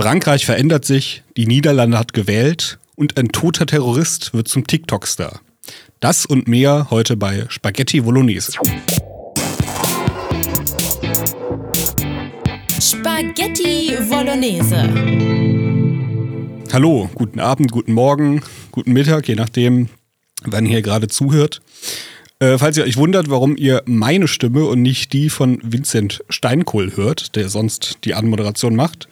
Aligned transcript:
Frankreich 0.00 0.46
verändert 0.46 0.86
sich, 0.86 1.24
die 1.36 1.46
Niederlande 1.46 1.98
hat 1.98 2.14
gewählt 2.14 2.78
und 2.96 3.18
ein 3.18 3.32
toter 3.32 3.66
Terrorist 3.66 4.32
wird 4.32 4.48
zum 4.48 4.66
TikTok-Star. 4.66 5.40
Das 6.00 6.24
und 6.24 6.48
mehr 6.48 6.86
heute 6.88 7.18
bei 7.18 7.44
Spaghetti 7.50 8.00
Bolognese. 8.00 8.52
Spaghetti 12.80 13.98
Bolognese. 14.08 14.88
Hallo, 16.72 17.10
guten 17.14 17.38
Abend, 17.38 17.70
guten 17.70 17.92
Morgen, 17.92 18.40
guten 18.72 18.94
Mittag, 18.94 19.28
je 19.28 19.34
nachdem, 19.34 19.90
wann 20.44 20.64
ihr 20.64 20.80
gerade 20.80 21.08
zuhört. 21.08 21.60
Äh, 22.38 22.56
falls 22.56 22.78
ihr 22.78 22.84
euch 22.84 22.96
wundert, 22.96 23.28
warum 23.28 23.54
ihr 23.54 23.82
meine 23.84 24.28
Stimme 24.28 24.64
und 24.64 24.80
nicht 24.80 25.12
die 25.12 25.28
von 25.28 25.60
Vincent 25.62 26.24
Steinkohl 26.30 26.96
hört, 26.96 27.36
der 27.36 27.50
sonst 27.50 27.98
die 28.04 28.14
Anmoderation 28.14 28.74
macht, 28.74 29.06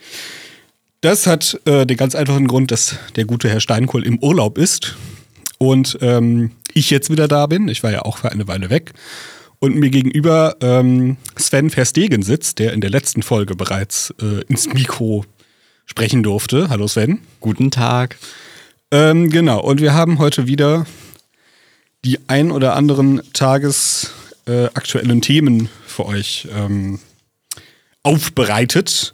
das 1.01 1.27
hat 1.27 1.61
äh, 1.65 1.87
den 1.87 1.97
ganz 1.97 2.15
einfachen 2.15 2.49
Grund, 2.49 2.71
dass 2.71 2.97
der 3.17 3.25
gute 3.25 3.49
Herr 3.49 3.61
Steinkohl 3.61 4.05
im 4.05 4.19
Urlaub 4.19 4.59
ist 4.59 4.97
und 5.59 5.99
ähm, 6.01 6.53
ich 6.75 6.91
jetzt 6.91 7.11
wieder 7.11 7.29
da 7.29 7.47
bin. 7.47 7.69
Ich 7.69 7.83
war 7.83 7.91
ja 7.91 8.03
auch 8.03 8.19
für 8.19 8.33
eine 8.33 8.49
Weile 8.49 8.71
weg. 8.71 8.93
Und 9.61 9.75
mir 9.75 9.91
gegenüber 9.91 10.57
ähm, 10.61 11.17
Sven 11.37 11.71
Verstegen 11.71 12.23
sitzt, 12.23 12.61
der 12.61 12.73
in 12.73 12.81
der 12.81 12.91
letzten 12.91 13.23
Folge 13.23 13.57
bereits 13.57 14.15
äh, 14.23 14.43
ins 14.49 14.73
Mikro 14.73 15.25
sprechen 15.85 16.23
durfte. 16.23 16.69
Hallo 16.69 16.87
Sven. 16.87 17.21
Guten 17.41 17.73
Tag. 17.73 18.19
Ähm, 18.93 19.31
genau, 19.31 19.61
und 19.61 19.81
wir 19.81 19.95
haben 19.95 20.21
heute 20.21 20.47
wieder 20.47 20.87
die 22.05 22.21
ein 22.29 22.53
oder 22.53 22.77
anderen 22.77 23.21
tagesaktuellen 23.33 25.19
äh, 25.19 25.21
Themen 25.21 25.69
für 25.87 26.07
euch 26.07 26.47
ähm, 26.55 27.01
aufbereitet 28.05 29.13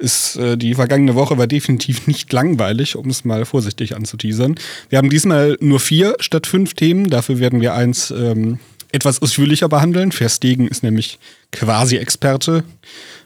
ist 0.00 0.36
äh, 0.36 0.56
die 0.56 0.74
vergangene 0.74 1.14
Woche 1.14 1.38
war 1.38 1.46
definitiv 1.46 2.06
nicht 2.06 2.32
langweilig, 2.32 2.96
um 2.96 3.08
es 3.10 3.24
mal 3.24 3.44
vorsichtig 3.44 3.94
anzuteasern. 3.94 4.56
Wir 4.88 4.98
haben 4.98 5.10
diesmal 5.10 5.56
nur 5.60 5.80
vier 5.80 6.16
statt 6.20 6.46
fünf 6.46 6.74
Themen. 6.74 7.10
Dafür 7.10 7.38
werden 7.38 7.60
wir 7.60 7.74
eins 7.74 8.10
ähm, 8.10 8.58
etwas 8.92 9.22
ausführlicher 9.22 9.68
behandeln. 9.68 10.12
Verstegen 10.12 10.66
ist 10.66 10.82
nämlich 10.82 11.18
quasi 11.52 11.96
Experte 11.96 12.64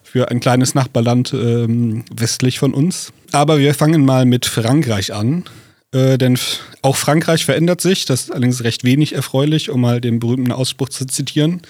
für 0.03 0.31
ein 0.31 0.41
kleines 0.41 0.75
Nachbarland 0.75 1.33
ähm, 1.33 2.05
westlich 2.15 2.59
von 2.59 2.75
uns. 2.75 3.13
Aber 3.33 3.59
wir 3.59 3.75
fangen 3.75 4.05
mal 4.05 4.27
mit 4.27 4.47
Frankreich 4.47 5.13
an. 5.13 5.45
Äh, 5.93 6.19
denn 6.19 6.39
auch 6.83 6.97
Frankreich 6.97 7.45
verändert 7.45 7.81
sich. 7.81 8.05
Das 8.05 8.23
ist 8.23 8.31
allerdings 8.31 8.63
recht 8.65 8.85
wenig 8.85 9.15
erfreulich, 9.15 9.71
um 9.71 9.81
mal 9.81 10.01
den 10.01 10.21
berühmten 10.21 10.53
Ausspruch 10.53 10.89
zu 10.89 11.07
zitieren. 11.07 11.63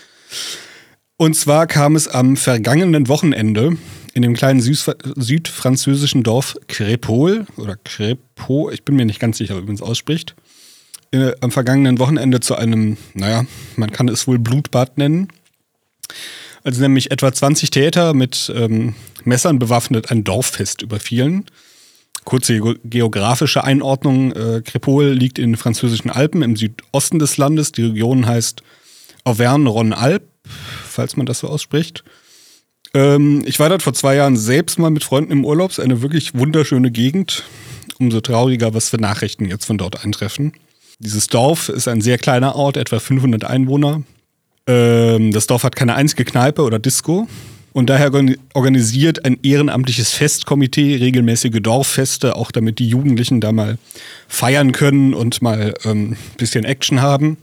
Und 1.17 1.35
zwar 1.37 1.67
kam 1.67 1.95
es 1.95 2.09
am 2.09 2.37
vergangenen 2.37 3.09
Wochenende 3.09 3.77
in 4.15 4.23
dem 4.23 4.35
kleinen 4.35 4.61
südfranzösischen 4.61 6.23
Dorf 6.23 6.57
Crépol 6.69 7.47
oder 7.57 7.77
Crépol, 7.85 8.73
ich 8.73 8.85
bin 8.85 8.97
mir 8.97 9.05
nicht 9.05 9.21
ganz 9.21 9.39
sicher, 9.39 9.57
wie 9.57 9.67
man 9.67 9.75
es 9.75 9.83
ausspricht, 9.83 10.35
äh, 11.13 11.33
am 11.41 11.51
vergangenen 11.51 11.99
Wochenende 11.99 12.41
zu 12.41 12.57
einem, 12.57 12.97
naja, 13.15 13.45
man 13.77 13.93
kann 13.93 14.09
es 14.09 14.27
wohl 14.27 14.39
Blutbad 14.39 14.99
nennen. 14.99 15.29
Also 16.65 16.81
nämlich 16.81 17.11
etwa 17.11 17.33
20 17.33 17.71
Täter 17.71 18.15
mit 18.15 18.53
ähm, 18.55 18.95
Messern 19.25 19.59
bewaffnet 19.59 20.11
ein 20.11 20.25
Dorffest 20.25 20.83
überfielen. 20.83 21.45
Kurze 22.25 22.59
geografische 22.85 23.65
Einordnung. 23.65 24.33
Äh, 24.33 24.63
Crépol 24.65 25.11
liegt 25.11 25.39
in 25.39 25.53
den 25.53 25.57
französischen 25.57 26.11
Alpen 26.11 26.43
im 26.43 26.57
Südosten 26.57 27.19
des 27.19 27.37
Landes. 27.37 27.73
Die 27.73 27.85
Region 27.85 28.27
heißt 28.27 28.63
Auvergne-Rhône-Alpes, 29.25 30.34
falls 30.95 31.17
man 31.17 31.27
das 31.27 31.41
so 31.41 31.49
ausspricht. 31.49 32.05
Ähm, 32.95 33.43
ich 33.45 33.59
war 33.59 33.69
dort 33.69 33.83
vor 33.83 33.93
zwei 33.93 34.15
Jahren 34.15 34.37
selbst 34.37 34.79
mal 34.79 34.91
mit 34.91 35.05
Freunden 35.05 35.33
im 35.33 35.45
Urlaub. 35.45 35.71
Es 35.71 35.79
ist 35.79 35.85
eine 35.85 36.01
wirklich 36.01 36.35
wunderschöne 36.35 36.91
Gegend. 36.91 37.43
Umso 37.99 38.21
trauriger, 38.21 38.75
was 38.75 38.89
für 38.89 38.99
Nachrichten 38.99 39.45
jetzt 39.45 39.67
von 39.67 39.79
dort 39.79 40.05
eintreffen. 40.05 40.53
Dieses 40.99 41.27
Dorf 41.29 41.69
ist 41.69 41.89
ein 41.89 42.01
sehr 42.01 42.19
kleiner 42.19 42.57
Ort, 42.57 42.77
etwa 42.77 42.99
500 42.99 43.45
Einwohner. 43.45 44.03
Ähm, 44.67 45.33
das 45.33 45.47
Dorf 45.47 45.65
hat 45.65 45.77
keine 45.77 45.95
einzige 45.95 46.25
Kneipe 46.25 46.63
oder 46.63 46.79
Disco. 46.79 47.29
Und 47.73 47.91
daher 47.91 48.13
organisiert 48.55 49.25
ein 49.25 49.39
ehrenamtliches 49.43 50.13
Festkomitee 50.13 50.95
regelmäßige 50.97 51.61
Dorffeste, 51.61 52.37
auch 52.37 52.53
damit 52.53 52.79
die 52.79 52.89
Jugendlichen 52.89 53.41
da 53.41 53.51
mal 53.51 53.79
feiern 54.29 54.71
können 54.71 55.13
und 55.13 55.43
mal 55.43 55.75
ein 55.83 55.91
ähm, 55.91 56.17
bisschen 56.39 56.65
Action 56.65 57.03
haben. 57.03 57.37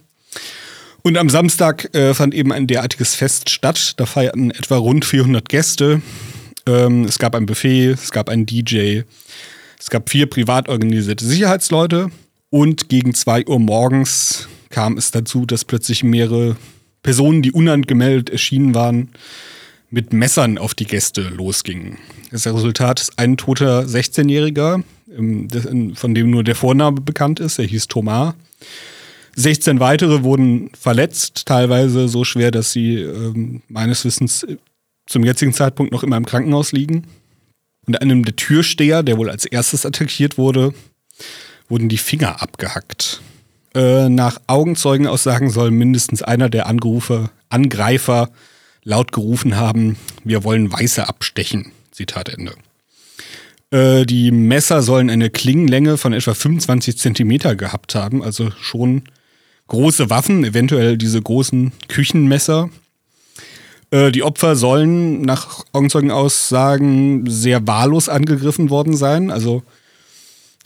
Und 1.03 1.17
am 1.17 1.29
Samstag 1.29 1.93
äh, 1.95 2.13
fand 2.13 2.33
eben 2.33 2.51
ein 2.51 2.67
derartiges 2.67 3.15
Fest 3.15 3.49
statt. 3.49 3.93
Da 3.97 4.05
feierten 4.05 4.51
etwa 4.51 4.77
rund 4.77 5.05
400 5.05 5.49
Gäste. 5.49 6.01
Ähm, 6.67 7.05
es 7.05 7.17
gab 7.17 7.35
ein 7.35 7.45
Buffet, 7.45 7.91
es 7.91 8.11
gab 8.11 8.29
einen 8.29 8.45
DJ, 8.45 9.01
es 9.79 9.89
gab 9.89 10.09
vier 10.09 10.27
privat 10.27 10.69
organisierte 10.69 11.25
Sicherheitsleute. 11.25 12.11
Und 12.49 12.89
gegen 12.89 13.13
2 13.13 13.47
Uhr 13.47 13.59
morgens 13.59 14.47
kam 14.69 14.97
es 14.97 15.11
dazu, 15.11 15.45
dass 15.45 15.65
plötzlich 15.65 16.03
mehrere 16.03 16.57
Personen, 17.01 17.41
die 17.41 17.51
unangemeldet 17.51 18.29
erschienen 18.29 18.75
waren, 18.75 19.09
mit 19.89 20.13
Messern 20.13 20.57
auf 20.57 20.73
die 20.73 20.85
Gäste 20.85 21.21
losgingen. 21.21 21.97
Das 22.31 22.45
Resultat 22.45 23.01
ist 23.01 23.17
ein 23.17 23.37
toter 23.37 23.83
16-Jähriger, 23.83 24.83
ähm, 25.17 25.95
von 25.95 26.13
dem 26.13 26.29
nur 26.29 26.43
der 26.43 26.55
Vorname 26.55 27.01
bekannt 27.01 27.39
ist. 27.39 27.57
Er 27.57 27.65
hieß 27.65 27.87
Thomas. 27.87 28.35
16 29.35 29.79
weitere 29.79 30.23
wurden 30.23 30.69
verletzt, 30.79 31.45
teilweise 31.45 32.07
so 32.07 32.23
schwer, 32.23 32.51
dass 32.51 32.71
sie 32.71 32.97
ähm, 32.97 33.61
meines 33.67 34.03
Wissens 34.05 34.45
zum 35.05 35.23
jetzigen 35.23 35.53
Zeitpunkt 35.53 35.91
noch 35.91 36.03
immer 36.03 36.17
im 36.17 36.25
Krankenhaus 36.25 36.71
liegen. 36.71 37.07
Und 37.87 38.01
einem 38.01 38.23
der 38.23 38.35
Türsteher, 38.35 39.03
der 39.03 39.17
wohl 39.17 39.29
als 39.29 39.45
erstes 39.45 39.85
attackiert 39.85 40.37
wurde, 40.37 40.73
wurden 41.67 41.89
die 41.89 41.97
Finger 41.97 42.41
abgehackt. 42.41 43.21
Äh, 43.73 44.09
nach 44.09 44.39
Augenzeugenaussagen 44.47 45.49
soll 45.49 45.71
mindestens 45.71 46.21
einer 46.21 46.49
der 46.49 46.67
Angerufe, 46.67 47.29
Angreifer 47.49 48.29
laut 48.83 49.11
gerufen 49.11 49.55
haben, 49.55 49.97
wir 50.23 50.43
wollen 50.43 50.71
Weiße 50.71 51.07
abstechen. 51.07 51.71
Zitat 51.91 52.29
Ende. 52.29 52.53
Äh, 53.71 54.05
die 54.05 54.31
Messer 54.31 54.81
sollen 54.81 55.09
eine 55.09 55.29
Klingenlänge 55.29 55.97
von 55.97 56.13
etwa 56.13 56.33
25 56.33 56.97
Zentimeter 56.97 57.55
gehabt 57.55 57.95
haben, 57.95 58.23
also 58.23 58.51
schon 58.59 59.03
große 59.71 60.09
Waffen, 60.09 60.43
eventuell 60.43 60.97
diese 60.97 61.21
großen 61.21 61.71
Küchenmesser. 61.87 62.69
Äh, 63.89 64.11
die 64.11 64.21
Opfer 64.21 64.57
sollen 64.57 65.21
nach 65.21 65.63
Augenzeugenaussagen 65.71 67.29
sehr 67.29 67.65
wahllos 67.65 68.09
angegriffen 68.09 68.69
worden 68.69 68.97
sein. 68.97 69.31
Also 69.31 69.63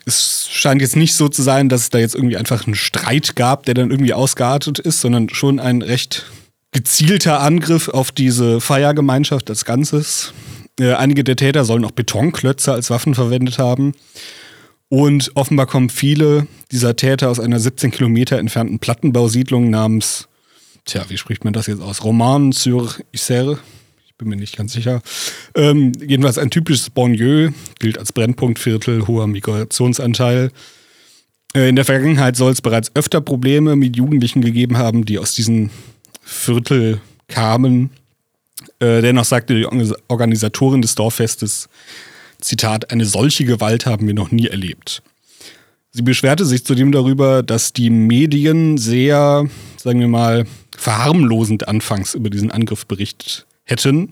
es 0.08 0.48
scheint 0.50 0.82
jetzt 0.82 0.96
nicht 0.96 1.14
so 1.14 1.30
zu 1.30 1.44
sein, 1.44 1.70
dass 1.70 1.82
es 1.82 1.90
da 1.92 2.00
jetzt 2.00 2.16
irgendwie 2.16 2.38
einfach 2.38 2.66
einen 2.66 2.74
Streit 2.74 3.36
gab, 3.36 3.68
der 3.68 3.76
dann 3.76 3.92
irgendwie 3.92 4.14
ausgeartet 4.14 4.80
ist, 4.80 5.02
sondern 5.02 5.30
schon 5.30 5.60
ein 5.60 5.84
recht 5.84 6.26
gezielter 6.72 7.42
Angriff 7.42 7.90
auf 7.90 8.12
diese 8.12 8.60
Feiergemeinschaft 8.60 9.52
als 9.52 9.66
Ganzes. 9.66 10.34
Äh, 10.80 10.94
einige 10.94 11.24
der 11.24 11.36
Täter 11.36 11.64
sollen 11.64 11.86
auch 11.86 11.92
Betonklötze 11.92 12.74
als 12.74 12.90
Waffen 12.90 13.14
verwendet 13.14 13.60
haben. 13.60 13.94
Und 14.90 15.32
offenbar 15.36 15.66
kommen 15.66 15.90
viele 15.90 16.48
dieser 16.72 16.96
Täter 16.96 17.30
aus 17.30 17.40
einer 17.40 17.60
17 17.60 17.92
Kilometer 17.92 18.38
entfernten 18.38 18.80
Plattenbausiedlung 18.80 19.70
namens, 19.70 20.28
tja, 20.86 21.06
wie 21.10 21.18
spricht 21.18 21.44
man 21.44 21.54
das 21.54 21.68
jetzt 21.68 21.82
aus? 21.82 22.04
Roman 22.04 22.52
sur 22.52 22.94
Isère. 23.14 23.58
Ich 24.06 24.16
bin 24.16 24.30
mir 24.30 24.38
nicht 24.38 24.56
ganz 24.56 24.74
sicher. 24.74 25.02
Ähm, 25.56 25.92
jedenfalls 26.00 26.38
ein 26.38 26.52
typisches 26.52 26.90
Banlieue, 26.90 27.54
gilt 27.80 27.98
als 27.98 28.14
Brennpunktviertel, 28.14 29.08
hoher 29.08 29.28
Migrationsanteil. 29.28 30.52
Äh, 31.54 31.70
in 31.70 31.76
der 31.76 31.86
Vergangenheit 31.86 32.36
soll 32.36 32.52
es 32.52 32.62
bereits 32.62 32.92
öfter 32.94 33.22
Probleme 33.22 33.76
mit 33.76 33.98
Jugendlichen 33.98 34.42
gegeben 34.42 34.78
haben, 34.78 35.04
die 35.06 35.20
aus 35.20 35.34
diesem 35.34 35.70
Viertel 36.22 37.02
kamen. 37.28 37.90
Äh, 38.80 39.02
dennoch 39.02 39.26
sagte 39.26 39.56
die 39.56 39.66
Organisatorin 40.08 40.82
des 40.82 40.96
Dorffestes, 40.96 41.70
Zitat, 42.42 42.92
eine 42.92 43.06
solche 43.06 43.46
Gewalt 43.46 43.86
haben 43.86 44.08
wir 44.08 44.14
noch 44.14 44.32
nie 44.32 44.48
erlebt. 44.48 45.02
Sie 45.92 46.02
beschwerte 46.02 46.46
sich 46.46 46.66
zudem 46.66 46.92
darüber, 46.92 47.42
dass 47.42 47.72
die 47.72 47.90
Medien 47.90 48.78
sehr, 48.78 49.48
sagen 49.78 50.00
wir 50.02 50.10
mal, 50.10 50.46
verharmlosend 50.78 51.68
anfangs 51.68 52.16
über 52.16 52.30
diesen 52.30 52.52
Angriff 52.52 52.86
berichtet 52.86 53.46
hätten. 53.64 54.10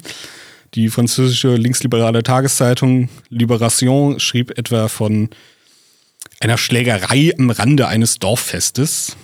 Die 0.76 0.90
französische 0.90 1.56
linksliberale 1.56 2.24
Tageszeitung 2.24 3.10
Libération 3.30 4.20
schrieb 4.20 4.58
etwa 4.58 4.88
von 4.88 5.30
einer 6.40 6.58
Schlägerei 6.58 7.34
am 7.38 7.50
Rande 7.50 7.88
eines 7.88 8.18
Dorffestes. 8.18 9.16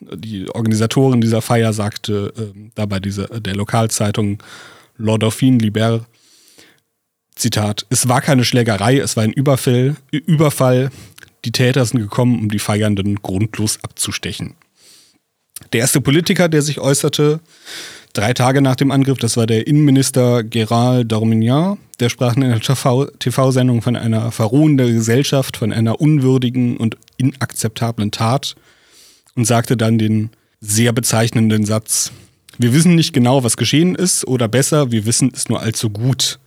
Die 0.00 0.48
Organisatorin 0.48 1.20
dieser 1.20 1.42
Feier 1.42 1.72
sagte 1.72 2.32
äh, 2.36 2.58
dabei 2.74 3.00
diese, 3.00 3.26
der 3.40 3.54
Lokalzeitung 3.54 4.42
L'Ordorphine 4.98 5.60
Libère, 5.60 6.04
Zitat, 7.36 7.86
es 7.90 8.08
war 8.08 8.20
keine 8.20 8.44
Schlägerei, 8.44 8.98
es 8.98 9.16
war 9.16 9.24
ein 9.24 9.32
Überfall, 9.32 9.96
Überfall. 10.10 10.90
Die 11.44 11.52
Täter 11.52 11.84
sind 11.84 12.00
gekommen, 12.00 12.38
um 12.38 12.48
die 12.50 12.58
Feiernden 12.58 13.16
grundlos 13.16 13.78
abzustechen. 13.82 14.54
Der 15.72 15.80
erste 15.80 16.00
Politiker, 16.00 16.48
der 16.48 16.62
sich 16.62 16.80
äußerte, 16.80 17.40
drei 18.12 18.32
Tage 18.32 18.62
nach 18.62 18.76
dem 18.76 18.90
Angriff, 18.90 19.18
das 19.18 19.36
war 19.36 19.46
der 19.46 19.66
Innenminister 19.66 20.38
Gérald 20.38 21.04
Darmignan, 21.04 21.78
der 22.00 22.08
sprach 22.08 22.36
in 22.36 22.44
einer 22.44 22.60
TV-Sendung 22.60 23.82
von 23.82 23.96
einer 23.96 24.32
verrohenden 24.32 24.94
Gesellschaft, 24.94 25.56
von 25.56 25.72
einer 25.72 26.00
unwürdigen 26.00 26.76
und 26.76 26.96
inakzeptablen 27.18 28.10
Tat 28.10 28.56
und 29.34 29.44
sagte 29.44 29.76
dann 29.76 29.98
den 29.98 30.30
sehr 30.60 30.92
bezeichnenden 30.92 31.66
Satz, 31.66 32.12
wir 32.58 32.72
wissen 32.72 32.94
nicht 32.94 33.12
genau, 33.12 33.42
was 33.42 33.56
geschehen 33.56 33.96
ist, 33.96 34.26
oder 34.26 34.46
besser, 34.46 34.92
wir 34.92 35.06
wissen 35.06 35.32
es 35.34 35.48
nur 35.48 35.60
allzu 35.60 35.90
gut. 35.90 36.38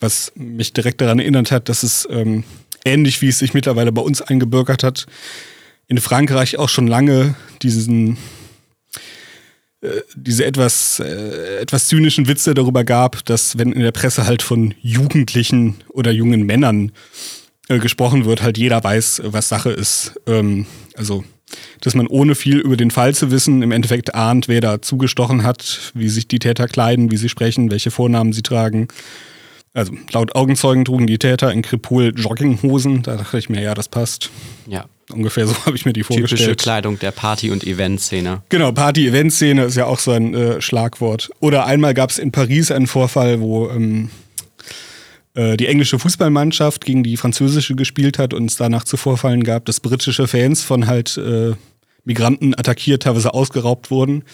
Was 0.00 0.32
mich 0.34 0.72
direkt 0.72 1.00
daran 1.00 1.18
erinnert 1.18 1.52
hat, 1.52 1.68
dass 1.68 1.82
es 1.82 2.08
ähm, 2.10 2.44
ähnlich 2.84 3.20
wie 3.22 3.28
es 3.28 3.38
sich 3.38 3.54
mittlerweile 3.54 3.92
bei 3.92 4.02
uns 4.02 4.22
eingebürgert 4.22 4.82
hat, 4.82 5.06
in 5.86 5.98
Frankreich 5.98 6.58
auch 6.58 6.68
schon 6.68 6.86
lange 6.86 7.34
diesen 7.62 8.16
äh, 9.82 10.02
diese 10.14 10.44
etwas, 10.44 11.00
äh, 11.00 11.60
etwas 11.60 11.88
zynischen 11.88 12.28
Witze 12.28 12.52
darüber 12.54 12.84
gab, 12.84 13.24
dass 13.24 13.56
wenn 13.56 13.72
in 13.72 13.80
der 13.80 13.92
Presse 13.92 14.26
halt 14.26 14.42
von 14.42 14.74
Jugendlichen 14.82 15.76
oder 15.88 16.10
jungen 16.10 16.44
Männern 16.44 16.92
äh, 17.68 17.78
gesprochen 17.78 18.26
wird, 18.26 18.42
halt 18.42 18.58
jeder 18.58 18.84
weiß, 18.84 19.22
was 19.24 19.48
Sache 19.48 19.70
ist. 19.70 20.20
Ähm, 20.26 20.66
also, 20.96 21.24
dass 21.80 21.94
man 21.94 22.06
ohne 22.06 22.34
viel 22.34 22.58
über 22.58 22.76
den 22.76 22.90
Fall 22.90 23.14
zu 23.14 23.30
wissen 23.30 23.62
im 23.62 23.72
Endeffekt 23.72 24.14
ahnt, 24.14 24.48
wer 24.48 24.60
da 24.60 24.82
zugestochen 24.82 25.44
hat, 25.44 25.92
wie 25.94 26.10
sich 26.10 26.28
die 26.28 26.38
Täter 26.38 26.68
kleiden, 26.68 27.10
wie 27.10 27.16
sie 27.16 27.30
sprechen, 27.30 27.70
welche 27.70 27.90
Vornamen 27.90 28.34
sie 28.34 28.42
tragen. 28.42 28.88
Also 29.72 29.92
laut 30.12 30.34
Augenzeugen 30.34 30.84
trugen 30.84 31.06
die 31.06 31.18
Täter 31.18 31.52
in 31.52 31.62
Kripol 31.62 32.12
Jogginghosen. 32.16 33.02
Da 33.02 33.16
dachte 33.16 33.38
ich 33.38 33.48
mir, 33.48 33.62
ja, 33.62 33.74
das 33.74 33.88
passt. 33.88 34.30
Ja. 34.66 34.86
Ungefähr 35.12 35.46
so 35.46 35.54
habe 35.66 35.76
ich 35.76 35.86
mir 35.86 35.92
die 35.92 36.02
vorgestellt. 36.02 36.40
Typische 36.40 36.56
Kleidung 36.56 36.98
der 36.98 37.12
Party- 37.12 37.50
und 37.50 37.64
Eventszene. 37.64 38.42
Genau, 38.48 38.72
Party-Event-Szene 38.72 39.64
ist 39.64 39.76
ja 39.76 39.86
auch 39.86 39.98
so 39.98 40.10
ein 40.10 40.34
äh, 40.34 40.60
Schlagwort. 40.60 41.30
Oder 41.40 41.66
einmal 41.66 41.94
gab 41.94 42.10
es 42.10 42.18
in 42.18 42.32
Paris 42.32 42.70
einen 42.70 42.86
Vorfall, 42.86 43.40
wo 43.40 43.68
ähm, 43.68 44.10
äh, 45.34 45.56
die 45.56 45.66
englische 45.66 45.98
Fußballmannschaft 45.98 46.84
gegen 46.84 47.02
die 47.02 47.16
französische 47.16 47.76
gespielt 47.76 48.18
hat 48.18 48.34
und 48.34 48.46
es 48.46 48.56
danach 48.56 48.84
zu 48.84 48.96
Vorfallen 48.96 49.44
gab, 49.44 49.64
dass 49.66 49.80
britische 49.80 50.26
Fans 50.26 50.62
von 50.62 50.86
halt 50.86 51.16
äh, 51.16 51.52
Migranten 52.04 52.54
attackiert, 52.58 53.04
teilweise 53.04 53.34
ausgeraubt 53.34 53.90
wurden. 53.90 54.24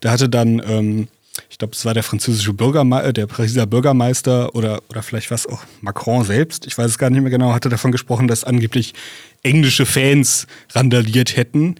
Da 0.00 0.12
hatte 0.12 0.28
dann 0.28 0.62
ähm, 0.66 1.08
ich 1.50 1.58
glaube, 1.58 1.74
es 1.74 1.84
war 1.84 1.94
der 1.94 2.02
französische 2.02 2.52
Bürgermeister, 2.52 3.08
äh, 3.08 3.12
der 3.12 3.26
Pariser 3.26 3.66
Bürgermeister 3.66 4.54
oder, 4.54 4.82
oder 4.88 5.02
vielleicht 5.02 5.30
was 5.30 5.46
auch 5.46 5.62
Macron 5.80 6.24
selbst, 6.24 6.66
ich 6.66 6.76
weiß 6.76 6.90
es 6.90 6.98
gar 6.98 7.10
nicht 7.10 7.20
mehr 7.20 7.30
genau, 7.30 7.52
hatte 7.52 7.68
davon 7.68 7.92
gesprochen, 7.92 8.28
dass 8.28 8.44
angeblich 8.44 8.94
englische 9.42 9.86
Fans 9.86 10.46
randaliert 10.72 11.36
hätten. 11.36 11.76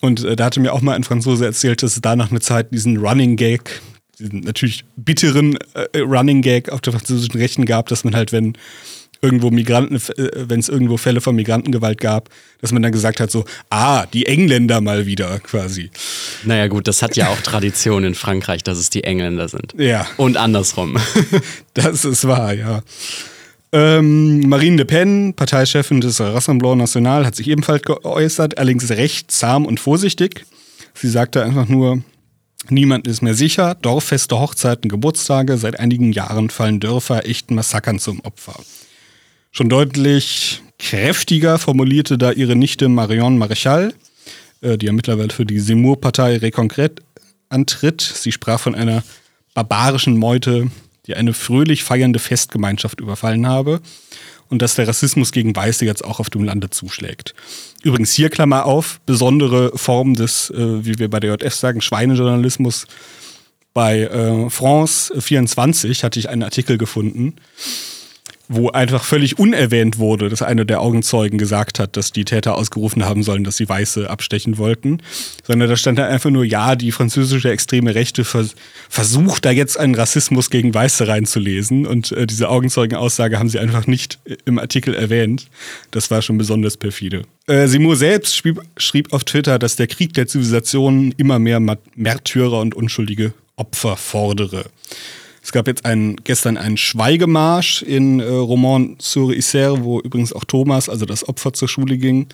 Und 0.00 0.24
äh, 0.24 0.36
da 0.36 0.46
hatte 0.46 0.60
mir 0.60 0.72
auch 0.72 0.80
mal 0.80 0.94
ein 0.94 1.04
Franzose 1.04 1.44
erzählt, 1.44 1.82
dass 1.82 1.94
es 1.94 2.02
da 2.02 2.16
nach 2.16 2.30
einer 2.30 2.40
Zeit 2.40 2.72
diesen 2.72 2.98
Running 2.98 3.36
Gag, 3.36 3.80
diesen 4.18 4.40
natürlich 4.40 4.84
bitteren 4.96 5.56
äh, 5.74 5.98
Running 6.00 6.42
Gag 6.42 6.70
auf 6.70 6.80
der 6.80 6.92
französischen 6.92 7.38
Rechten 7.38 7.64
gab, 7.64 7.88
dass 7.88 8.04
man 8.04 8.14
halt, 8.14 8.32
wenn 8.32 8.56
irgendwo 9.24 9.50
Migranten, 9.50 9.96
äh, 9.96 10.48
wenn 10.48 10.60
es 10.60 10.68
irgendwo 10.68 10.98
Fälle 10.98 11.20
von 11.20 11.34
Migrantengewalt 11.34 11.98
gab, 12.00 12.28
dass 12.60 12.72
man 12.72 12.82
dann 12.82 12.92
gesagt 12.92 13.20
hat, 13.20 13.30
so, 13.30 13.44
ah, 13.70 14.06
die 14.12 14.26
Engländer 14.26 14.80
mal 14.80 15.06
wieder 15.06 15.40
quasi. 15.40 15.90
Naja, 16.44 16.66
gut, 16.68 16.86
das 16.86 17.02
hat 17.02 17.16
ja 17.16 17.28
auch 17.28 17.40
Tradition 17.40 18.04
in 18.04 18.14
Frankreich, 18.14 18.62
dass 18.62 18.78
es 18.78 18.90
die 18.90 19.04
Engländer 19.04 19.48
sind. 19.48 19.74
Ja. 19.78 20.06
Und 20.18 20.36
andersrum. 20.36 20.98
das 21.74 22.04
ist 22.04 22.28
wahr, 22.28 22.52
ja. 22.52 22.82
Ähm, 23.72 24.40
Marine 24.48 24.76
Le 24.76 24.84
Pen, 24.84 25.34
Parteichefin 25.34 26.00
des 26.00 26.20
Rassemblement 26.20 26.78
National, 26.78 27.26
hat 27.26 27.34
sich 27.34 27.48
ebenfalls 27.48 27.82
geäußert, 27.82 28.58
allerdings 28.58 28.90
recht 28.90 29.32
zahm 29.32 29.66
und 29.66 29.80
vorsichtig. 29.80 30.44
Sie 30.92 31.08
sagte 31.08 31.42
einfach 31.42 31.68
nur, 31.68 32.02
niemand 32.68 33.08
ist 33.08 33.22
mehr 33.22 33.34
sicher, 33.34 33.74
Dorffeste, 33.74 34.38
Hochzeiten, 34.38 34.88
Geburtstage, 34.88 35.56
seit 35.56 35.80
einigen 35.80 36.12
Jahren 36.12 36.50
fallen 36.50 36.78
Dörfer 36.78 37.26
echten 37.26 37.56
Massakern 37.56 37.98
zum 37.98 38.20
Opfer. 38.20 38.54
Schon 39.56 39.68
deutlich 39.68 40.62
kräftiger 40.80 41.60
formulierte 41.60 42.18
da 42.18 42.32
ihre 42.32 42.56
Nichte 42.56 42.88
Marion 42.88 43.40
Maréchal, 43.40 43.94
äh, 44.62 44.76
die 44.76 44.86
ja 44.86 44.92
mittlerweile 44.92 45.30
für 45.30 45.46
die 45.46 45.60
Seymour-Partei 45.60 46.38
Reconquête 46.38 47.02
antritt. 47.50 48.00
Sie 48.00 48.32
sprach 48.32 48.58
von 48.58 48.74
einer 48.74 49.04
barbarischen 49.54 50.18
Meute, 50.18 50.72
die 51.06 51.14
eine 51.14 51.34
fröhlich 51.34 51.84
feiernde 51.84 52.18
Festgemeinschaft 52.18 52.98
überfallen 52.98 53.46
habe 53.46 53.80
und 54.48 54.60
dass 54.60 54.74
der 54.74 54.88
Rassismus 54.88 55.30
gegen 55.30 55.54
Weiße 55.54 55.84
jetzt 55.84 56.04
auch 56.04 56.18
auf 56.18 56.30
dem 56.30 56.42
Lande 56.42 56.70
zuschlägt. 56.70 57.32
Übrigens 57.84 58.12
hier 58.12 58.30
Klammer 58.30 58.66
auf, 58.66 58.98
besondere 59.06 59.78
Form 59.78 60.14
des, 60.14 60.50
äh, 60.50 60.84
wie 60.84 60.98
wir 60.98 61.08
bei 61.08 61.20
der 61.20 61.30
JF 61.30 61.54
sagen, 61.54 61.80
Schweinejournalismus. 61.80 62.88
Bei 63.72 64.00
äh, 64.00 64.50
France 64.50 65.14
24 65.20 66.02
hatte 66.02 66.18
ich 66.18 66.28
einen 66.28 66.42
Artikel 66.42 66.76
gefunden, 66.76 67.34
wo 68.48 68.68
einfach 68.70 69.04
völlig 69.04 69.38
unerwähnt 69.38 69.98
wurde, 69.98 70.28
dass 70.28 70.42
einer 70.42 70.64
der 70.64 70.80
Augenzeugen 70.80 71.38
gesagt 71.38 71.78
hat, 71.78 71.96
dass 71.96 72.12
die 72.12 72.24
Täter 72.24 72.56
ausgerufen 72.56 73.04
haben 73.04 73.22
sollen, 73.22 73.44
dass 73.44 73.56
sie 73.56 73.68
Weiße 73.68 74.10
abstechen 74.10 74.58
wollten, 74.58 74.98
sondern 75.42 75.68
da 75.68 75.76
stand 75.76 75.98
da 75.98 76.06
einfach 76.06 76.30
nur, 76.30 76.44
ja, 76.44 76.76
die 76.76 76.92
französische 76.92 77.50
extreme 77.50 77.94
Rechte 77.94 78.24
vers 78.24 78.54
versucht 78.88 79.44
da 79.44 79.50
jetzt 79.50 79.78
einen 79.78 79.94
Rassismus 79.94 80.50
gegen 80.50 80.74
Weiße 80.74 81.08
reinzulesen 81.08 81.86
und 81.86 82.12
äh, 82.12 82.26
diese 82.26 82.48
Augenzeugenaussage 82.48 83.38
haben 83.38 83.48
sie 83.48 83.58
einfach 83.58 83.86
nicht 83.86 84.18
im 84.44 84.58
Artikel 84.58 84.94
erwähnt. 84.94 85.48
Das 85.90 86.10
war 86.10 86.20
schon 86.20 86.38
besonders 86.38 86.76
perfide. 86.76 87.22
Äh, 87.46 87.66
Seymour 87.66 87.96
selbst 87.96 88.36
schrieb, 88.36 89.12
auf 89.12 89.24
Twitter, 89.24 89.58
dass 89.58 89.76
der 89.76 89.86
Krieg 89.86 90.12
der 90.14 90.26
Zivilisationen 90.26 91.12
immer 91.16 91.38
mehr 91.38 91.60
Märtyrer 91.94 92.60
und 92.60 92.74
unschuldige 92.74 93.32
Opfer 93.56 93.96
fordere. 93.96 94.66
Es 95.44 95.52
gab 95.52 95.66
jetzt 95.66 95.84
einen, 95.84 96.16
gestern 96.24 96.56
einen 96.56 96.78
Schweigemarsch 96.78 97.82
in 97.82 98.18
äh, 98.18 98.24
Romans-sur-Isère, 98.24 99.84
wo 99.84 100.00
übrigens 100.00 100.32
auch 100.32 100.44
Thomas, 100.44 100.88
also 100.88 101.04
das 101.04 101.28
Opfer, 101.28 101.52
zur 101.52 101.68
Schule 101.68 101.98
ging. 101.98 102.28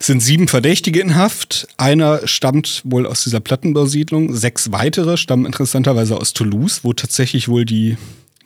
Es 0.00 0.06
sind 0.06 0.20
sieben 0.20 0.48
Verdächtige 0.48 1.00
in 1.00 1.14
Haft. 1.14 1.68
Einer 1.76 2.26
stammt 2.26 2.80
wohl 2.86 3.06
aus 3.06 3.22
dieser 3.22 3.40
Plattenbausiedlung. 3.40 4.34
Sechs 4.34 4.72
weitere 4.72 5.18
stammen 5.18 5.44
interessanterweise 5.44 6.16
aus 6.16 6.32
Toulouse, 6.32 6.80
wo 6.84 6.94
tatsächlich 6.94 7.48
wohl 7.48 7.66
die 7.66 7.98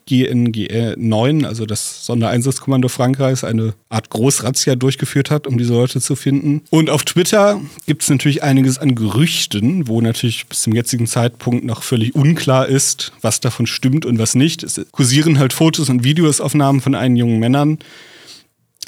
GNGE 0.08 0.94
9, 0.97 1.44
also 1.44 1.67
das 1.67 2.06
Sondereinsatzkommando 2.06 2.88
Frankreichs, 2.88 3.43
eine 3.43 3.75
Art 3.88 4.08
Großrazzia 4.11 4.76
durchgeführt 4.76 5.31
hat, 5.31 5.47
um 5.47 5.58
diese 5.58 5.73
Leute 5.73 6.00
zu 6.00 6.14
finden. 6.14 6.62
Und 6.70 6.91
auf 6.91 7.05
Twitter 7.05 7.61
gibt 7.87 8.03
es 8.03 8.08
natürlich 8.08 8.43
einiges 8.43 8.79
an 8.79 8.94
Gerüchten, 8.94 9.88
wo 9.88 10.00
natürlich 10.00 10.47
bis 10.47 10.62
zum 10.62 10.75
jetzigen 10.75 11.06
Zeitpunkt 11.06 11.64
noch 11.64 11.82
völlig 11.82 12.14
unklar 12.14 12.69
ist, 12.69 13.12
was 13.20 13.41
davon 13.41 13.67
stimmt 13.67 14.06
und 14.06 14.19
was 14.19 14.37
nicht. 14.37 14.62
Es 14.62 14.81
kursieren 14.93 15.38
halt 15.38 15.53
Fotos 15.53 15.88
und 15.88 16.05
Videosaufnahmen 16.05 16.81
von 16.81 16.94
einigen 16.94 17.17
jungen 17.17 17.41
Männern, 17.41 17.79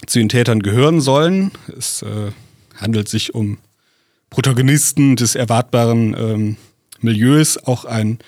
zu 0.06 0.20
den 0.20 0.28
Tätern 0.28 0.60
gehören 0.60 1.00
sollen. 1.00 1.50
Es 1.76 2.02
äh, 2.02 2.30
handelt 2.76 3.08
sich 3.08 3.34
um 3.34 3.58
Protagonisten 4.30 5.16
des 5.16 5.34
erwartbaren 5.34 6.14
ähm, 6.16 6.56
Milieus, 7.00 7.58
auch 7.58 7.84
ein 7.84 8.18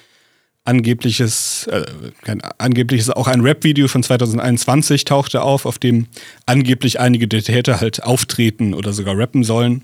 angebliches, 0.64 1.66
äh, 1.68 1.84
kein 2.22 2.40
angebliches, 2.58 3.10
auch 3.10 3.26
ein 3.26 3.40
Rap-Video 3.40 3.88
von 3.88 4.02
2021 4.02 5.04
tauchte 5.04 5.42
auf, 5.42 5.66
auf 5.66 5.78
dem 5.78 6.06
angeblich 6.46 7.00
einige 7.00 7.26
der 7.26 7.42
Täter 7.42 7.80
halt 7.80 8.02
auftreten 8.02 8.74
oder 8.74 8.92
sogar 8.92 9.16
rappen 9.16 9.44
sollen. 9.44 9.82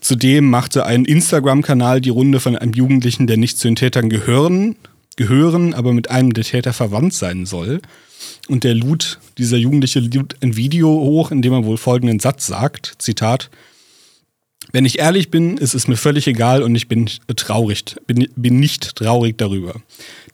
Zudem 0.00 0.48
machte 0.48 0.86
ein 0.86 1.04
Instagram-Kanal 1.04 2.00
die 2.00 2.10
Runde 2.10 2.40
von 2.40 2.56
einem 2.56 2.72
Jugendlichen, 2.72 3.26
der 3.26 3.36
nicht 3.36 3.58
zu 3.58 3.66
den 3.66 3.76
Tätern 3.76 4.08
gehören, 4.08 4.76
gehören, 5.16 5.74
aber 5.74 5.92
mit 5.92 6.10
einem 6.10 6.32
der 6.32 6.44
Täter 6.44 6.72
verwandt 6.72 7.14
sein 7.14 7.46
soll. 7.46 7.80
Und 8.48 8.64
der 8.64 8.74
lud, 8.74 9.18
dieser 9.36 9.56
Jugendliche 9.56 10.00
lud 10.00 10.36
ein 10.40 10.56
Video 10.56 10.88
hoch, 10.88 11.32
in 11.32 11.42
dem 11.42 11.52
er 11.52 11.64
wohl 11.64 11.76
folgenden 11.76 12.20
Satz 12.20 12.46
sagt, 12.46 12.94
Zitat, 12.98 13.50
wenn 14.72 14.84
ich 14.84 14.98
ehrlich 14.98 15.30
bin, 15.30 15.56
ist 15.56 15.74
es 15.74 15.88
mir 15.88 15.96
völlig 15.96 16.26
egal 16.26 16.62
und 16.62 16.74
ich 16.74 16.88
bin 16.88 17.08
traurig, 17.36 17.84
bin, 18.06 18.28
bin 18.36 18.60
nicht 18.60 18.96
traurig 18.96 19.38
darüber. 19.38 19.80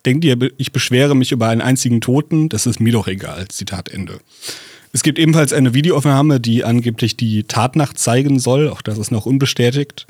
Denkt 0.04 0.24
ihr, 0.24 0.36
ich 0.58 0.72
beschwere 0.72 1.14
mich 1.14 1.32
über 1.32 1.48
einen 1.48 1.60
einzigen 1.60 2.00
Toten? 2.00 2.48
Das 2.48 2.66
ist 2.66 2.80
mir 2.80 2.92
doch 2.92 3.06
egal. 3.06 3.48
Zitat 3.48 3.88
Ende. 3.88 4.20
Es 4.92 5.02
gibt 5.02 5.18
ebenfalls 5.18 5.52
eine 5.52 5.74
Videoaufnahme, 5.74 6.40
die 6.40 6.62
angeblich 6.62 7.16
die 7.16 7.44
Tatnacht 7.44 7.98
zeigen 7.98 8.38
soll. 8.38 8.68
Auch 8.68 8.82
das 8.82 8.98
ist 8.98 9.10
noch 9.10 9.26
unbestätigt. 9.26 10.06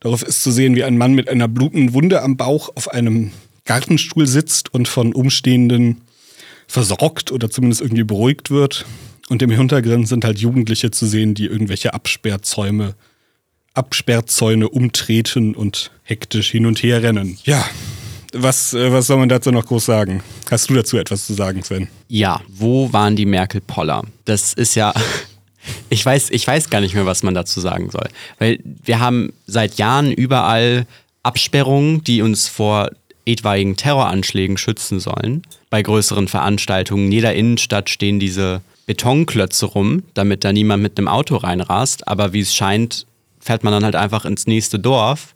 Darauf 0.00 0.22
ist 0.22 0.42
zu 0.42 0.50
sehen, 0.50 0.76
wie 0.76 0.84
ein 0.84 0.98
Mann 0.98 1.14
mit 1.14 1.28
einer 1.28 1.48
blutenden 1.48 1.94
Wunde 1.94 2.22
am 2.22 2.36
Bauch 2.36 2.70
auf 2.74 2.88
einem 2.88 3.32
Gartenstuhl 3.64 4.26
sitzt 4.26 4.72
und 4.72 4.88
von 4.88 5.14
Umstehenden 5.14 6.02
versorgt 6.66 7.32
oder 7.32 7.50
zumindest 7.50 7.80
irgendwie 7.80 8.04
beruhigt 8.04 8.50
wird. 8.50 8.86
Und 9.28 9.42
im 9.42 9.50
Hintergrund 9.50 10.06
sind 10.06 10.24
halt 10.24 10.38
Jugendliche 10.38 10.90
zu 10.90 11.06
sehen, 11.06 11.34
die 11.34 11.46
irgendwelche 11.46 11.94
Absperrzäume 11.94 12.94
Absperrzäune 13.74 14.68
umtreten 14.68 15.54
und 15.54 15.90
hektisch 16.02 16.50
hin 16.50 16.66
und 16.66 16.82
her 16.82 17.02
rennen. 17.02 17.38
Ja, 17.44 17.64
was, 18.32 18.74
äh, 18.74 18.92
was 18.92 19.06
soll 19.06 19.18
man 19.18 19.28
dazu 19.28 19.50
noch 19.50 19.66
groß 19.66 19.84
sagen? 19.84 20.22
Hast 20.50 20.68
du 20.68 20.74
dazu 20.74 20.96
etwas 20.98 21.26
zu 21.26 21.34
sagen, 21.34 21.62
Sven? 21.62 21.88
Ja, 22.08 22.40
wo 22.48 22.92
waren 22.92 23.16
die 23.16 23.26
Merkel-Poller? 23.26 24.02
Das 24.24 24.52
ist 24.52 24.74
ja. 24.74 24.92
Ich 25.88 26.04
weiß, 26.04 26.28
ich 26.28 26.46
weiß 26.46 26.68
gar 26.68 26.82
nicht 26.82 26.94
mehr, 26.94 27.06
was 27.06 27.22
man 27.22 27.32
dazu 27.32 27.58
sagen 27.58 27.88
soll. 27.88 28.06
Weil 28.38 28.58
wir 28.62 29.00
haben 29.00 29.32
seit 29.46 29.78
Jahren 29.78 30.12
überall 30.12 30.86
Absperrungen, 31.22 32.04
die 32.04 32.20
uns 32.20 32.48
vor 32.48 32.90
etwaigen 33.24 33.74
Terroranschlägen 33.74 34.58
schützen 34.58 35.00
sollen. 35.00 35.42
Bei 35.70 35.80
größeren 35.80 36.28
Veranstaltungen 36.28 37.06
in 37.06 37.12
jeder 37.12 37.34
Innenstadt 37.34 37.88
stehen 37.88 38.20
diese 38.20 38.60
Betonklötze 38.84 39.64
rum, 39.64 40.02
damit 40.12 40.44
da 40.44 40.52
niemand 40.52 40.82
mit 40.82 40.98
einem 40.98 41.08
Auto 41.08 41.36
reinrast. 41.36 42.06
Aber 42.08 42.34
wie 42.34 42.40
es 42.40 42.54
scheint, 42.54 43.06
fährt 43.44 43.64
man 43.64 43.72
dann 43.72 43.84
halt 43.84 43.96
einfach 43.96 44.24
ins 44.24 44.46
nächste 44.46 44.78
Dorf, 44.78 45.34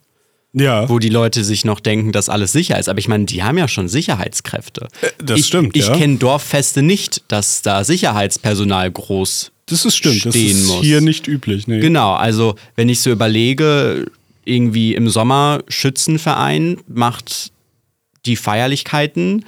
Ja, 0.53 0.89
wo 0.89 0.99
die 0.99 1.09
Leute 1.09 1.43
sich 1.43 1.63
noch 1.63 1.79
denken, 1.79 2.11
dass 2.11 2.27
alles 2.29 2.51
sicher 2.51 2.79
ist. 2.79 2.89
Aber 2.89 2.99
ich 2.99 3.07
meine, 3.07 3.25
die 3.25 3.43
haben 3.43 3.57
ja 3.57 3.67
schon 3.67 3.87
Sicherheitskräfte. 3.87 4.87
das 5.23 5.39
ich, 5.39 5.45
stimmt, 5.45 5.77
Ich 5.77 5.87
ja. 5.87 5.95
kenne 5.95 6.17
Dorffeste 6.17 6.81
nicht, 6.81 7.23
dass 7.27 7.61
da 7.61 7.83
Sicherheitspersonal 7.83 8.91
groß 8.91 9.51
das 9.67 9.85
ist 9.85 9.95
stimmt. 9.95 10.25
Das 10.25 10.33
stehen 10.33 10.57
ist 10.57 10.67
muss. 10.67 10.81
hier 10.81 10.99
nicht 11.01 11.27
üblich. 11.27 11.67
Nee. 11.67 11.79
Genau, 11.79 12.13
also 12.13 12.55
wenn 12.75 12.89
ich 12.89 13.01
so 13.01 13.11
überlege, 13.11 14.07
irgendwie 14.45 14.95
im 14.95 15.09
Sommer 15.09 15.59
Schützenverein 15.67 16.77
macht 16.87 17.51
die 18.25 18.35
Feierlichkeiten. 18.35 19.45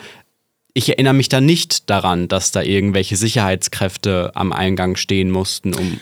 Ich 0.74 0.90
erinnere 0.90 1.14
mich 1.14 1.28
da 1.28 1.42
nicht 1.42 1.90
daran, 1.90 2.28
dass 2.28 2.52
da 2.52 2.62
irgendwelche 2.62 3.18
Sicherheitskräfte 3.18 4.32
am 4.36 4.54
Eingang 4.54 4.96
stehen 4.96 5.32
mussten, 5.32 5.74
um, 5.74 6.00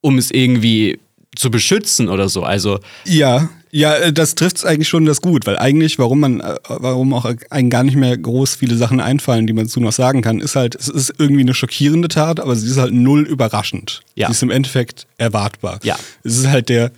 um 0.00 0.18
es 0.18 0.30
irgendwie 0.30 1.00
zu 1.34 1.50
beschützen 1.50 2.08
oder 2.08 2.28
so. 2.28 2.42
Also 2.42 2.78
Ja, 3.04 3.48
ja, 3.74 3.94
äh, 3.94 4.12
das 4.12 4.34
trifft 4.34 4.58
es 4.58 4.64
eigentlich 4.64 4.88
schon 4.88 5.06
das 5.06 5.22
gut, 5.22 5.46
weil 5.46 5.58
eigentlich, 5.58 5.98
warum 5.98 6.20
man, 6.20 6.40
äh, 6.40 6.58
warum 6.68 7.14
auch 7.14 7.24
einem 7.48 7.70
gar 7.70 7.82
nicht 7.82 7.96
mehr 7.96 8.16
groß 8.16 8.56
viele 8.56 8.76
Sachen 8.76 9.00
einfallen, 9.00 9.46
die 9.46 9.54
man 9.54 9.64
dazu 9.64 9.80
noch 9.80 9.92
sagen 9.92 10.20
kann, 10.20 10.40
ist 10.40 10.56
halt, 10.56 10.74
es 10.74 10.88
ist 10.88 11.14
irgendwie 11.18 11.40
eine 11.40 11.54
schockierende 11.54 12.08
Tat, 12.08 12.38
aber 12.38 12.54
sie 12.54 12.68
ist 12.68 12.76
halt 12.76 12.92
null 12.92 13.22
überraschend. 13.22 14.02
Ja. 14.14 14.26
Sie 14.26 14.32
ist 14.32 14.42
im 14.42 14.50
Endeffekt 14.50 15.06
erwartbar. 15.16 15.80
Ja. 15.82 15.98
Es 16.22 16.36
ist 16.36 16.48
halt 16.48 16.68
der 16.68 16.92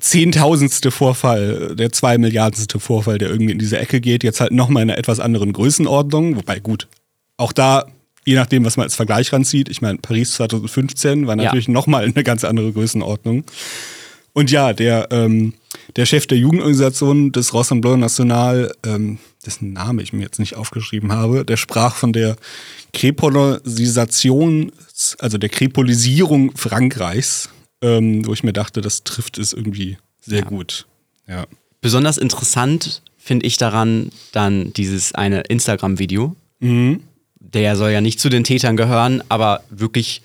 zehntausendste 0.00 0.92
Vorfall, 0.92 1.74
der 1.74 1.90
zwei 1.90 2.18
Milliardenste 2.18 2.78
Vorfall, 2.78 3.18
der 3.18 3.28
irgendwie 3.28 3.52
in 3.52 3.58
diese 3.58 3.78
Ecke 3.78 4.00
geht, 4.00 4.22
jetzt 4.22 4.40
halt 4.40 4.52
nochmal 4.52 4.84
in 4.84 4.90
einer 4.90 4.98
etwas 4.98 5.18
anderen 5.18 5.52
Größenordnung, 5.52 6.36
wobei 6.36 6.60
gut, 6.60 6.86
auch 7.36 7.52
da, 7.52 7.86
je 8.26 8.34
nachdem, 8.34 8.64
was 8.64 8.76
man 8.76 8.84
als 8.84 8.94
Vergleich 8.96 9.32
ranzieht, 9.32 9.68
ich 9.70 9.80
meine, 9.80 9.98
Paris 9.98 10.32
2015 10.32 11.26
war 11.26 11.36
Ja. 11.38 11.44
natürlich 11.44 11.68
nochmal 11.68 12.04
eine 12.04 12.22
ganz 12.24 12.44
andere 12.44 12.72
Größenordnung. 12.72 13.44
Und 14.34 14.50
ja, 14.50 14.74
der, 14.74 15.08
ähm, 15.12 15.54
der 15.96 16.04
Chef 16.04 16.26
der 16.26 16.36
Jugendorganisation 16.36 17.32
des 17.32 17.54
Rassemblement 17.54 18.00
National, 18.00 18.70
ähm, 18.84 19.18
dessen 19.46 19.72
Name 19.72 20.02
ich 20.02 20.12
mir 20.12 20.22
jetzt 20.22 20.38
nicht 20.38 20.56
aufgeschrieben 20.56 21.12
habe, 21.12 21.44
der 21.44 21.56
sprach 21.56 21.94
von 21.96 22.12
der 22.12 22.36
Krepolisation, 22.92 24.72
also 25.18 25.38
der 25.38 25.48
Krepolisierung 25.48 26.52
Frankreichs, 26.56 27.48
ähm, 27.82 28.26
wo 28.26 28.32
ich 28.32 28.42
mir 28.42 28.52
dachte, 28.52 28.80
das 28.80 29.04
trifft 29.04 29.38
es 29.38 29.52
irgendwie 29.52 29.98
sehr 30.20 30.42
gut. 30.42 30.86
Ja. 31.28 31.46
besonders 31.80 32.18
interessant 32.18 33.02
finde 33.18 33.46
ich 33.46 33.56
daran 33.56 34.10
dann 34.32 34.72
dieses 34.74 35.12
eine 35.14 35.40
Instagram-Video. 35.42 36.36
Mhm. 36.60 37.00
Der 37.52 37.76
soll 37.76 37.90
ja 37.90 38.00
nicht 38.00 38.20
zu 38.20 38.28
den 38.28 38.44
Tätern 38.44 38.76
gehören, 38.76 39.22
aber 39.28 39.62
wirklich, 39.70 40.22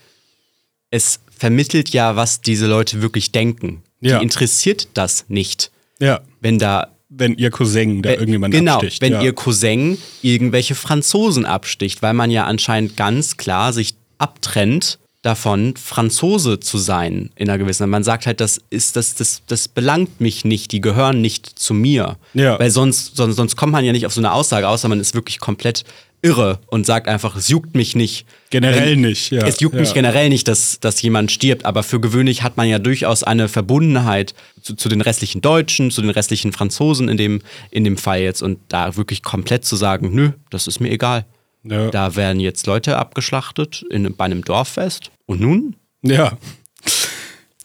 es 0.90 1.20
vermittelt 1.38 1.90
ja, 1.90 2.16
was 2.16 2.42
diese 2.42 2.68
Leute 2.68 3.02
wirklich 3.02 3.32
denken. 3.32 3.84
Ja. 4.02 4.18
Die 4.18 4.24
interessiert 4.24 4.88
das 4.94 5.26
nicht, 5.28 5.72
Ja. 6.00 6.22
wenn 6.42 6.60
da 6.60 6.88
Wenn 7.10 7.36
ihr 7.36 7.52
Cousin 7.52 8.02
da 8.02 8.10
Äh, 8.12 8.14
irgendjemand 8.16 8.54
genau, 8.54 8.76
absticht. 8.76 9.02
wenn 9.02 9.14
ja. 9.14 9.22
ihr 9.22 9.34
Cousin 9.34 9.98
irgendwelche 10.22 10.76
Franzosen 10.76 11.46
absticht, 11.46 12.02
weil 12.02 12.14
man 12.14 12.32
ja 12.32 12.46
anscheinend 12.46 12.96
ganz 12.96 13.36
klar 13.38 13.74
sich 13.74 13.96
abtrennt 14.18 14.98
davon, 15.22 15.76
Franzose 15.78 16.60
zu 16.62 16.78
sein 16.80 17.30
in 17.36 17.50
einer 17.50 17.58
gewissen. 17.60 17.88
Man 17.90 18.04
sagt 18.04 18.26
halt, 18.26 18.40
das 18.40 18.60
ist 18.72 18.96
das, 18.96 19.14
das, 19.14 19.42
das 19.46 19.68
belangt 19.68 20.20
mich 20.22 20.46
nicht, 20.46 20.72
die 20.72 20.82
gehören 20.82 21.22
nicht 21.22 21.48
zu 21.60 21.74
mir. 21.74 22.18
Ja. 22.34 22.58
Weil 22.58 22.72
sonst, 22.72 23.16
sonst, 23.18 23.36
sonst 23.36 23.56
kommt 23.56 23.72
man 23.74 23.84
ja 23.86 23.92
nicht 23.92 24.06
auf 24.06 24.14
so 24.14 24.22
eine 24.22 24.32
Aussage, 24.32 24.68
außer 24.68 24.88
man 24.88 25.00
ist 25.00 25.14
wirklich 25.14 25.40
komplett 25.40 25.84
irre 26.22 26.60
und 26.68 26.86
sagt 26.86 27.08
einfach, 27.08 27.36
es 27.36 27.48
juckt 27.48 27.74
mich 27.76 27.96
nicht. 27.96 28.26
Generell 28.52 28.92
Wenn- 28.92 29.02
nicht, 29.02 29.32
ja. 29.32 29.46
Es 29.46 29.60
juckt 29.60 29.76
mich 29.76 29.90
Ja. 29.90 29.94
generell 29.96 30.30
nicht, 30.30 30.48
dass, 30.48 30.80
dass 30.80 31.02
jemand 31.02 31.32
stirbt, 31.32 31.66
aber 31.66 31.84
für 31.84 32.00
gewöhnlich 32.00 32.44
hat 32.44 32.58
man 32.58 32.68
ja 32.68 32.80
durchaus 32.80 33.24
eine 33.24 33.48
Verbundenheit 33.48 34.34
zu, 34.62 34.76
zu 34.76 34.88
den 34.90 35.02
restlichen 35.02 35.42
Deutschen, 35.42 35.90
zu 35.90 36.02
den 36.02 36.12
restlichen 36.12 36.52
Franzosen 36.54 37.10
in 37.10 37.18
dem, 37.18 37.42
in 37.72 37.84
dem 37.84 37.98
Fall 37.98 38.22
jetzt 38.22 38.42
und 38.44 38.60
da 38.68 38.96
wirklich 38.98 39.24
komplett 39.24 39.66
zu 39.66 39.76
sagen, 39.76 40.14
nö, 40.14 40.32
das 40.52 40.68
ist 40.68 40.80
mir 40.80 40.90
egal. 40.92 41.26
Ja. 41.64 41.90
Da 41.92 42.16
werden 42.16 42.40
jetzt 42.40 42.66
Leute 42.68 42.98
abgeschlachtet 42.98 43.84
in, 43.90 44.16
bei 44.16 44.26
einem 44.26 44.44
Dorffest 44.44 45.12
und 45.26 45.42
nun? 45.42 45.76
Ja. 46.04 46.38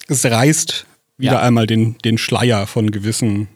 Es 0.08 0.24
reißt 0.24 0.86
wieder 1.18 1.32
Ja. 1.34 1.40
einmal 1.40 1.66
den, 1.66 1.96
den 2.04 2.18
Schleier 2.18 2.66
von 2.66 2.90
gewissen, 2.90 3.48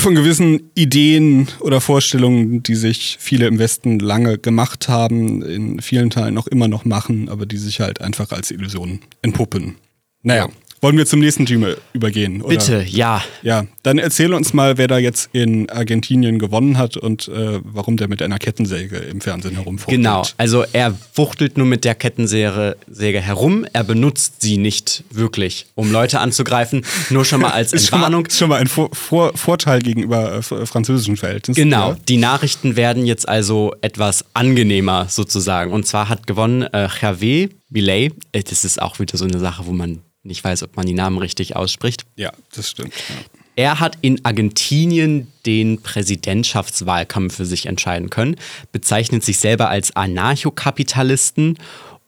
von 0.00 0.14
gewissen 0.14 0.70
Ideen 0.74 1.48
oder 1.60 1.80
Vorstellungen, 1.80 2.62
die 2.62 2.74
sich 2.74 3.16
viele 3.20 3.46
im 3.46 3.58
Westen 3.58 3.98
lange 3.98 4.38
gemacht 4.38 4.88
haben, 4.88 5.42
in 5.42 5.80
vielen 5.80 6.10
Teilen 6.10 6.34
noch 6.34 6.46
immer 6.46 6.68
noch 6.68 6.84
machen, 6.84 7.28
aber 7.28 7.46
die 7.46 7.58
sich 7.58 7.80
halt 7.80 8.00
einfach 8.00 8.32
als 8.32 8.50
Illusion 8.50 9.00
entpuppen. 9.22 9.76
Naja, 10.22 10.48
wollen 10.86 10.98
wir 10.98 11.06
zum 11.06 11.18
nächsten 11.20 11.46
Thema 11.46 11.74
übergehen? 11.94 12.42
Oder? 12.42 12.56
Bitte, 12.56 12.84
ja. 12.88 13.20
Ja, 13.42 13.66
dann 13.82 13.98
erzähl 13.98 14.32
uns 14.32 14.52
mal, 14.52 14.78
wer 14.78 14.86
da 14.86 14.98
jetzt 14.98 15.30
in 15.32 15.68
Argentinien 15.68 16.38
gewonnen 16.38 16.78
hat 16.78 16.96
und 16.96 17.26
äh, 17.28 17.58
warum 17.64 17.96
der 17.96 18.06
mit 18.08 18.22
einer 18.22 18.38
Kettensäge 18.38 18.96
im 18.96 19.20
Fernsehen 19.20 19.56
herumfuchtelt. 19.56 19.98
Genau, 19.98 20.22
also 20.36 20.64
er 20.72 20.94
wuchtelt 21.16 21.58
nur 21.58 21.66
mit 21.66 21.84
der 21.84 21.96
Kettensäge 21.96 22.76
Säge 22.88 23.20
herum, 23.20 23.66
er 23.72 23.82
benutzt 23.82 24.42
sie 24.42 24.58
nicht 24.58 25.02
wirklich, 25.10 25.66
um 25.74 25.90
Leute 25.90 26.20
anzugreifen, 26.20 26.84
nur 27.10 27.24
schon 27.24 27.40
mal 27.40 27.50
als 27.50 27.72
Ist 27.76 27.88
schon 27.88 27.98
mal, 27.98 28.06
Entwarnung. 28.06 28.26
ist 28.26 28.38
schon 28.38 28.48
mal 28.48 28.60
ein 28.60 28.66
Vor 28.68 28.90
Vor 28.92 29.36
Vorteil 29.36 29.80
gegenüber 29.80 30.36
äh, 30.38 30.42
französischen 30.66 31.16
Verhältnissen. 31.16 31.60
Genau, 31.60 31.90
Ja. 31.90 31.96
die 32.08 32.16
Nachrichten 32.16 32.76
werden 32.76 33.04
jetzt 33.06 33.28
also 33.28 33.74
etwas 33.80 34.24
angenehmer 34.34 35.06
sozusagen. 35.08 35.72
Und 35.72 35.86
zwar 35.86 36.08
hat 36.08 36.26
gewonnen 36.28 36.62
äh, 36.62 36.88
Javier 37.02 37.48
Millet. 37.70 38.12
Äh, 38.32 38.42
Das 38.44 38.64
ist 38.64 38.80
auch 38.80 39.00
wieder 39.00 39.18
so 39.18 39.24
eine 39.24 39.38
Sache, 39.40 39.66
wo 39.66 39.72
man 39.72 40.00
nicht 40.26 40.44
weiß, 40.44 40.62
ob 40.62 40.76
man 40.76 40.86
die 40.86 40.94
Namen 40.94 41.18
richtig 41.18 41.56
ausspricht. 41.56 42.04
ja, 42.16 42.32
das 42.54 42.70
stimmt. 42.70 42.94
Ja. 43.08 43.14
Er 43.58 43.80
hat 43.80 43.96
in 44.02 44.22
Argentinien 44.22 45.32
den 45.46 45.80
Präsidentschaftswahlkampf 45.80 47.36
für 47.36 47.46
sich 47.46 47.64
entscheiden 47.64 48.10
können, 48.10 48.36
bezeichnet 48.70 49.24
sich 49.24 49.38
selber 49.38 49.70
als 49.70 49.96
Anarchokapitalisten 49.96 51.58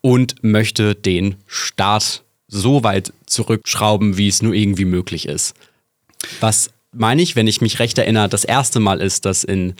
und 0.02 0.44
möchte 0.44 0.94
den 0.94 1.36
Staat 1.46 2.22
so 2.48 2.84
weit 2.84 3.14
zurückschrauben, 3.24 4.18
wie 4.18 4.28
es 4.28 4.42
nur 4.42 4.52
irgendwie 4.52 4.84
möglich 4.84 5.26
ist. 5.26 5.54
Was 6.40 6.70
meine 6.92 7.22
ich, 7.22 7.34
wenn 7.34 7.46
ich 7.46 7.62
mich 7.62 7.78
recht 7.78 7.96
erinnere, 7.96 8.28
das 8.28 8.44
erste 8.44 8.78
Mal 8.78 9.00
ist, 9.00 9.24
dass 9.24 9.42
in 9.42 9.74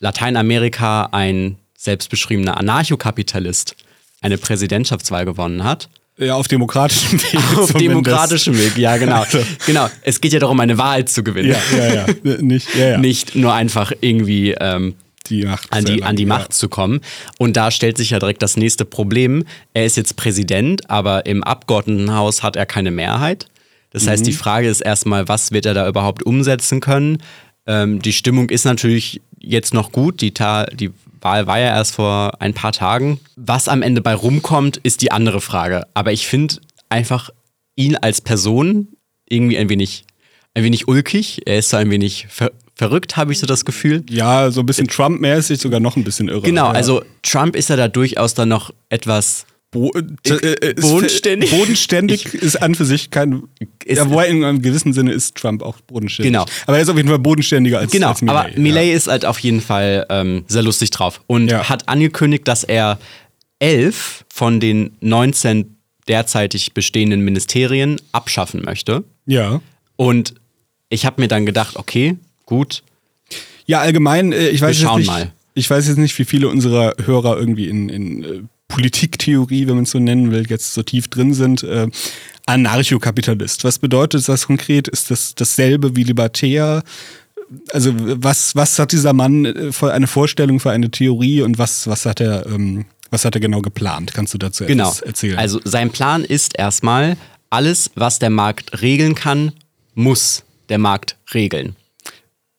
Lateinamerika 0.00 1.08
ein 1.12 1.56
selbstbeschriebener 1.78 2.58
Anarchokapitalist 2.58 3.74
eine 4.20 4.38
Präsidentschaftswahl 4.38 5.24
gewonnen 5.24 5.64
hat. 5.64 5.88
Ja, 6.18 6.34
auf 6.34 6.48
demokratischem 6.48 7.20
Weg. 7.22 7.34
Auf 7.34 7.42
zumindest. 7.68 7.80
demokratischem 7.80 8.58
Weg, 8.58 8.78
ja, 8.78 8.96
genau. 8.96 9.20
Also. 9.24 9.38
Genau. 9.66 9.88
Es 10.02 10.20
geht 10.20 10.32
ja 10.32 10.38
darum, 10.38 10.58
eine 10.60 10.78
Wahl 10.78 11.04
zu 11.04 11.22
gewinnen. 11.22 11.50
Ja, 11.50 11.76
ja, 11.76 11.94
ja. 11.94 12.06
Nicht, 12.40 12.74
ja, 12.74 12.88
ja. 12.92 12.98
Nicht 12.98 13.34
nur 13.34 13.52
einfach 13.52 13.92
irgendwie 14.00 14.52
ähm, 14.58 14.94
die 15.28 15.44
Macht. 15.44 15.70
an, 15.72 15.84
die, 15.84 16.02
an 16.02 16.16
die 16.16 16.22
ja. 16.22 16.28
Macht 16.28 16.54
zu 16.54 16.68
kommen. 16.70 17.00
Und 17.38 17.56
da 17.58 17.70
stellt 17.70 17.98
sich 17.98 18.10
ja 18.10 18.18
direkt 18.18 18.40
das 18.42 18.56
nächste 18.56 18.84
Problem. 18.86 19.44
Er 19.74 19.84
ist 19.84 19.96
jetzt 19.98 20.16
Präsident, 20.16 20.88
aber 20.88 21.26
im 21.26 21.44
Abgeordnetenhaus 21.44 22.42
hat 22.42 22.56
er 22.56 22.64
keine 22.64 22.90
Mehrheit. 22.90 23.46
Das 23.90 24.06
heißt, 24.06 24.26
die 24.26 24.32
Mhm. 24.32 24.36
Frage 24.36 24.68
ist 24.68 24.80
erstmal, 24.80 25.28
was 25.28 25.52
wird 25.52 25.66
er 25.66 25.74
da 25.74 25.88
überhaupt 25.88 26.22
umsetzen 26.22 26.80
können? 26.80 27.18
Ähm, 27.66 28.00
die 28.00 28.12
Stimmung 28.12 28.48
ist 28.50 28.64
natürlich 28.64 29.20
jetzt 29.38 29.74
noch 29.74 29.92
gut. 29.92 30.20
Die, 30.22 30.32
Ta 30.32 30.64
die 30.66 30.90
Wahl 31.26 31.46
war 31.48 31.58
ja 31.58 31.74
erst 31.74 31.96
vor 31.96 32.40
ein 32.40 32.54
paar 32.54 32.72
Tagen. 32.72 33.18
Was 33.34 33.66
am 33.66 33.82
Ende 33.82 34.00
bei 34.00 34.14
rumkommt, 34.14 34.76
ist 34.76 35.02
die 35.02 35.10
andere 35.10 35.40
Frage. 35.40 35.86
Aber 35.92 36.12
ich 36.12 36.28
finde 36.28 36.56
einfach 36.88 37.30
ihn 37.74 37.96
als 37.96 38.20
Person 38.20 38.88
irgendwie 39.28 39.58
ein 39.58 39.68
wenig, 39.68 40.04
ein 40.54 40.62
wenig 40.62 40.86
ulkig. 40.86 41.42
Er 41.44 41.58
ist 41.58 41.70
so 41.70 41.76
ein 41.78 41.90
wenig 41.90 42.26
ver 42.28 42.52
verrückt, 42.76 43.16
habe 43.16 43.32
ich 43.32 43.38
so 43.38 43.46
das 43.46 43.64
Gefühl. 43.64 44.04
Ja, 44.10 44.50
so 44.50 44.60
ein 44.60 44.66
bisschen 44.66 44.86
Trump-mäßig, 44.86 45.58
sogar 45.58 45.80
noch 45.80 45.96
ein 45.96 46.04
bisschen 46.04 46.28
irre. 46.28 46.42
Genau, 46.42 46.66
ja. 46.66 46.72
also 46.72 47.02
Trump 47.22 47.56
ist 47.56 47.70
ja 47.70 47.76
da 47.76 47.88
durchaus 47.88 48.34
dann 48.34 48.50
noch 48.50 48.70
etwas. 48.90 49.46
Bo 49.76 49.92
äh, 49.94 50.28
äh, 50.34 50.72
ist- 50.74 50.80
Bodenständig? 50.82 51.50
Bodenständig 51.56 52.34
ist 52.34 52.56
an 52.62 52.74
für 52.74 52.84
sich 52.84 53.10
kein. 53.10 53.42
Ist- 53.84 53.98
ja, 53.98 54.10
wobei 54.10 54.28
in 54.28 54.42
einem 54.44 54.62
gewissen 54.62 54.92
Sinne 54.92 55.12
ist 55.12 55.36
Trump 55.36 55.62
auch 55.62 55.80
bodenständig. 55.82 56.32
Genau. 56.32 56.46
Aber 56.66 56.76
er 56.76 56.82
ist 56.82 56.88
auf 56.88 56.96
jeden 56.96 57.08
Fall 57.08 57.18
bodenständiger 57.18 57.78
als, 57.78 57.92
Genau, 57.92 58.08
als 58.08 58.22
Milei. 58.22 58.34
aber 58.50 58.58
Millet 58.58 58.94
ist 58.94 59.06
halt 59.08 59.24
auf 59.24 59.38
jeden 59.38 59.60
Fall 59.60 60.06
ähm, 60.10 60.44
sehr 60.48 60.62
lustig 60.62 60.90
drauf 60.90 61.20
und 61.26 61.48
Ja. 61.50 61.68
hat 61.68 61.88
angekündigt, 61.88 62.48
dass 62.48 62.64
er 62.64 62.98
elf 63.58 64.24
von 64.32 64.60
den 64.60 64.96
19 65.00 65.76
derzeitig 66.08 66.72
bestehenden 66.74 67.20
Ministerien 67.20 68.00
abschaffen 68.12 68.62
möchte. 68.64 69.04
Ja. 69.26 69.42
ja. 69.52 69.60
Und 69.96 70.34
ich 70.88 71.04
habe 71.06 71.20
mir 71.20 71.28
dann 71.28 71.46
gedacht, 71.46 71.76
okay, 71.76 72.16
gut, 72.44 72.82
Ja, 73.66 73.80
allgemein, 73.80 74.32
äh, 74.32 74.48
ich 74.48 74.60
weiß 74.60 74.76
Wir 74.76 74.80
jetzt 74.80 74.82
schauen 74.82 74.98
nicht, 75.00 75.08
mal. 75.08 75.32
ich 75.54 75.68
weiß 75.68 75.88
jetzt 75.88 75.96
nicht, 75.98 76.16
wie 76.18 76.24
viele 76.24 76.48
unserer 76.48 76.94
Hörer 77.04 77.36
irgendwie 77.38 77.68
in, 77.68 77.88
in 77.88 78.24
äh, 78.24 78.40
Politiktheorie, 78.68 79.66
wenn 79.66 79.76
man 79.76 79.84
es 79.84 79.90
so 79.90 79.98
nennen 79.98 80.30
will, 80.30 80.46
jetzt 80.48 80.74
so 80.74 80.82
tief 80.82 81.08
drin 81.08 81.34
sind. 81.34 81.62
Äh, 81.62 81.88
Anarchokapitalist. 82.46 83.64
Was 83.64 83.78
bedeutet 83.78 84.28
das 84.28 84.46
konkret? 84.46 84.88
Ist 84.88 85.10
das 85.10 85.34
dasselbe 85.34 85.96
wie 85.96 86.04
libertär? 86.04 86.82
also 87.72 87.92
was, 87.96 88.54
was 88.56 88.78
hat 88.78 88.92
dieser 88.92 89.12
Mann 89.12 89.44
äh, 89.44 89.72
für 89.72 89.92
eine 89.92 90.06
Vorstellung, 90.06 90.60
für 90.60 90.70
eine 90.70 90.90
Theorie 90.90 91.42
und 91.42 91.58
was, 91.58 91.86
was 91.86 92.06
hat 92.06 92.20
er, 92.20 92.46
ähm, 92.46 92.86
was 93.10 93.24
hat 93.24 93.34
er 93.34 93.40
genau 93.40 93.62
geplant? 93.62 94.12
Kannst 94.14 94.34
du 94.34 94.38
dazu 94.38 94.64
Genau. 94.66 94.88
etwas 94.88 95.00
erzählen? 95.00 95.38
Also 95.38 95.60
sein 95.64 95.90
Plan 95.90 96.24
ist 96.24 96.58
erstmal, 96.58 97.16
alles, 97.50 97.90
was 97.94 98.18
der 98.18 98.30
Markt 98.30 98.82
regeln 98.82 99.14
kann, 99.14 99.52
muss 99.94 100.42
der 100.68 100.78
Markt 100.78 101.16
regeln. 101.32 101.76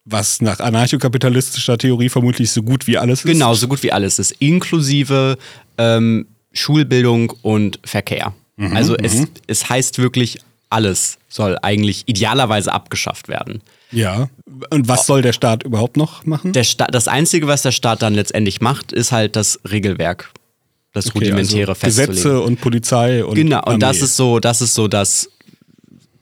Was 0.10 0.42
nach 0.42 0.60
anarchokapitalistischer 0.60 1.78
Theorie 1.78 2.10
vermutlich 2.10 2.52
so 2.52 2.64
gut 2.64 2.88
wie 2.88 2.98
alles 2.98 3.20
ist. 3.20 3.32
Genau, 3.32 3.54
so 3.54 3.68
gut 3.68 3.84
wie 3.84 3.92
alles 3.92 4.20
ist, 4.20 4.32
inklusive 4.40 5.38
ähm, 5.78 6.28
Schulbildung 6.54 7.34
und 7.42 7.80
Verkehr. 7.84 8.34
Mhm, 8.56 8.76
also 8.76 8.96
es, 8.96 9.28
es 9.48 9.70
heißt 9.70 10.00
wirklich, 10.00 10.40
alles 10.70 11.18
soll 11.30 11.58
eigentlich 11.62 12.04
idealerweise 12.08 12.72
abgeschafft 12.74 13.28
werden. 13.28 13.62
Ja. 13.92 14.30
Und 14.70 14.88
was 14.88 15.06
soll 15.06 15.22
der 15.22 15.34
Staat 15.34 15.64
überhaupt 15.64 15.98
noch 15.98 16.26
machen? 16.26 16.54
Der 16.54 16.64
Sta 16.64 16.88
das 16.88 17.08
Einzige, 17.08 17.48
was 17.48 17.62
der 17.62 17.72
Staat 17.72 18.02
dann 18.02 18.14
letztendlich 18.16 18.60
macht, 18.62 18.92
ist 18.92 19.12
halt 19.12 19.36
das 19.36 19.60
Regelwerk, 19.70 20.32
das 20.94 21.08
Okay, 21.08 21.20
rudimentäre 21.20 21.72
also. 21.72 21.86
Gesetze 21.86 22.42
und 22.42 22.60
Polizei 22.60 23.24
und 23.24 23.36
Genau, 23.36 23.62
und 23.66 23.82
das 23.82 23.98
Armee. 23.98 24.06
ist 24.06 24.16
so, 24.16 24.40
das 24.40 24.62
ist 24.62 24.74
so 24.74 24.88
das 24.88 25.30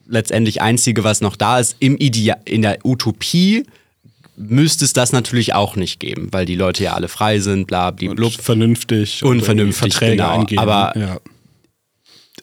letztendlich 0.07 0.61
Einzige, 0.61 1.03
was 1.03 1.21
noch 1.21 1.35
da 1.35 1.59
ist. 1.59 1.75
Im 1.79 1.97
Idea 1.97 2.37
in 2.45 2.61
der 2.61 2.85
Utopie 2.85 3.65
müsste 4.37 4.85
es 4.85 4.93
das 4.93 5.11
natürlich 5.11 5.53
auch 5.53 5.75
nicht 5.75 5.99
geben, 5.99 6.29
weil 6.31 6.45
die 6.45 6.55
Leute 6.55 6.83
ja 6.83 6.93
alle 6.93 7.07
frei 7.07 7.39
sind, 7.39 7.67
bla 7.67 7.91
blub. 7.91 8.33
vernünftig 8.33 9.23
Und 9.23 9.29
irgendwie 9.29 9.45
vernünftig, 9.45 9.93
Verträge 9.93 10.17
genau. 10.17 10.39
eingehen. 10.39 10.59
Aber- 10.59 10.97
ja. 10.97 11.19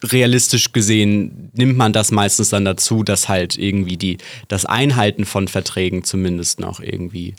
Realistisch 0.04 0.72
gesehen 0.72 1.50
nimmt 1.52 1.76
man 1.76 1.92
das 1.92 2.10
meistens 2.10 2.48
dann 2.48 2.64
dazu, 2.64 3.04
dass 3.04 3.28
halt 3.28 3.56
irgendwie 3.56 3.96
die, 3.96 4.18
das 4.48 4.64
Einhalten 4.64 5.24
von 5.24 5.46
Verträgen 5.46 6.02
zumindest 6.02 6.58
noch 6.58 6.80
irgendwie 6.80 7.34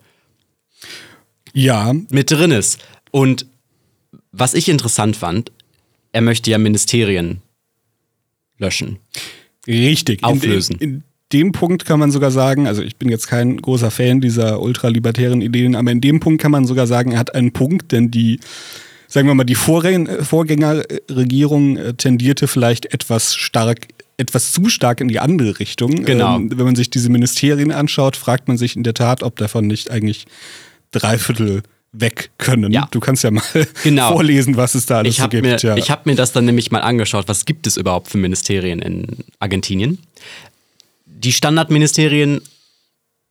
ja, 1.54 1.94
mit 2.10 2.32
drin 2.32 2.52
ist. 2.52 2.80
Und 3.12 3.46
was 4.32 4.54
ich 4.54 4.70
interessant 4.70 5.18
fand, 5.18 5.52
er 6.14 6.22
möchte 6.22 6.50
ja 6.52 6.58
Ministerien 6.58 7.42
löschen. 8.58 8.98
Richtig. 9.68 10.24
Auflösen. 10.24 10.74
In, 10.76 10.80
dem- 10.80 10.90
in 10.98 11.04
dem 11.32 11.52
Punkt 11.52 11.86
kann 11.86 12.00
man 12.00 12.12
sogar 12.12 12.30
sagen, 12.30 12.68
also 12.68 12.84
ich 12.84 12.98
bin 12.98 13.10
jetzt 13.10 13.28
kein 13.28 13.58
großer 13.58 13.90
Fan 13.90 14.22
dieser 14.22 14.62
ultralibertären 14.62 15.42
Ideen, 15.42 15.76
aber 15.76 15.92
in 15.92 16.00
dem 16.00 16.20
Punkt 16.20 16.42
kann 16.42 16.52
man 16.52 16.66
sogar 16.68 16.86
sagen, 16.86 17.14
er 17.14 17.20
hat 17.20 17.34
einen 17.34 17.52
Punkt, 17.52 17.92
denn 17.92 18.12
die, 18.12 18.40
sagen 19.08 19.28
wir 19.28 19.34
mal, 19.34 19.44
die 19.44 19.56
Vorgäng- 19.56 20.22
Vorgängerregierung 20.24 21.78
äh, 21.78 21.94
tendierte 21.96 22.48
vielleicht 22.48 22.94
etwas 22.94 23.36
stark, 23.36 23.88
etwas 24.18 24.52
zu 24.52 24.70
stark 24.70 25.02
in 25.02 25.08
die 25.08 25.20
andere 25.20 25.60
Richtung. 25.60 26.06
Genau. 26.06 26.36
Ähm, 26.36 26.52
wenn 26.56 26.66
man 26.66 26.76
sich 26.76 26.92
diese 26.92 27.10
Ministerien 27.10 27.72
anschaut, 27.72 28.16
fragt 28.16 28.48
man 28.48 28.58
sich 28.58 28.76
in 28.76 28.84
der 28.84 28.94
Tat, 28.94 29.24
ob 29.24 29.36
davon 29.38 29.66
nicht 29.66 29.90
eigentlich 29.90 30.26
drei 30.92 31.18
Viertel 31.18 31.64
weg 31.94 32.32
können. 32.38 32.72
Ja. 32.74 32.88
Du 32.92 33.00
kannst 33.00 33.24
ja 33.24 33.32
mal 33.32 33.44
Genau. 33.84 34.12
vorlesen, 34.14 34.58
was 34.58 34.76
es 34.76 34.86
da 34.88 34.98
alles 35.00 35.16
so 35.18 35.24
habe 35.24 35.42
gibt. 35.42 35.44
mir, 35.44 35.58
ja. 35.58 35.78
ich 35.78 35.90
hab 35.92 36.06
mir 36.06 36.16
das 36.16 36.32
dann 36.32 36.46
nämlich 36.46 36.72
mal 36.72 36.82
angeschaut, 36.82 37.28
was 37.28 37.46
gibt 37.46 37.68
es 37.68 37.78
überhaupt 37.78 38.10
für 38.10 38.18
Ministerien 38.18 38.80
in 38.82 39.06
Argentinien. 39.40 40.00
Die 41.06 41.32
Standardministerien 41.32 42.42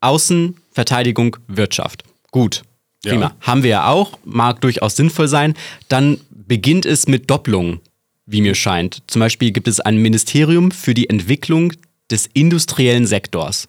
Außen, 0.00 0.56
Verteidigung, 0.72 1.36
Wirtschaft. 1.48 2.02
Gut, 2.30 2.62
Ja. 3.04 3.12
prima. 3.12 3.36
Haben 3.40 3.62
wir 3.62 3.70
ja 3.70 3.86
auch, 3.88 4.18
mag 4.24 4.60
durchaus 4.60 4.96
sinnvoll 4.96 5.28
sein. 5.28 5.54
Dann 5.88 6.18
beginnt 6.30 6.86
es 6.86 7.06
mit 7.06 7.30
Doppelungen, 7.30 7.80
wie 8.26 8.40
mir 8.40 8.54
scheint. 8.54 9.02
Zum 9.06 9.20
Beispiel 9.20 9.52
gibt 9.52 9.68
es 9.68 9.80
ein 9.80 9.96
Ministerium 9.98 10.70
für 10.70 10.94
die 10.94 11.08
Entwicklung 11.08 11.72
des 12.10 12.28
industriellen 12.32 13.06
Sektors, 13.06 13.68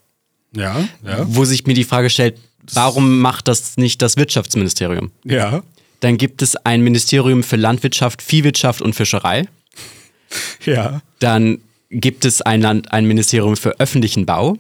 ja, 0.56 0.88
ja, 1.06 1.26
wo 1.28 1.46
sich 1.46 1.66
mir 1.66 1.74
die 1.76 1.84
Frage 1.84 2.10
stellt, 2.10 2.38
warum 2.74 3.20
macht 3.20 3.48
das 3.48 3.78
nicht 3.78 4.02
das 4.02 4.18
Wirtschaftsministerium? 4.18 5.12
ja, 5.26 5.64
Dann 6.00 6.18
gibt 6.18 6.42
es 6.42 6.56
ein 6.56 6.82
Ministerium 6.82 7.44
für 7.44 7.56
Landwirtschaft, 7.56 8.22
Viehwirtschaft 8.22 8.82
und 8.82 8.94
Fischerei. 8.94 9.48
ja. 10.66 11.02
Dann 11.20 11.60
gibt 11.90 12.26
es 12.26 12.42
ein, 12.42 12.62
Land, 12.62 12.92
ein 12.92 13.06
Ministerium 13.06 13.56
für 13.56 13.80
öffentlichen 13.80 14.26
Bau, 14.26 14.58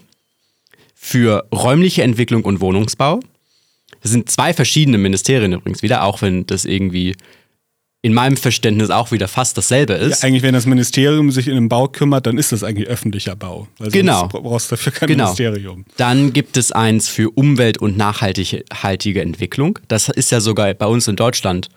für 0.95 1.47
räumliche 1.53 2.03
Entwicklung 2.03 2.45
und 2.45 2.61
Wohnungsbau. 2.61 3.19
Das 4.01 4.11
sind 4.11 4.29
zwei 4.29 4.53
verschiedene 4.53 4.97
Ministerien 4.97 5.53
übrigens 5.53 5.81
wieder, 5.81 6.03
auch 6.03 6.21
wenn 6.21 6.45
das 6.45 6.65
irgendwie 6.65 7.15
in 8.05 8.13
meinem 8.13 8.35
Verständnis 8.37 8.89
auch 8.89 9.11
wieder 9.11 9.27
fast 9.29 9.57
dasselbe 9.57 9.93
Ja, 9.93 9.99
ist. 9.99 10.23
eigentlich, 10.25 10.43
wenn 10.43 10.53
das 10.53 10.65
Ministerium 10.65 11.31
sich 11.31 11.47
in 11.47 11.55
den 11.55 11.69
Bau 11.69 11.87
kümmert, 11.87 12.27
dann 12.27 12.37
ist 12.37 12.51
das 12.51 12.61
eigentlich 12.63 12.87
öffentlicher 12.89 13.35
Bau. 13.35 13.67
Weil 13.79 13.91
Genau. 13.91 14.27
brauchst 14.27 14.69
du 14.69 14.75
dafür 14.75 14.91
kein 14.91 15.07
Genau. 15.07 15.23
Ministerium. 15.23 15.85
Dann 15.97 16.33
gibt 16.33 16.57
es 16.57 16.71
eins 16.73 17.07
für 17.07 17.29
Umwelt- 17.31 17.77
und 17.77 17.95
nachhaltige 17.97 19.21
Entwicklung. 19.21 19.79
Das 19.87 20.09
ist 20.09 20.31
ja 20.31 20.41
sogar 20.41 20.73
bei 20.73 20.85
uns 20.85 21.07
in 21.07 21.15
Deutschland 21.15 21.69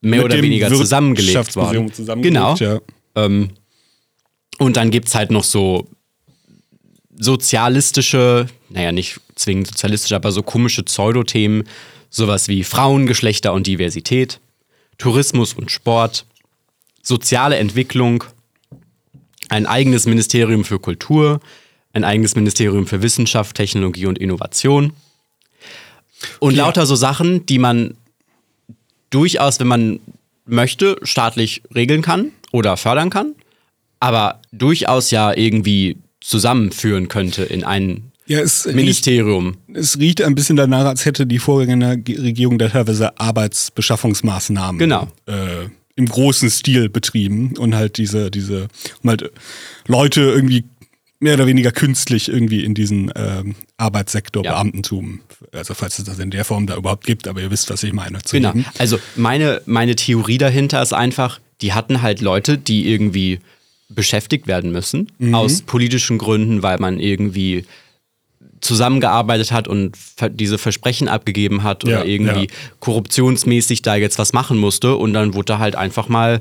mehr 0.00 0.22
Mit 0.22 0.32
oder 0.32 0.42
weniger 0.42 0.68
zusammengelegt 0.68 1.56
worden. 1.56 1.92
zusammengelegt, 1.92 2.34
genau. 2.34 2.54
Ja. 2.54 2.80
Ähm, 3.16 3.50
und 4.58 4.76
dann 4.76 4.92
gibt 4.92 5.08
es 5.08 5.16
halt 5.16 5.32
noch 5.32 5.42
so 5.44 5.88
sozialistische, 7.16 8.46
naja, 8.70 8.92
nicht 8.92 9.20
zwingend 9.34 9.66
sozialistische, 9.66 10.14
aber 10.16 10.30
so 10.32 10.42
komische 10.42 10.82
Pseudothemen, 10.84 11.64
sowas 12.10 12.48
wie 12.48 12.64
Frauen, 12.64 13.06
Geschlechter 13.06 13.52
und 13.52 13.66
Diversität, 13.66 14.40
Tourismus 14.98 15.54
und 15.54 15.70
Sport, 15.70 16.26
soziale 17.02 17.56
Entwicklung, 17.56 18.24
ein 19.48 19.66
eigenes 19.66 20.06
Ministerium 20.06 20.64
für 20.64 20.78
Kultur, 20.78 21.40
ein 21.92 22.04
eigenes 22.04 22.34
Ministerium 22.34 22.86
für 22.86 23.00
Wissenschaft, 23.02 23.56
Technologie 23.56 24.06
und 24.06 24.18
Innovation. 24.18 24.92
Und 26.40 26.54
Ja. 26.56 26.64
lauter 26.64 26.84
so 26.84 26.96
Sachen, 26.96 27.46
die 27.46 27.58
man 27.58 27.96
durchaus, 29.10 29.58
wenn 29.60 29.68
man 29.68 30.00
möchte, 30.44 30.98
staatlich 31.02 31.62
regeln 31.74 32.02
kann 32.02 32.32
oder 32.52 32.76
fördern 32.76 33.10
kann, 33.10 33.34
aber 34.00 34.40
durchaus 34.52 35.10
ja 35.10 35.32
irgendwie 35.34 35.96
zusammenführen 36.20 37.08
könnte 37.08 37.44
in 37.44 37.64
ein 37.64 38.07
Ja, 38.28 38.40
es 38.40 38.66
riecht, 38.66 38.76
Ministerium. 38.76 39.56
es 39.74 39.98
riecht 39.98 40.22
ein 40.22 40.34
bisschen 40.34 40.56
danach, 40.56 40.84
als 40.84 41.04
hätte 41.04 41.26
die 41.26 41.38
Vorgängerregierung 41.38 42.58
da 42.58 42.68
teilweise 42.68 43.18
Arbeitsbeschaffungsmaßnahmen 43.18 44.78
Genau. 44.78 45.08
äh, 45.26 45.68
im 45.96 46.06
großen 46.06 46.50
Stil 46.50 46.88
betrieben 46.88 47.54
und 47.58 47.74
halt 47.74 47.96
diese, 47.98 48.30
diese, 48.30 48.68
um 49.02 49.10
halt 49.10 49.30
Leute 49.86 50.20
irgendwie 50.20 50.64
mehr 51.20 51.34
oder 51.34 51.46
weniger 51.48 51.72
künstlich 51.72 52.28
irgendwie 52.28 52.64
in 52.64 52.74
diesen 52.74 53.10
ähm, 53.16 53.56
Arbeitssektor 53.76 54.44
Ja. 54.44 54.52
Beamtentum, 54.52 55.20
also 55.52 55.74
falls 55.74 55.98
es 55.98 56.04
das 56.04 56.18
in 56.20 56.30
der 56.30 56.44
Form 56.44 56.66
da 56.68 56.76
überhaupt 56.76 57.04
gibt, 57.06 57.26
aber 57.26 57.40
ihr 57.40 57.50
wisst, 57.50 57.70
was 57.70 57.82
ich 57.82 57.92
meine. 57.92 58.18
Genau. 58.30 58.52
geben. 58.52 58.66
Also 58.78 59.00
meine, 59.16 59.60
meine 59.66 59.96
Theorie 59.96 60.38
dahinter 60.38 60.80
ist 60.80 60.92
einfach, 60.92 61.40
die 61.60 61.72
hatten 61.72 62.02
halt 62.02 62.20
Leute, 62.20 62.56
die 62.58 62.88
irgendwie 62.88 63.40
beschäftigt 63.88 64.46
werden 64.46 64.70
müssen, 64.70 65.10
aus 65.32 65.62
politischen 65.62 66.18
Gründen, 66.18 66.62
weil 66.62 66.78
man 66.78 67.00
irgendwie 67.00 67.64
zusammengearbeitet 68.60 69.52
hat 69.52 69.68
und 69.68 69.96
diese 70.32 70.58
Versprechen 70.58 71.08
abgegeben 71.08 71.62
hat 71.62 71.84
oder 71.84 72.00
Ja, 72.00 72.04
irgendwie 72.04 72.46
ja. 72.46 72.52
korruptionsmäßig 72.80 73.82
da 73.82 73.94
jetzt 73.96 74.18
was 74.18 74.32
machen 74.32 74.58
musste 74.58 74.96
und 74.96 75.12
dann 75.12 75.34
wurde 75.34 75.46
da 75.46 75.58
halt 75.58 75.76
einfach 75.76 76.08
mal 76.08 76.40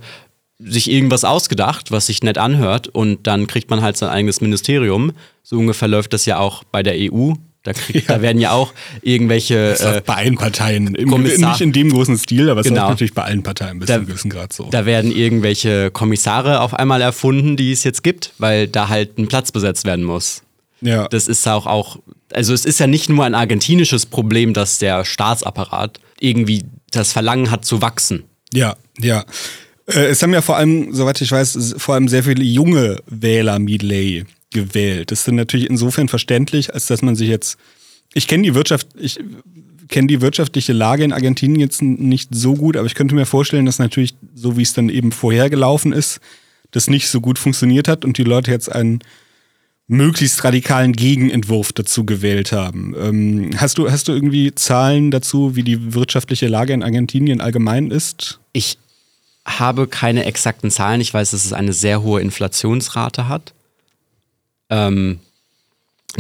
sich 0.60 0.90
irgendwas 0.90 1.24
ausgedacht, 1.24 1.92
was 1.92 2.08
sich 2.08 2.24
nett 2.24 2.38
anhört 2.40 2.88
und 2.88 3.28
dann 3.28 3.46
kriegt 3.46 3.70
man 3.70 3.82
halt 3.84 3.96
sein 3.96 4.10
eigenes 4.10 4.42
Ministerium. 4.42 5.12
So 5.44 5.58
ungefähr 5.58 5.88
läuft 5.88 6.14
das 6.14 6.26
ja 6.26 6.40
auch 6.40 6.64
bei 6.64 6.82
der 6.82 6.96
EU. 6.98 7.34
Da, 7.64 7.74
kriegt, 7.74 8.10
da 8.10 8.22
werden 8.22 8.40
ja 8.40 8.52
auch 8.54 8.74
irgendwelche 9.02 9.70
Das 9.72 9.82
äh, 9.82 10.02
bei 10.06 10.16
allen 10.16 10.36
Parteien. 10.38 10.96
Im, 10.96 11.10
Kommissar- 11.12 11.50
nicht 11.52 11.62
in 11.62 11.74
dem 11.74 11.92
großen 11.92 12.18
Stil, 12.18 12.50
aber 12.50 12.62
es 12.62 12.68
Genau. 12.68 12.82
läuft 12.82 12.92
natürlich 12.92 13.14
bei 13.14 13.24
allen 13.24 13.44
Parteien 13.44 13.78
bis 13.80 13.88
Da- 13.88 13.96
zu 13.96 14.00
einem 14.00 14.08
gewissen 14.08 14.30
Grad 14.32 14.54
so. 14.54 14.68
Da 14.72 14.86
werden 14.86 15.12
irgendwelche 15.12 15.92
Kommissare 15.92 16.62
auf 16.62 16.74
einmal 16.74 17.02
erfunden, 17.02 17.58
die 17.58 17.72
es 17.72 17.84
jetzt 17.84 18.04
gibt, 18.04 18.32
weil 18.38 18.68
da 18.68 18.88
halt 18.90 19.18
ein 19.20 19.28
Platz 19.28 19.52
besetzt 19.52 19.86
werden 19.86 20.06
muss. 20.06 20.44
Ja. 20.82 21.08
Das 21.08 21.28
ist 21.28 21.48
auch 21.48 21.66
auch, 21.66 22.00
also 22.32 22.54
es 22.54 22.66
ist 22.66 22.80
ja 22.80 22.88
nicht 22.88 23.10
nur 23.10 23.26
ein 23.26 23.36
argentinisches 23.36 24.06
Problem, 24.06 24.54
dass 24.54 24.80
der 24.80 25.06
Staatsapparat 25.06 26.00
irgendwie 26.20 26.64
das 26.92 27.14
Verlangen 27.14 27.52
hat 27.52 27.66
zu 27.66 27.82
wachsen. 27.82 28.24
Ja, 28.54 28.76
ja. 29.00 29.26
Äh, 29.88 30.06
Es 30.08 30.22
haben 30.22 30.34
ja 30.34 30.42
vor 30.42 30.58
allem, 30.58 30.94
soweit 30.94 31.22
ich 31.22 31.32
weiß, 31.32 31.76
vor 31.78 31.96
allem 31.96 32.08
sehr 32.08 32.24
viele 32.24 32.44
junge 32.44 33.02
Wähler 33.08 33.60
Midley 33.60 34.26
gewählt. 34.52 35.12
Das 35.12 35.22
ist 35.22 35.32
natürlich 35.32 35.70
insofern 35.70 36.08
verständlich, 36.08 36.74
als 36.74 36.88
dass 36.88 37.02
man 37.02 37.16
sich 37.16 37.30
jetzt. 37.30 37.58
Ich 38.14 38.28
kenne 38.28 38.44
die 38.44 38.56
Wirtschaft, 38.56 38.88
ich 38.98 39.20
kenne 39.90 40.08
die 40.08 40.22
wirtschaftliche 40.22 40.74
Lage 40.74 41.04
in 41.04 41.14
Argentinien 41.14 41.60
jetzt 41.60 41.82
nicht 41.82 42.30
so 42.34 42.56
gut, 42.56 42.78
aber 42.78 42.88
ich 42.88 42.96
könnte 42.96 43.16
mir 43.16 43.26
vorstellen, 43.26 43.66
dass 43.66 43.80
natürlich, 43.80 44.16
so 44.34 44.58
wie 44.58 44.62
es 44.62 44.74
dann 44.74 44.90
eben 44.90 45.12
vorher 45.12 45.50
gelaufen 45.50 45.94
ist, 45.94 46.20
das 46.72 46.90
nicht 46.90 47.10
so 47.10 47.22
gut 47.22 47.40
funktioniert 47.40 47.88
hat 47.88 48.06
und 48.06 48.18
die 48.18 48.24
Leute 48.24 48.52
jetzt 48.52 48.72
einen 48.72 49.00
möglichst 49.88 50.44
radikalen 50.44 50.94
Gegenentwurf 50.94 51.72
dazu 51.74 52.06
gewählt 52.06 52.52
haben. 52.52 52.94
Ähm, 53.00 53.52
hast, 53.58 53.78
du, 53.78 53.90
hast 53.90 54.08
du 54.08 54.12
irgendwie 54.12 54.54
Zahlen 54.54 55.12
dazu, 55.12 55.56
wie 55.56 55.64
die 55.64 55.94
wirtschaftliche 55.94 56.48
Lage 56.48 56.74
in 56.74 56.84
Argentinien 56.84 57.40
allgemein 57.42 57.90
ist? 57.92 58.40
Ich 58.54 58.78
habe 59.46 59.88
keine 59.88 60.26
exakten 60.26 60.72
Zahlen. 60.72 61.00
Ich 61.00 61.14
weiß, 61.14 61.32
dass 61.32 61.46
es 61.46 61.54
eine 61.54 61.72
sehr 61.72 62.02
hohe 62.02 62.20
Inflationsrate 62.22 63.30
hat. 63.30 63.54
Ähm, 64.70 65.20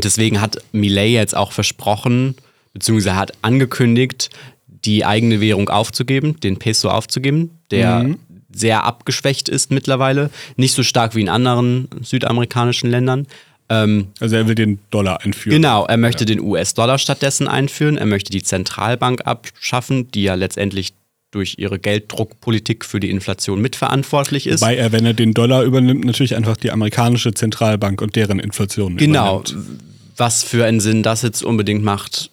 Deswegen 0.03 0.41
hat 0.41 0.57
Millet 0.73 1.13
jetzt 1.13 1.35
auch 1.35 1.51
versprochen, 1.51 2.35
beziehungsweise 2.73 3.15
hat 3.15 3.31
angekündigt, 3.41 4.29
die 4.67 5.05
eigene 5.05 5.41
Währung 5.41 5.69
aufzugeben, 5.69 6.39
den 6.39 6.57
Peso 6.57 6.89
aufzugeben, 6.89 7.51
der 7.71 8.03
Mhm. 8.03 8.19
sehr 8.51 8.83
abgeschwächt 8.83 9.49
ist 9.49 9.71
mittlerweile, 9.71 10.29
nicht 10.55 10.73
so 10.73 10.83
stark 10.83 11.15
wie 11.15 11.21
in 11.21 11.29
anderen 11.29 11.87
südamerikanischen 12.03 12.89
Ländern. 12.89 13.27
Ähm, 13.69 14.07
Also 14.19 14.35
er 14.35 14.47
will 14.47 14.55
den 14.55 14.79
Dollar 14.91 15.21
einführen. 15.21 15.55
Genau, 15.55 15.85
er 15.85 15.97
möchte 15.97 16.25
den 16.25 16.39
US-Dollar 16.39 16.97
stattdessen 16.97 17.47
einführen. 17.47 17.97
Er 17.97 18.05
möchte 18.05 18.31
die 18.31 18.43
Zentralbank 18.43 19.25
abschaffen, 19.25 20.09
die 20.11 20.23
ja 20.23 20.35
letztendlich 20.35 20.93
durch 21.31 21.55
ihre 21.57 21.77
Gelddruckpolitik 21.77 22.85
für 22.85 22.99
die 22.99 23.09
Inflation 23.09 23.61
mitverantwortlich 23.61 24.47
ist. 24.47 24.61
Wobei 24.61 24.77
er, 24.77 24.91
wenn 24.91 25.05
er 25.05 25.13
den 25.13 25.33
Dollar 25.33 25.63
übernimmt, 25.63 26.05
natürlich 26.05 26.35
einfach 26.35 26.55
die 26.55 26.71
amerikanische 26.71 27.33
Zentralbank 27.33 28.01
und 28.01 28.15
deren 28.15 28.39
Inflation 28.39 28.95
genau. 28.95 29.41
übernimmt. 29.41 29.81
Was 30.15 30.43
für 30.43 30.65
einen 30.65 30.79
Sinn 30.79 31.03
das 31.03 31.21
jetzt 31.21 31.43
unbedingt 31.43 31.83
macht, 31.83 32.31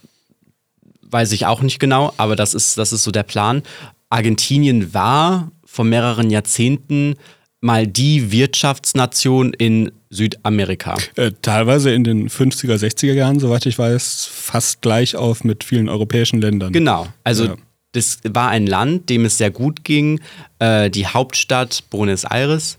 weiß 1.02 1.32
ich 1.32 1.46
auch 1.46 1.60
nicht 1.60 1.80
genau, 1.80 2.14
aber 2.16 2.34
das 2.36 2.54
ist, 2.54 2.78
das 2.78 2.92
ist 2.92 3.02
so 3.02 3.10
der 3.10 3.24
Plan. 3.24 3.62
Argentinien 4.08 4.94
war 4.94 5.50
vor 5.64 5.84
mehreren 5.84 6.30
Jahrzehnten 6.30 7.16
mal 7.64 7.86
die 7.86 8.30
Wirtschaftsnation 8.30 9.54
in 9.54 9.90
Südamerika. 10.10 10.96
Äh, 11.16 11.32
teilweise 11.40 11.92
in 11.92 12.04
den 12.04 12.28
50er, 12.28 12.74
60er 12.76 13.14
Jahren, 13.14 13.40
soweit 13.40 13.64
ich 13.64 13.78
weiß, 13.78 14.28
fast 14.30 14.82
gleich 14.82 15.16
auf 15.16 15.44
mit 15.44 15.64
vielen 15.64 15.88
europäischen 15.88 16.42
Ländern. 16.42 16.74
Genau. 16.74 17.06
Also 17.24 17.46
Ja. 17.46 17.54
das 17.92 18.18
war 18.28 18.50
ein 18.50 18.66
Land, 18.66 19.08
dem 19.08 19.24
es 19.24 19.38
sehr 19.38 19.50
gut 19.50 19.82
ging. 19.82 20.20
Äh, 20.58 20.90
die 20.90 21.06
Hauptstadt 21.06 21.84
Buenos 21.88 22.24
Aires 22.24 22.76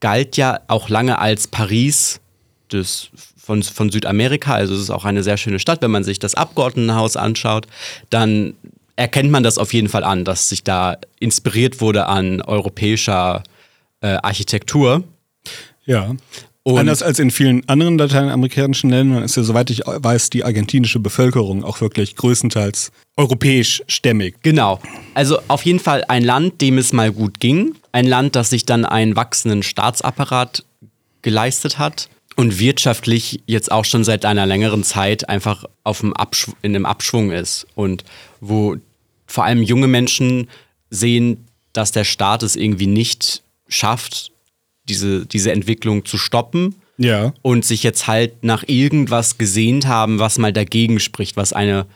galt 0.00 0.38
ja 0.38 0.60
auch 0.68 0.88
lange 0.88 1.18
als 1.18 1.46
Paris 1.46 2.20
des, 2.72 3.10
von, 3.36 3.62
von 3.62 3.90
Südamerika. 3.90 4.54
Also 4.54 4.74
es 4.74 4.80
ist 4.80 4.90
auch 4.90 5.04
eine 5.04 5.22
sehr 5.22 5.36
schöne 5.36 5.58
Stadt. 5.58 5.82
Wenn 5.82 5.90
man 5.90 6.02
sich 6.04 6.18
das 6.18 6.34
Abgeordnetenhaus 6.34 7.18
anschaut, 7.18 7.66
dann 8.08 8.54
erkennt 8.96 9.30
man 9.30 9.42
das 9.42 9.58
auf 9.58 9.74
jeden 9.74 9.90
Fall 9.90 10.02
an, 10.02 10.24
dass 10.24 10.48
sich 10.48 10.64
da 10.64 10.96
inspiriert 11.20 11.82
wurde 11.82 12.06
an 12.06 12.40
europäischer 12.40 13.42
äh, 13.44 13.57
Architektur. 14.06 15.04
Ja. 15.86 16.14
Und- 16.64 16.78
Anders 16.78 17.02
als 17.02 17.18
in 17.18 17.30
vielen 17.30 17.66
anderen 17.66 17.96
lateinamerikanischen 17.96 18.90
Ländern 18.90 19.22
ist 19.22 19.36
ja, 19.36 19.42
soweit 19.42 19.70
ich 19.70 19.80
weiß, 19.86 20.28
die 20.28 20.44
argentinische 20.44 21.00
Bevölkerung 21.00 21.64
auch 21.64 21.80
wirklich 21.80 22.14
größtenteils 22.16 22.92
europäisch 23.16 23.82
stämmig. 23.88 24.36
Genau. 24.42 24.78
Also 25.14 25.38
auf 25.48 25.64
jeden 25.64 25.80
Fall 25.80 26.04
ein 26.08 26.22
Land, 26.22 26.60
dem 26.60 26.76
es 26.76 26.92
mal 26.92 27.10
gut 27.10 27.40
ging. 27.40 27.74
Ein 27.92 28.06
Land, 28.06 28.36
das 28.36 28.50
sich 28.50 28.66
dann 28.66 28.84
einen 28.84 29.16
wachsenden 29.16 29.62
Staatsapparat 29.62 30.64
geleistet 31.22 31.78
hat 31.78 32.10
und 32.36 32.58
wirtschaftlich 32.58 33.40
jetzt 33.46 33.72
auch 33.72 33.86
schon 33.86 34.04
seit 34.04 34.26
einer 34.26 34.44
längeren 34.44 34.84
Zeit 34.84 35.28
einfach 35.28 35.64
auf 35.84 36.00
dem 36.00 36.12
Abschw 36.12 36.52
in 36.60 36.76
einem 36.76 36.84
Abschwung 36.86 37.30
ist. 37.32 37.66
Und 37.74 38.04
wo 38.40 38.76
vor 39.26 39.44
allem 39.44 39.62
junge 39.62 39.88
Menschen 39.88 40.48
sehen, 40.90 41.46
dass 41.72 41.92
der 41.92 42.04
Staat 42.04 42.42
es 42.42 42.56
irgendwie 42.56 42.86
nicht 42.86 43.42
schafft, 43.68 44.32
diese, 44.88 45.26
diese 45.26 45.52
Entwicklung 45.52 46.04
zu 46.04 46.16
stoppen 46.18 46.74
Ja. 46.96 47.32
und 47.42 47.64
sich 47.64 47.82
jetzt 47.82 48.06
halt 48.06 48.42
nach 48.42 48.64
irgendwas 48.66 49.38
gesehnt 49.38 49.86
haben, 49.86 50.18
was 50.18 50.38
mal 50.38 50.52
dagegen 50.52 50.98
spricht, 51.00 51.36
was 51.36 51.52
eine 51.52 51.86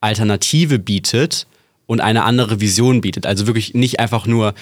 Alternative 0.00 0.78
bietet 0.78 1.46
und 1.86 2.00
eine 2.00 2.24
andere 2.24 2.60
Vision 2.60 3.00
bietet. 3.00 3.26
Also 3.26 3.46
wirklich 3.46 3.74
nicht 3.74 4.00
einfach 4.00 4.26
nur 4.26 4.54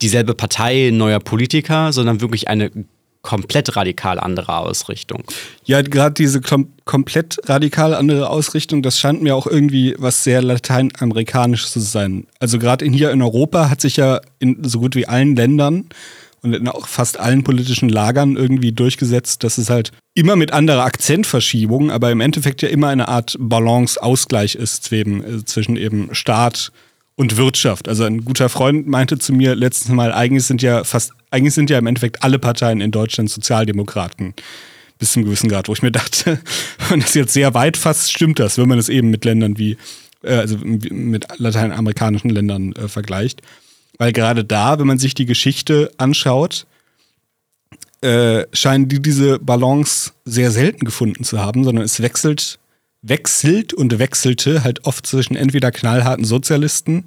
dieselbe 0.00 0.34
Partei, 0.34 0.90
neuer 0.92 1.20
Politiker, 1.20 1.92
sondern 1.92 2.20
wirklich 2.20 2.48
eine 2.48 2.70
komplett 3.22 3.76
radikal 3.76 4.18
andere 4.18 4.58
Ausrichtung. 4.58 5.22
Ja, 5.64 5.80
gerade 5.82 6.14
diese 6.14 6.40
kom 6.40 6.68
komplett 6.84 7.38
radikal 7.44 7.94
andere 7.94 8.28
Ausrichtung, 8.28 8.82
das 8.82 8.98
scheint 8.98 9.22
mir 9.22 9.36
auch 9.36 9.46
irgendwie 9.46 9.94
was 9.98 10.24
sehr 10.24 10.42
lateinamerikanisches 10.42 11.72
zu 11.72 11.80
sein. 11.80 12.26
Also 12.40 12.58
gerade 12.58 12.84
hier 12.84 13.12
in 13.12 13.22
Europa 13.22 13.70
hat 13.70 13.80
sich 13.80 13.96
ja 13.96 14.20
in 14.40 14.64
so 14.64 14.80
gut 14.80 14.96
wie 14.96 15.06
allen 15.06 15.36
Ländern 15.36 15.88
und 16.42 16.54
in 16.54 16.66
auch 16.68 16.88
fast 16.88 17.20
allen 17.20 17.44
politischen 17.44 17.88
Lagern 17.88 18.36
irgendwie 18.36 18.72
durchgesetzt, 18.72 19.44
dass 19.44 19.58
es 19.58 19.70
halt 19.70 19.92
immer 20.14 20.34
mit 20.34 20.52
anderer 20.52 20.84
Akzentverschiebung, 20.84 21.92
aber 21.92 22.10
im 22.10 22.20
Endeffekt 22.20 22.62
ja 22.62 22.68
immer 22.68 22.88
eine 22.88 23.06
Art 23.06 23.36
Balance-Ausgleich 23.38 24.56
ist 24.56 24.84
zwischen, 24.84 25.22
äh, 25.22 25.44
zwischen 25.44 25.76
eben 25.76 26.14
Staat 26.14 26.72
und 27.22 27.36
Wirtschaft. 27.36 27.88
Also 27.88 28.04
ein 28.04 28.24
guter 28.24 28.48
Freund 28.48 28.86
meinte 28.86 29.16
zu 29.16 29.32
mir 29.32 29.54
letztens 29.54 29.94
mal, 29.94 30.12
eigentlich 30.12 30.44
sind 30.44 30.60
ja 30.60 30.84
fast, 30.84 31.12
eigentlich 31.30 31.54
sind 31.54 31.70
ja 31.70 31.78
im 31.78 31.86
Endeffekt 31.86 32.22
alle 32.22 32.38
Parteien 32.38 32.80
in 32.80 32.90
Deutschland 32.90 33.30
Sozialdemokraten. 33.30 34.34
Bis 34.98 35.12
zum 35.12 35.24
gewissen 35.24 35.48
Grad, 35.48 35.68
wo 35.68 35.72
ich 35.72 35.82
mir 35.82 35.92
dachte, 35.92 36.40
wenn 36.88 37.00
das 37.00 37.14
jetzt 37.14 37.32
sehr 37.32 37.54
weit 37.54 37.76
fasst, 37.76 38.12
stimmt 38.12 38.38
das, 38.40 38.58
wenn 38.58 38.68
man 38.68 38.78
es 38.78 38.88
eben 38.88 39.10
mit 39.10 39.24
Ländern 39.24 39.56
wie, 39.56 39.78
äh, 40.22 40.34
also 40.34 40.58
mit 40.58 41.26
lateinamerikanischen 41.38 42.28
Ländern 42.28 42.72
äh, 42.72 42.88
vergleicht. 42.88 43.40
Weil 43.98 44.12
gerade 44.12 44.44
da, 44.44 44.78
wenn 44.78 44.86
man 44.86 44.98
sich 44.98 45.14
die 45.14 45.26
Geschichte 45.26 45.92
anschaut, 45.98 46.66
äh, 48.00 48.46
scheinen 48.52 48.88
die 48.88 49.00
diese 49.00 49.38
Balance 49.38 50.10
sehr 50.24 50.50
selten 50.50 50.84
gefunden 50.84 51.22
zu 51.22 51.38
haben, 51.38 51.62
sondern 51.62 51.84
es 51.84 52.02
wechselt, 52.02 52.58
wechselt 53.02 53.74
und 53.74 53.98
wechselte 53.98 54.64
halt 54.64 54.84
oft 54.84 55.06
zwischen 55.06 55.36
entweder 55.36 55.70
knallharten 55.70 56.24
Sozialisten 56.24 57.04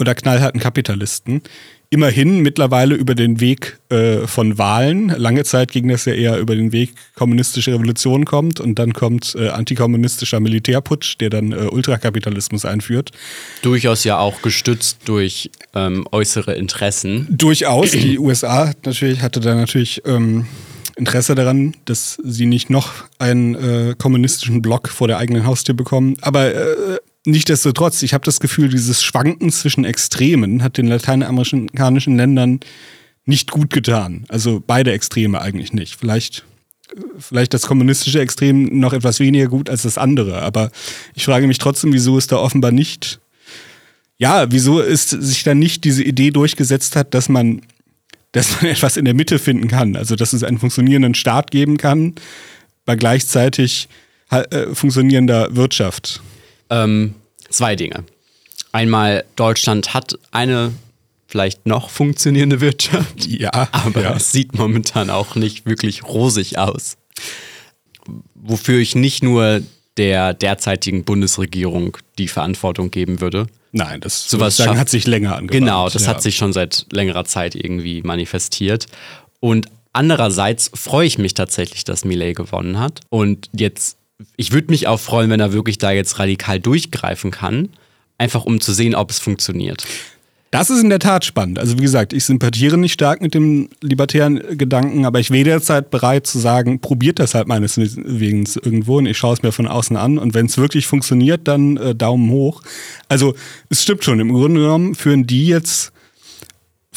oder 0.00 0.14
knallharten 0.14 0.60
Kapitalisten. 0.60 1.42
Immerhin 1.88 2.40
mittlerweile 2.40 2.96
über 2.96 3.14
den 3.14 3.38
Weg 3.38 3.78
äh, 3.90 4.26
von 4.26 4.58
Wahlen. 4.58 5.08
Lange 5.08 5.44
Zeit 5.44 5.70
ging 5.70 5.86
das 5.86 6.04
ja 6.04 6.14
eher 6.14 6.38
über 6.38 6.56
den 6.56 6.72
Weg, 6.72 6.94
kommunistische 7.14 7.72
Revolution 7.72 8.24
kommt 8.24 8.58
und 8.58 8.80
dann 8.80 8.92
kommt 8.92 9.36
äh, 9.38 9.50
antikommunistischer 9.50 10.40
Militärputsch, 10.40 11.16
der 11.20 11.30
dann 11.30 11.52
äh, 11.52 11.68
Ultrakapitalismus 11.70 12.64
einführt. 12.64 13.12
Durchaus 13.62 14.02
ja 14.02 14.18
auch 14.18 14.42
gestützt 14.42 14.98
durch 15.04 15.50
ähm, 15.74 16.06
äußere 16.10 16.54
Interessen. 16.54 17.28
Durchaus. 17.30 17.92
Die 17.92 18.18
USA 18.18 18.72
natürlich, 18.84 19.22
hatte 19.22 19.38
da 19.38 19.54
natürlich 19.54 20.02
ähm, 20.06 20.46
Interesse 20.96 21.34
daran, 21.34 21.74
dass 21.84 22.18
sie 22.24 22.46
nicht 22.46 22.70
noch 22.70 22.92
einen 23.18 23.54
äh, 23.54 23.94
kommunistischen 23.96 24.62
Block 24.62 24.88
vor 24.88 25.08
der 25.08 25.18
eigenen 25.18 25.46
Haustür 25.46 25.74
bekommen. 25.74 26.16
Aber 26.22 26.54
äh, 26.54 26.98
Nichtsdestotrotz, 27.28 28.04
ich 28.04 28.14
habe 28.14 28.24
das 28.24 28.38
Gefühl, 28.38 28.68
dieses 28.68 29.02
Schwanken 29.02 29.50
zwischen 29.50 29.84
Extremen 29.84 30.62
hat 30.62 30.78
den 30.78 30.86
lateinamerikanischen 30.86 32.16
Ländern 32.16 32.60
nicht 33.24 33.50
gut 33.50 33.70
getan. 33.70 34.24
Also 34.28 34.62
beide 34.64 34.92
Extreme 34.92 35.40
eigentlich 35.40 35.72
nicht. 35.72 35.96
Vielleicht, 35.96 36.44
vielleicht 37.18 37.52
das 37.52 37.62
kommunistische 37.62 38.20
Extrem 38.20 38.78
noch 38.78 38.92
etwas 38.92 39.18
weniger 39.18 39.48
gut 39.48 39.68
als 39.68 39.82
das 39.82 39.98
andere. 39.98 40.40
Aber 40.42 40.70
ich 41.16 41.24
frage 41.24 41.48
mich 41.48 41.58
trotzdem, 41.58 41.92
wieso 41.92 42.16
es 42.16 42.28
da 42.28 42.36
offenbar 42.36 42.70
nicht, 42.70 43.18
ja, 44.18 44.50
wieso 44.52 44.80
ist 44.80 45.10
sich 45.10 45.42
da 45.42 45.52
nicht 45.52 45.82
diese 45.82 46.04
Idee 46.04 46.30
durchgesetzt 46.30 46.94
hat, 46.94 47.12
dass 47.12 47.28
man, 47.28 47.60
dass 48.36 48.60
man 48.60 48.70
etwas 48.70 48.96
in 48.96 49.04
der 49.04 49.14
Mitte 49.14 49.38
finden 49.38 49.68
kann. 49.68 49.96
Also 49.96 50.14
dass 50.14 50.32
es 50.32 50.44
einen 50.44 50.58
funktionierenden 50.58 51.14
Staat 51.14 51.50
geben 51.50 51.78
kann, 51.78 52.14
bei 52.84 52.94
gleichzeitig 52.94 53.88
äh, 54.30 54.74
funktionierender 54.74 55.56
Wirtschaft. 55.56 56.20
Ähm, 56.70 57.14
zwei 57.48 57.76
Dinge. 57.76 58.04
Einmal, 58.72 59.24
Deutschland 59.36 59.94
hat 59.94 60.18
eine 60.30 60.72
vielleicht 61.26 61.66
noch 61.66 61.90
funktionierende 61.90 62.60
Wirtschaft, 62.60 63.26
Ja, 63.26 63.68
aber 63.72 64.02
ja. 64.02 64.16
es 64.16 64.32
sieht 64.32 64.54
momentan 64.54 65.10
auch 65.10 65.34
nicht 65.34 65.66
wirklich 65.66 66.04
rosig 66.04 66.58
aus. 66.58 66.96
Wofür 68.34 68.78
ich 68.78 68.94
nicht 68.94 69.22
nur 69.22 69.62
der 69.96 70.34
derzeitigen 70.34 71.04
Bundesregierung 71.04 71.96
die 72.18 72.28
Verantwortung 72.28 72.90
geben 72.90 73.20
würde. 73.20 73.46
Nein, 73.72 74.00
das 74.00 74.28
Sowas 74.28 74.56
sagen, 74.56 74.70
schafft- 74.70 74.80
hat 74.80 74.88
sich 74.88 75.06
länger 75.06 75.36
angewandt. 75.36 75.50
Genau, 75.52 75.88
das 75.88 76.04
ja. 76.04 76.08
hat 76.08 76.22
sich 76.22 76.36
schon 76.36 76.52
seit 76.52 76.86
längerer 76.92 77.24
Zeit 77.24 77.54
irgendwie 77.54 78.02
manifestiert. 78.02 78.86
Und 79.40 79.66
andererseits 79.92 80.70
freue 80.74 81.06
ich 81.06 81.18
mich 81.18 81.34
tatsächlich, 81.34 81.84
dass 81.84 82.04
Millet 82.04 82.36
gewonnen 82.36 82.78
hat. 82.78 83.00
Und 83.10 83.50
jetzt, 83.52 83.98
ich 84.36 84.52
würde 84.52 84.70
mich 84.70 84.86
auch 84.86 85.00
freuen, 85.00 85.30
wenn 85.30 85.40
er 85.40 85.52
wirklich 85.52 85.78
da 85.78 85.90
jetzt 85.90 86.18
radikal 86.18 86.60
durchgreifen 86.60 87.30
kann. 87.30 87.68
Einfach 88.18 88.44
um 88.44 88.60
zu 88.60 88.72
sehen, 88.72 88.94
ob 88.94 89.10
es 89.10 89.18
funktioniert. 89.18 89.84
Das 90.52 90.70
ist 90.70 90.82
in 90.82 90.90
der 90.90 91.00
Tat 91.00 91.24
spannend. 91.24 91.58
Also 91.58 91.76
wie 91.76 91.82
gesagt, 91.82 92.12
ich 92.12 92.24
sympathiere 92.24 92.78
nicht 92.78 92.92
stark 92.92 93.20
mit 93.20 93.34
dem 93.34 93.68
libertären 93.82 94.40
Gedanken, 94.56 95.04
aber 95.04 95.18
ich 95.18 95.30
wäre 95.30 95.44
derzeit 95.44 95.90
bereit 95.90 96.26
zu 96.26 96.38
sagen, 96.38 96.80
probiert 96.80 97.18
das 97.18 97.34
halt 97.34 97.48
meines 97.48 97.76
Wissens 97.76 98.56
irgendwo 98.56 98.98
und 98.98 99.06
ich 99.06 99.18
schaue 99.18 99.34
es 99.34 99.42
mir 99.42 99.52
von 99.52 99.66
außen 99.66 99.96
an 99.96 100.18
und 100.18 100.34
wenn 100.34 100.46
es 100.46 100.56
wirklich 100.56 100.86
funktioniert, 100.86 101.48
dann 101.48 101.76
äh, 101.76 101.94
Daumen 101.94 102.30
hoch. 102.30 102.62
Also 103.08 103.34
es 103.70 103.82
stimmt 103.82 104.04
schon, 104.04 104.20
im 104.20 104.32
Grunde 104.32 104.60
genommen 104.60 104.94
führen 104.94 105.26
die 105.26 105.46
jetzt 105.46 105.92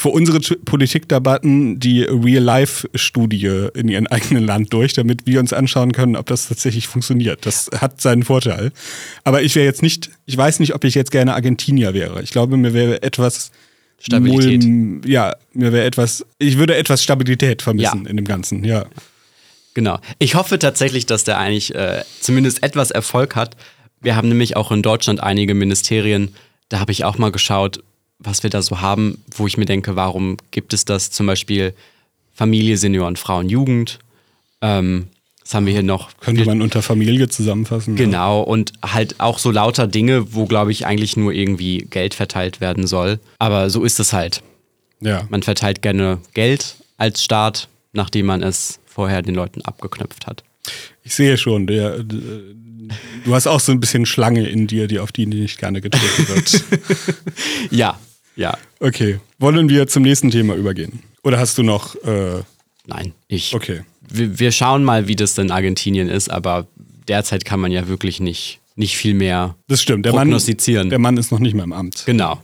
für 0.00 0.08
unsere 0.08 0.40
Politikdebatten 0.40 1.78
die 1.78 2.04
Real-Life-Studie 2.04 3.68
in 3.74 3.88
ihrem 3.88 4.06
eigenen 4.06 4.46
Land 4.46 4.72
durch, 4.72 4.94
damit 4.94 5.26
wir 5.26 5.38
uns 5.40 5.52
anschauen 5.52 5.92
können, 5.92 6.16
ob 6.16 6.24
das 6.24 6.48
tatsächlich 6.48 6.88
funktioniert. 6.88 7.44
Das 7.44 7.68
hat 7.76 8.00
seinen 8.00 8.22
Vorteil. 8.22 8.72
Aber 9.24 9.42
ich 9.42 9.54
wäre 9.56 9.66
jetzt 9.66 9.82
nicht, 9.82 10.10
ich 10.24 10.38
weiß 10.38 10.58
nicht, 10.60 10.74
ob 10.74 10.84
ich 10.84 10.94
jetzt 10.94 11.10
gerne 11.10 11.34
Argentinier 11.34 11.92
wäre. 11.92 12.22
Ich 12.22 12.30
glaube, 12.30 12.56
mir 12.56 12.72
wäre 12.72 13.02
etwas 13.02 13.50
Stabilität. 13.98 14.62
Mulm, 14.62 15.02
ja, 15.04 15.36
mir 15.52 15.70
wäre 15.70 15.84
etwas, 15.84 16.24
ich 16.38 16.56
würde 16.56 16.76
etwas 16.76 17.02
Stabilität 17.02 17.60
vermissen 17.60 18.04
Ja. 18.04 18.10
in 18.10 18.16
dem 18.16 18.24
Ganzen, 18.24 18.64
ja. 18.64 18.86
Genau. 19.74 19.98
Ich 20.18 20.34
hoffe 20.34 20.58
tatsächlich, 20.58 21.04
dass 21.04 21.24
der 21.24 21.36
eigentlich 21.36 21.74
äh, 21.74 22.04
zumindest 22.22 22.62
etwas 22.62 22.90
Erfolg 22.90 23.36
hat. 23.36 23.54
Wir 24.00 24.16
haben 24.16 24.30
nämlich 24.30 24.56
auch 24.56 24.72
in 24.72 24.80
Deutschland 24.80 25.22
einige 25.22 25.52
Ministerien, 25.52 26.34
da 26.70 26.80
habe 26.80 26.90
ich 26.90 27.04
auch 27.04 27.18
mal 27.18 27.30
geschaut, 27.30 27.82
was 28.20 28.42
wir 28.42 28.50
da 28.50 28.62
so 28.62 28.80
haben, 28.80 29.18
wo 29.34 29.46
ich 29.46 29.56
mir 29.56 29.64
denke, 29.64 29.96
warum 29.96 30.36
gibt 30.50 30.72
es 30.72 30.84
das 30.84 31.10
zum 31.10 31.26
Beispiel 31.26 31.74
Familie, 32.32 32.76
Senioren, 32.76 33.16
Frauen, 33.16 33.48
Jugend. 33.48 33.98
Ähm, 34.62 35.08
was 35.42 35.54
haben 35.54 35.66
wir 35.66 35.72
hier 35.72 35.82
noch? 35.82 36.10
Könnte 36.20 36.44
man 36.44 36.62
unter 36.62 36.80
Familie 36.80 37.28
zusammenfassen. 37.28 37.96
Genau, 37.96 38.42
und 38.42 38.72
halt 38.82 39.18
auch 39.18 39.38
so 39.38 39.50
lauter 39.50 39.86
Dinge, 39.86 40.32
wo, 40.32 40.46
glaube 40.46 40.70
ich, 40.70 40.86
eigentlich 40.86 41.16
nur 41.16 41.32
irgendwie 41.32 41.86
Geld 41.90 42.14
verteilt 42.14 42.60
werden 42.60 42.86
soll. 42.86 43.18
Aber 43.38 43.68
so 43.68 43.84
ist 43.84 43.98
es 43.98 44.12
halt. 44.12 44.42
Ja. 45.00 45.26
Man 45.28 45.42
verteilt 45.42 45.82
gerne 45.82 46.18
Geld 46.34 46.76
als 46.98 47.24
Staat, 47.24 47.68
nachdem 47.92 48.26
man 48.26 48.42
es 48.42 48.78
vorher 48.86 49.22
den 49.22 49.34
Leuten 49.34 49.62
abgeknöpft 49.62 50.26
hat. 50.26 50.44
Ich 51.02 51.14
sehe 51.14 51.36
schon, 51.36 51.66
der, 51.66 52.02
der, 52.02 52.20
du 53.24 53.34
hast 53.34 53.46
auch 53.46 53.60
so 53.60 53.72
ein 53.72 53.80
bisschen 53.80 54.06
Schlange 54.06 54.46
in 54.46 54.66
dir, 54.66 54.86
die 54.86 54.98
auf 54.98 55.10
die 55.10 55.26
nicht 55.26 55.58
gerne 55.58 55.80
getreten 55.80 56.28
wird. 56.28 56.64
ja, 57.70 57.98
ja. 58.40 58.58
Okay, 58.80 59.20
wollen 59.38 59.68
wir 59.68 59.86
zum 59.86 60.02
nächsten 60.02 60.30
Thema 60.30 60.54
übergehen? 60.54 61.00
Oder 61.22 61.38
hast 61.38 61.58
du 61.58 61.62
noch... 61.62 61.94
Äh, 61.96 62.42
Nein, 62.86 63.12
ich. 63.28 63.54
Okay. 63.54 63.82
Wir, 64.08 64.38
wir 64.38 64.50
schauen 64.50 64.82
mal, 64.82 65.06
wie 65.06 65.14
das 65.14 65.36
in 65.38 65.50
Argentinien 65.50 66.08
ist, 66.08 66.30
aber 66.30 66.66
derzeit 67.06 67.44
kann 67.44 67.60
man 67.60 67.70
ja 67.70 67.86
wirklich 67.86 68.18
nicht, 68.18 68.58
nicht 68.74 68.96
viel 68.96 69.14
mehr 69.14 69.54
das 69.68 69.82
stimmt. 69.82 70.06
Der 70.06 70.12
prognostizieren. 70.12 70.84
Mann, 70.86 70.90
der 70.90 70.98
Mann 70.98 71.16
ist 71.18 71.30
noch 71.30 71.38
nicht 71.38 71.54
mehr 71.54 71.64
im 71.64 71.72
Amt. 71.72 72.04
Genau. 72.06 72.40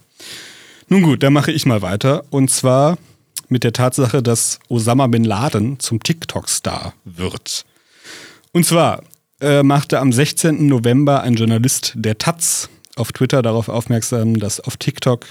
Nun 0.89 1.03
gut, 1.03 1.23
dann 1.23 1.33
mache 1.33 1.51
ich 1.51 1.67
mal 1.67 1.83
weiter. 1.83 2.25
Und 2.31 2.51
zwar 2.51 2.99
mit 3.49 3.65
der 3.65 3.73
Tatsache, 3.73 4.23
dass 4.23 4.61
Osama 4.69 5.07
bin 5.07 5.25
Laden 5.25 5.81
zum 5.81 6.03
TikTok-Star 6.03 6.93
wird. 7.05 7.65
Und 8.53 8.67
zwar 8.67 9.03
äh, 9.41 9.63
machte 9.63 9.99
am 9.99 10.13
16. 10.13 10.67
November 10.67 11.23
ein 11.23 11.35
Journalist 11.35 11.95
der 11.97 12.19
Taz 12.19 12.69
auf 12.97 13.13
Twitter 13.13 13.43
darauf 13.43 13.69
aufmerksam, 13.69 14.39
dass 14.39 14.61
auf 14.61 14.77
TikTok 14.77 15.27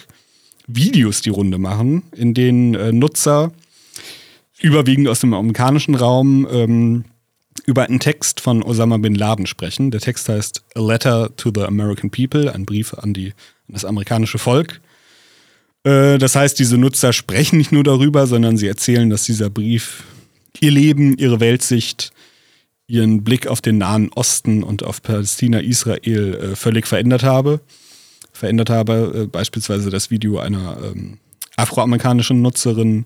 Videos 0.68 1.22
die 1.22 1.30
Runde 1.30 1.58
machen, 1.58 2.04
in 2.16 2.34
denen 2.34 2.76
äh, 2.76 2.92
Nutzer 2.92 3.52
überwiegend 4.62 5.08
aus 5.08 5.20
dem 5.20 5.34
amerikanischen 5.34 5.96
Raum 5.96 6.48
ähm, 6.50 7.06
über 7.66 7.84
einen 7.84 8.00
Text 8.00 8.42
von 8.42 8.64
Osama 8.64 8.98
bin 8.98 9.16
Laden 9.16 9.48
sprechen. 9.48 9.92
Der 9.92 10.02
Text 10.02 10.30
heißt 10.30 10.64
A 10.76 10.82
Letter 10.82 11.36
to 11.36 11.52
the 11.54 11.64
American 11.64 12.10
People, 12.10 12.54
ein 12.54 12.66
Brief 12.66 12.94
an, 12.94 13.14
die, 13.14 13.28
an 13.68 13.74
das 13.74 13.86
amerikanische 13.86 14.38
Volk. 14.38 14.82
Äh, 15.84 16.18
das 16.18 16.36
heißt, 16.36 16.60
diese 16.60 16.78
Nutzer 16.78 17.14
sprechen 17.14 17.58
nicht 17.58 17.72
nur 17.72 17.84
darüber, 17.84 18.28
sondern 18.28 18.58
sie 18.58 18.68
erzählen, 18.68 19.10
dass 19.10 19.24
dieser 19.24 19.50
Brief 19.50 20.04
ihr 20.60 20.72
Leben, 20.72 21.18
ihre 21.18 21.40
Weltsicht, 21.40 22.12
ihren 22.88 23.24
Blick 23.24 23.48
auf 23.48 23.62
den 23.62 23.78
Nahen 23.78 24.12
Osten 24.14 24.64
und 24.64 24.84
auf 24.84 25.02
Palästina, 25.02 25.60
Israel 25.60 26.36
äh, 26.36 26.56
völlig 26.56 26.88
verändert 26.88 27.24
habe. 27.24 27.62
Verändert 28.36 28.70
habe, 28.70 29.22
äh, 29.24 29.28
beispielsweise 29.28 29.90
das 29.90 30.12
Video 30.12 30.40
einer 30.40 30.78
ähm, 30.84 31.20
afroamerikanischen 31.56 32.42
Nutzerin, 32.42 33.06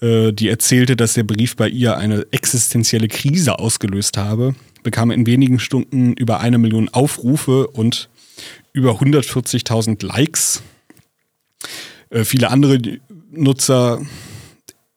äh, 0.00 0.32
die 0.32 0.48
erzählte, 0.48 0.96
dass 0.96 1.14
der 1.14 1.24
Brief 1.24 1.56
bei 1.56 1.68
ihr 1.68 1.96
eine 1.96 2.26
existenzielle 2.30 3.08
Krise 3.08 3.58
ausgelöst 3.58 4.18
habe, 4.18 4.54
bekam 4.82 5.10
in 5.10 5.26
wenigen 5.26 5.58
Stunden 5.58 6.12
über 6.12 6.40
eine 6.40 6.58
Million 6.58 6.90
Aufrufe 6.90 7.68
und 7.68 8.10
über 8.72 9.00
140.000 9.00 10.04
Likes. 10.04 10.62
Äh, 12.10 12.24
viele 12.24 12.50
andere 12.50 12.78
Nutzer 13.30 14.00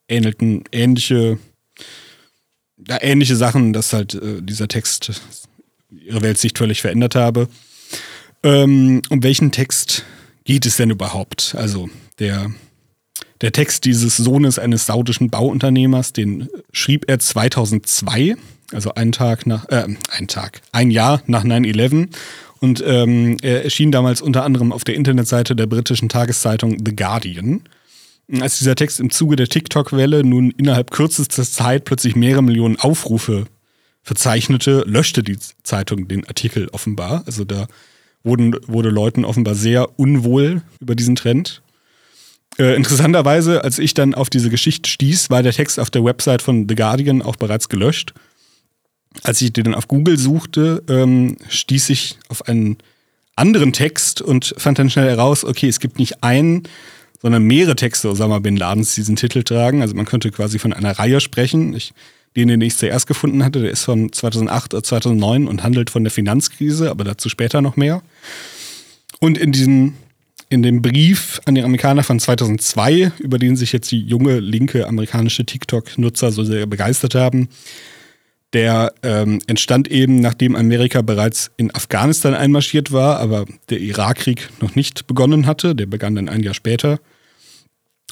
ähnelten 0.08 0.64
ähnliche, 0.72 1.38
ja, 2.86 2.98
ähnliche 3.00 3.36
Sachen, 3.36 3.72
dass 3.72 3.94
halt 3.94 4.14
äh, 4.14 4.42
dieser 4.42 4.68
Text 4.68 5.22
ihre 5.90 6.20
Weltsicht 6.20 6.58
völlig 6.58 6.82
verändert 6.82 7.14
habe. 7.14 7.48
Ähm, 8.42 9.02
um 9.08 9.22
welchen 9.22 9.52
Text 9.52 10.04
geht 10.44 10.66
es 10.66 10.76
denn 10.76 10.90
überhaupt? 10.90 11.54
Also 11.56 11.88
der 12.18 12.50
der 13.42 13.52
Text 13.52 13.84
dieses 13.84 14.16
Sohnes 14.16 14.58
eines 14.60 14.86
saudischen 14.86 15.28
Bauunternehmers, 15.28 16.12
den 16.12 16.48
schrieb 16.72 17.04
er 17.08 17.18
2002, 17.18 18.36
also 18.72 18.94
einen 18.94 19.10
Tag 19.10 19.46
nach, 19.46 19.68
äh, 19.68 19.88
ein 20.10 20.28
Tag, 20.28 20.62
ein 20.70 20.90
Jahr 20.92 21.22
nach 21.26 21.44
9-11. 21.44 22.08
Und 22.60 22.82
ähm, 22.86 23.36
er 23.42 23.64
erschien 23.64 23.90
damals 23.90 24.22
unter 24.22 24.44
anderem 24.44 24.72
auf 24.72 24.84
der 24.84 24.94
Internetseite 24.94 25.56
der 25.56 25.66
britischen 25.66 26.08
Tageszeitung 26.08 26.78
The 26.86 26.94
Guardian. 26.94 27.62
Als 28.40 28.58
dieser 28.58 28.76
Text 28.76 29.00
im 29.00 29.10
Zuge 29.10 29.34
der 29.34 29.48
TikTok-Welle 29.48 30.22
nun 30.22 30.52
innerhalb 30.52 30.92
kürzester 30.92 31.42
Zeit 31.42 31.84
plötzlich 31.84 32.14
mehrere 32.14 32.42
Millionen 32.42 32.76
Aufrufe 32.76 33.46
verzeichnete, 34.04 34.84
löschte 34.86 35.24
die 35.24 35.38
Zeitung 35.64 36.06
den 36.06 36.26
Artikel 36.28 36.68
offenbar. 36.68 37.24
Also 37.26 37.44
da 37.44 37.66
wurden, 38.24 38.56
wurde 38.66 38.90
Leuten 38.90 39.24
offenbar 39.24 39.54
sehr 39.54 39.98
unwohl 39.98 40.62
über 40.80 40.94
diesen 40.94 41.16
Trend. 41.16 41.62
Äh, 42.58 42.76
interessanterweise, 42.76 43.64
als 43.64 43.78
ich 43.78 43.94
dann 43.94 44.14
auf 44.14 44.30
diese 44.30 44.50
Geschichte 44.50 44.88
stieß, 44.88 45.30
war 45.30 45.42
der 45.42 45.52
Text 45.52 45.80
auf 45.80 45.90
der 45.90 46.04
Website 46.04 46.42
von 46.42 46.68
The 46.68 46.74
Guardian 46.74 47.22
auch 47.22 47.36
bereits 47.36 47.68
gelöscht. 47.68 48.12
Als 49.22 49.40
ich 49.42 49.52
den 49.52 49.64
dann 49.64 49.74
auf 49.74 49.88
Google 49.88 50.18
suchte, 50.18 50.82
ähm, 50.88 51.36
stieß 51.48 51.90
ich 51.90 52.18
auf 52.28 52.48
einen 52.48 52.78
anderen 53.36 53.72
Text 53.72 54.20
und 54.20 54.54
fand 54.56 54.78
dann 54.78 54.90
schnell 54.90 55.08
heraus, 55.08 55.44
okay, 55.44 55.68
es 55.68 55.80
gibt 55.80 55.98
nicht 55.98 56.22
einen, 56.22 56.64
sondern 57.20 57.44
mehrere 57.44 57.76
Texte 57.76 58.10
Osama 58.10 58.40
Bin 58.40 58.56
Ladens, 58.56 58.94
die 58.94 59.00
diesen 59.00 59.16
Titel 59.16 59.42
tragen. 59.42 59.80
Also 59.80 59.94
man 59.94 60.06
könnte 60.06 60.30
quasi 60.30 60.58
von 60.58 60.72
einer 60.72 60.98
Reihe 60.98 61.20
sprechen. 61.20 61.74
Ich, 61.74 61.92
den, 62.36 62.48
den 62.48 62.60
ich 62.60 62.76
zuerst 62.76 63.06
gefunden 63.06 63.44
hatte, 63.44 63.60
der 63.60 63.70
ist 63.70 63.84
von 63.84 64.12
2008 64.12 64.74
oder 64.74 64.82
2009 64.82 65.46
und 65.46 65.62
handelt 65.62 65.90
von 65.90 66.04
der 66.04 66.10
Finanzkrise, 66.10 66.90
aber 66.90 67.04
dazu 67.04 67.28
später 67.28 67.60
noch 67.60 67.76
mehr. 67.76 68.02
Und 69.20 69.38
in 69.38 69.52
diesem 69.52 69.94
in 70.48 70.62
dem 70.62 70.82
Brief 70.82 71.40
an 71.46 71.54
die 71.54 71.62
Amerikaner 71.62 72.02
von 72.02 72.20
2002, 72.20 73.12
über 73.20 73.38
den 73.38 73.56
sich 73.56 73.72
jetzt 73.72 73.90
die 73.90 74.02
junge 74.02 74.38
linke 74.38 74.86
amerikanische 74.86 75.46
TikTok-Nutzer 75.46 76.30
so 76.30 76.44
sehr 76.44 76.66
begeistert 76.66 77.14
haben, 77.14 77.48
der 78.52 78.92
ähm, 79.02 79.38
entstand 79.46 79.90
eben, 79.90 80.16
nachdem 80.16 80.54
Amerika 80.54 81.00
bereits 81.00 81.50
in 81.56 81.74
Afghanistan 81.74 82.34
einmarschiert 82.34 82.92
war, 82.92 83.18
aber 83.18 83.46
der 83.70 83.80
Irakkrieg 83.80 84.50
noch 84.60 84.74
nicht 84.74 85.06
begonnen 85.06 85.46
hatte. 85.46 85.74
Der 85.74 85.86
begann 85.86 86.14
dann 86.14 86.28
ein 86.28 86.42
Jahr 86.42 86.52
später. 86.52 87.00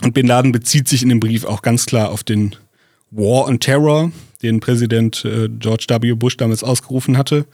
Und 0.00 0.14
Bin 0.14 0.26
Laden 0.26 0.52
bezieht 0.52 0.88
sich 0.88 1.02
in 1.02 1.11
dem 1.11 1.20
Brief 1.20 1.44
auch 1.44 1.61
ganz 1.61 1.85
klar 1.85 2.11
auf 2.11 2.24
den 2.24 2.56
War 3.11 3.46
on 3.46 3.61
Terror, 3.61 4.12
den 4.42 4.61
Präsident 4.61 5.25
äh, 5.25 5.49
George 5.49 5.87
W. 5.88 6.14
Bush 6.14 6.37
damals 6.37 6.62
ausgerufen 6.62 7.16
hatte. 7.16 7.46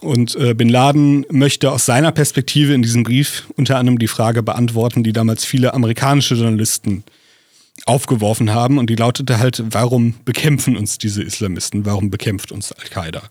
Und 0.00 0.36
äh, 0.36 0.54
Bin 0.54 0.68
Laden 0.68 1.24
möchte 1.30 1.70
aus 1.72 1.86
seiner 1.86 2.12
Perspektive 2.12 2.74
in 2.74 2.82
diesem 2.82 3.02
Brief 3.02 3.48
unter 3.56 3.78
anderem 3.78 3.98
die 3.98 4.08
Frage 4.08 4.42
beantworten, 4.42 5.02
die 5.02 5.12
damals 5.12 5.44
viele 5.44 5.74
amerikanische 5.74 6.34
Journalisten 6.34 7.04
aufgeworfen 7.86 8.52
haben. 8.52 8.78
Und 8.78 8.90
die 8.90 8.96
lautete 8.96 9.38
halt, 9.38 9.62
warum 9.70 10.14
bekämpfen 10.24 10.76
uns 10.76 10.98
diese 10.98 11.22
Islamisten? 11.22 11.86
Warum 11.86 12.10
bekämpft 12.10 12.52
uns 12.52 12.72
Al-Qaida? 12.72 13.22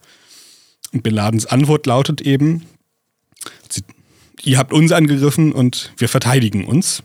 Und 0.91 1.03
Bin 1.03 1.13
Ladens 1.13 1.45
Antwort 1.45 1.85
lautet 1.85 2.21
eben, 2.21 2.63
ihr 4.43 4.57
habt 4.57 4.73
uns 4.73 4.91
angegriffen 4.91 5.51
und 5.51 5.91
wir 5.97 6.09
verteidigen 6.09 6.65
uns. 6.65 7.03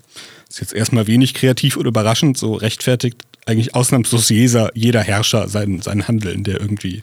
Ist 0.50 0.60
jetzt 0.60 0.74
erstmal 0.74 1.06
wenig 1.06 1.32
kreativ 1.34 1.76
oder 1.76 1.88
überraschend, 1.88 2.36
so 2.36 2.54
rechtfertigt 2.54 3.22
eigentlich 3.46 3.74
ausnahmslos 3.74 4.28
jeder, 4.28 4.70
jeder 4.74 5.00
Herrscher 5.00 5.48
sein, 5.48 5.80
sein 5.80 6.08
Handeln, 6.08 6.42
der 6.42 6.60
irgendwie 6.60 7.02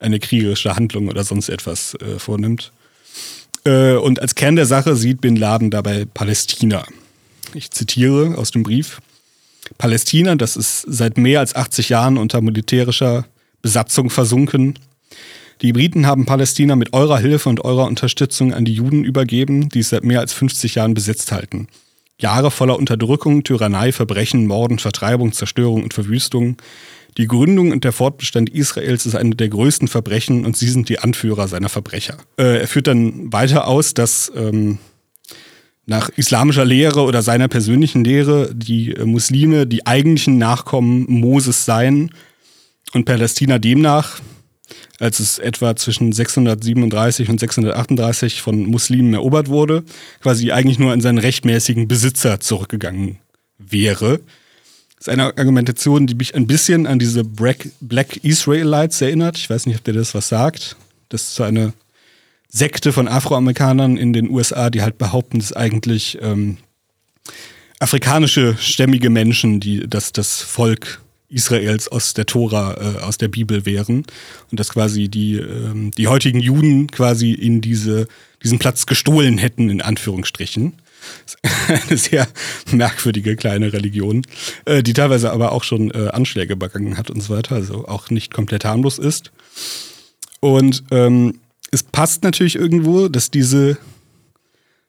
eine 0.00 0.18
kriegerische 0.18 0.74
Handlung 0.74 1.08
oder 1.08 1.22
sonst 1.22 1.48
etwas 1.48 1.94
äh, 1.94 2.18
vornimmt. 2.18 2.72
Äh, 3.64 3.94
und 3.94 4.20
als 4.20 4.34
Kern 4.34 4.56
der 4.56 4.66
Sache 4.66 4.96
sieht 4.96 5.20
Bin 5.20 5.36
Laden 5.36 5.70
dabei 5.70 6.06
Palästina. 6.12 6.84
Ich 7.54 7.70
zitiere 7.70 8.36
aus 8.36 8.50
dem 8.50 8.64
Brief. 8.64 9.00
Palästina, 9.78 10.34
das 10.34 10.56
ist 10.56 10.84
seit 10.88 11.18
mehr 11.18 11.38
als 11.38 11.54
80 11.54 11.88
Jahren 11.88 12.18
unter 12.18 12.40
militärischer 12.40 13.26
Besatzung 13.62 14.10
versunken. 14.10 14.76
Die 15.62 15.72
Briten 15.72 16.06
haben 16.06 16.26
Palästina 16.26 16.74
mit 16.74 16.94
eurer 16.94 17.18
Hilfe 17.18 17.48
und 17.48 17.64
eurer 17.64 17.86
Unterstützung 17.86 18.52
an 18.54 18.64
die 18.64 18.74
Juden 18.74 19.04
übergeben, 19.04 19.68
die 19.68 19.80
es 19.80 19.90
seit 19.90 20.04
mehr 20.04 20.20
als 20.20 20.32
50 20.32 20.74
Jahren 20.74 20.94
besetzt 20.94 21.30
halten. 21.30 21.68
Jahre 22.20 22.50
voller 22.50 22.78
Unterdrückung, 22.78 23.44
Tyrannei, 23.44 23.92
Verbrechen, 23.92 24.46
Morden, 24.46 24.78
Vertreibung, 24.78 25.32
Zerstörung 25.32 25.82
und 25.82 25.94
Verwüstung, 25.94 26.56
die 27.16 27.26
Gründung 27.26 27.72
und 27.72 27.84
der 27.84 27.92
Fortbestand 27.92 28.50
Israels 28.50 29.06
ist 29.06 29.16
eine 29.16 29.34
der 29.34 29.48
größten 29.48 29.88
Verbrechen 29.88 30.46
und 30.46 30.56
sie 30.56 30.68
sind 30.68 30.88
die 30.88 31.00
Anführer 31.00 31.48
seiner 31.48 31.68
Verbrecher. 31.68 32.18
Äh, 32.38 32.60
er 32.60 32.68
führt 32.68 32.86
dann 32.86 33.32
weiter 33.32 33.66
aus, 33.66 33.94
dass 33.94 34.30
ähm, 34.36 34.78
nach 35.86 36.08
islamischer 36.10 36.64
Lehre 36.64 37.02
oder 37.02 37.22
seiner 37.22 37.48
persönlichen 37.48 38.04
Lehre 38.04 38.54
die 38.54 38.94
äh, 38.94 39.04
Muslime 39.04 39.66
die 39.66 39.86
eigentlichen 39.86 40.38
Nachkommen 40.38 41.06
Moses 41.08 41.64
seien 41.64 42.12
und 42.92 43.04
Palästina 43.04 43.58
demnach, 43.58 44.20
als 44.98 45.20
es 45.20 45.38
etwa 45.38 45.76
zwischen 45.76 46.12
637 46.12 47.28
und 47.28 47.40
638 47.40 48.42
von 48.42 48.66
Muslimen 48.66 49.14
erobert 49.14 49.48
wurde, 49.48 49.84
quasi 50.20 50.52
eigentlich 50.52 50.78
nur 50.78 50.92
an 50.92 51.00
seinen 51.00 51.18
rechtmäßigen 51.18 51.88
Besitzer 51.88 52.40
zurückgegangen 52.40 53.18
wäre. 53.58 54.20
Das 54.96 55.06
ist 55.06 55.08
eine 55.08 55.36
Argumentation, 55.38 56.06
die 56.06 56.14
mich 56.14 56.34
ein 56.34 56.46
bisschen 56.46 56.86
an 56.86 56.98
diese 56.98 57.24
Black, 57.24 58.18
Israelites 58.22 59.00
erinnert. 59.00 59.38
Ich 59.38 59.48
weiß 59.48 59.66
nicht, 59.66 59.78
ob 59.78 59.84
der 59.84 59.94
das 59.94 60.14
was 60.14 60.28
sagt. 60.28 60.76
Das 61.08 61.22
ist 61.22 61.34
so 61.34 61.42
eine 61.42 61.72
Sekte 62.48 62.92
von 62.92 63.08
Afroamerikanern 63.08 63.96
in 63.96 64.12
den 64.12 64.28
USA, 64.28 64.68
die 64.70 64.82
halt 64.82 64.98
behaupten, 64.98 65.38
dass 65.38 65.54
eigentlich 65.54 66.18
ähm, 66.20 66.58
afrikanische 67.78 68.56
stämmige 68.58 69.08
Menschen, 69.08 69.60
die 69.60 69.88
dass 69.88 70.12
das 70.12 70.42
Volk 70.42 71.00
Israels 71.30 71.88
aus 71.88 72.14
der 72.14 72.26
Tora, 72.26 72.74
äh, 72.74 73.02
aus 73.02 73.16
der 73.16 73.28
Bibel 73.28 73.64
wären 73.64 74.04
und 74.50 74.60
dass 74.60 74.70
quasi 74.70 75.08
die, 75.08 75.36
ähm, 75.36 75.92
die 75.92 76.08
heutigen 76.08 76.40
Juden 76.40 76.88
quasi 76.88 77.32
in 77.32 77.60
diese, 77.60 78.08
diesen 78.42 78.58
Platz 78.58 78.86
gestohlen 78.86 79.38
hätten, 79.38 79.70
in 79.70 79.80
Anführungsstrichen. 79.80 80.74
Eine 81.68 81.96
sehr 81.96 82.28
merkwürdige 82.72 83.36
kleine 83.36 83.72
Religion, 83.72 84.22
äh, 84.66 84.82
die 84.82 84.92
teilweise 84.92 85.32
aber 85.32 85.52
auch 85.52 85.64
schon 85.64 85.90
äh, 85.92 86.08
Anschläge 86.08 86.56
begangen 86.56 86.98
hat 86.98 87.10
und 87.10 87.22
so 87.22 87.34
weiter, 87.34 87.54
also 87.54 87.88
auch 87.88 88.10
nicht 88.10 88.34
komplett 88.34 88.64
harmlos 88.64 88.98
ist. 88.98 89.32
Und 90.40 90.84
ähm, 90.90 91.38
es 91.70 91.82
passt 91.82 92.22
natürlich 92.24 92.56
irgendwo, 92.56 93.08
dass 93.08 93.30
diese 93.30 93.78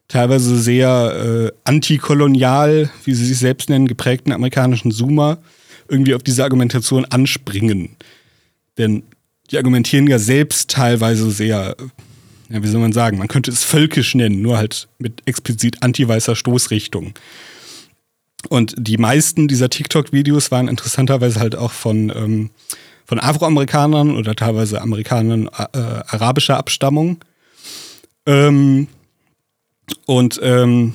teilweise 0.07 0.59
sehr 0.59 1.51
äh, 1.53 1.57
antikolonial, 1.63 2.89
wie 3.05 3.13
sie 3.13 3.25
sich 3.25 3.37
selbst 3.37 3.69
nennen, 3.69 3.87
geprägten 3.87 4.33
amerikanischen 4.33 4.91
Zoomer 4.91 5.37
irgendwie 5.91 6.15
auf 6.15 6.23
diese 6.23 6.43
Argumentation 6.43 7.05
anspringen. 7.05 7.97
Denn 8.77 9.03
die 9.51 9.57
argumentieren 9.57 10.07
ja 10.07 10.17
selbst 10.17 10.71
teilweise 10.71 11.29
sehr, 11.29 11.75
ja, 12.49 12.63
wie 12.63 12.67
soll 12.67 12.81
man 12.81 12.93
sagen, 12.93 13.17
man 13.17 13.27
könnte 13.27 13.51
es 13.51 13.63
völkisch 13.63 14.15
nennen, 14.15 14.41
nur 14.41 14.57
halt 14.57 14.87
mit 14.97 15.21
explizit 15.25 15.83
anti-weißer 15.83 16.35
Stoßrichtung. 16.35 17.13
Und 18.49 18.73
die 18.77 18.97
meisten 18.97 19.47
dieser 19.47 19.69
TikTok-Videos 19.69 20.49
waren 20.49 20.67
interessanterweise 20.67 21.39
halt 21.39 21.55
auch 21.55 21.71
von, 21.71 22.11
ähm, 22.15 22.49
von 23.05 23.19
Afroamerikanern 23.19 24.15
oder 24.15 24.35
teilweise 24.35 24.81
Amerikanern 24.81 25.47
äh, 25.47 25.77
arabischer 25.77 26.57
Abstammung. 26.57 27.19
Ähm, 28.25 28.87
und 30.05 30.39
ähm, 30.41 30.93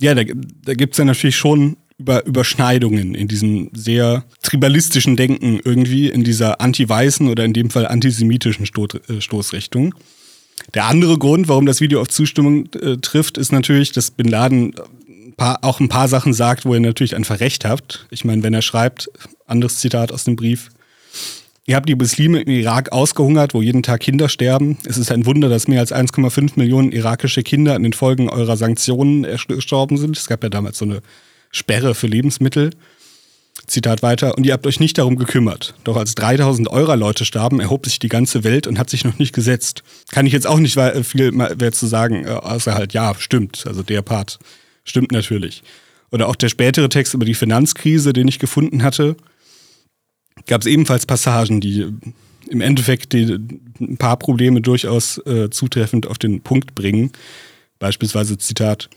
ja, 0.00 0.14
da, 0.14 0.22
da 0.24 0.74
gibt 0.74 0.94
es 0.94 0.98
ja 0.98 1.04
natürlich 1.04 1.36
schon 1.36 1.76
über 2.02 2.26
Überschneidungen 2.26 3.14
in 3.14 3.28
diesem 3.28 3.70
sehr 3.72 4.24
tribalistischen 4.42 5.16
Denken 5.16 5.60
irgendwie, 5.64 6.08
in 6.08 6.24
dieser 6.24 6.60
anti-weißen 6.60 7.28
oder 7.28 7.44
in 7.44 7.52
dem 7.52 7.70
Fall 7.70 7.86
antisemitischen 7.86 8.66
Sto 8.66 8.86
äh, 8.86 9.20
Stoßrichtung. 9.20 9.94
Der 10.74 10.86
andere 10.86 11.16
Grund, 11.16 11.48
warum 11.48 11.64
das 11.64 11.80
Video 11.80 12.00
auf 12.00 12.08
Zustimmung 12.08 12.68
äh, 12.74 12.96
trifft, 12.96 13.38
ist 13.38 13.52
natürlich, 13.52 13.92
dass 13.92 14.10
Bin 14.10 14.28
Laden 14.28 14.74
ein 15.08 15.34
paar, 15.36 15.60
auch 15.62 15.78
ein 15.78 15.88
paar 15.88 16.08
Sachen 16.08 16.34
sagt, 16.34 16.64
wo 16.64 16.74
er 16.74 16.80
natürlich 16.80 17.14
einfach 17.14 17.38
recht 17.38 17.64
hat. 17.64 18.06
Ich 18.10 18.24
meine, 18.24 18.42
wenn 18.42 18.54
er 18.54 18.62
schreibt, 18.62 19.08
anderes 19.46 19.78
Zitat 19.78 20.12
aus 20.12 20.24
dem 20.24 20.36
Brief, 20.36 20.70
Ihr 21.64 21.76
habt 21.76 21.88
die 21.88 21.94
Muslime 21.94 22.40
im 22.40 22.50
Irak 22.50 22.90
ausgehungert, 22.90 23.54
wo 23.54 23.62
jeden 23.62 23.84
Tag 23.84 24.00
Kinder 24.00 24.28
sterben. 24.28 24.78
Es 24.84 24.98
ist 24.98 25.12
ein 25.12 25.26
Wunder, 25.26 25.48
dass 25.48 25.68
mehr 25.68 25.78
als 25.78 25.92
1,5 25.92 26.54
Millionen 26.56 26.90
irakische 26.90 27.44
Kinder 27.44 27.76
an 27.76 27.84
den 27.84 27.92
Folgen 27.92 28.28
eurer 28.28 28.56
Sanktionen 28.56 29.24
gestorben 29.46 29.96
sind. 29.96 30.16
Es 30.16 30.26
gab 30.26 30.42
ja 30.42 30.48
damals 30.48 30.78
so 30.78 30.86
eine 30.86 31.02
Sperre 31.52 31.94
für 31.94 32.08
Lebensmittel. 32.08 32.70
Zitat 33.66 34.02
weiter, 34.02 34.36
und 34.36 34.44
ihr 34.44 34.54
habt 34.54 34.66
euch 34.66 34.80
nicht 34.80 34.98
darum 34.98 35.16
gekümmert. 35.16 35.74
Doch 35.84 35.96
als 35.96 36.14
3000 36.16 36.68
eurer 36.68 36.96
Leute 36.96 37.24
starben, 37.24 37.60
erhob 37.60 37.86
sich 37.86 37.98
die 38.00 38.08
ganze 38.08 38.42
Welt 38.42 38.66
und 38.66 38.78
hat 38.78 38.90
sich 38.90 39.04
noch 39.04 39.18
nicht 39.18 39.32
gesetzt. 39.32 39.84
Kann 40.10 40.26
ich 40.26 40.32
jetzt 40.32 40.46
auch 40.46 40.58
nicht 40.58 40.78
viel 41.04 41.30
mehr 41.30 41.72
zu 41.72 41.86
sagen, 41.86 42.24
äh, 42.24 42.30
außer 42.30 42.74
halt, 42.74 42.92
ja, 42.92 43.14
stimmt. 43.18 43.64
Also 43.66 43.82
der 43.82 44.02
Part 44.02 44.38
stimmt 44.84 45.12
natürlich. 45.12 45.62
Oder 46.10 46.28
auch 46.28 46.36
der 46.36 46.48
spätere 46.48 46.88
Text 46.88 47.14
über 47.14 47.24
die 47.24 47.34
Finanzkrise, 47.34 48.12
den 48.12 48.26
ich 48.26 48.38
gefunden 48.38 48.82
hatte, 48.82 49.16
gab 50.46 50.62
es 50.62 50.66
ebenfalls 50.66 51.06
Passagen, 51.06 51.60
die 51.60 51.86
im 52.48 52.60
Endeffekt 52.60 53.12
die, 53.12 53.38
ein 53.80 53.96
paar 53.96 54.18
Probleme 54.18 54.60
durchaus 54.60 55.18
äh, 55.18 55.50
zutreffend 55.50 56.06
auf 56.06 56.18
den 56.18 56.42
Punkt 56.42 56.74
bringen. 56.74 57.12
Beispielsweise 57.78 58.38
Zitat, 58.38 58.90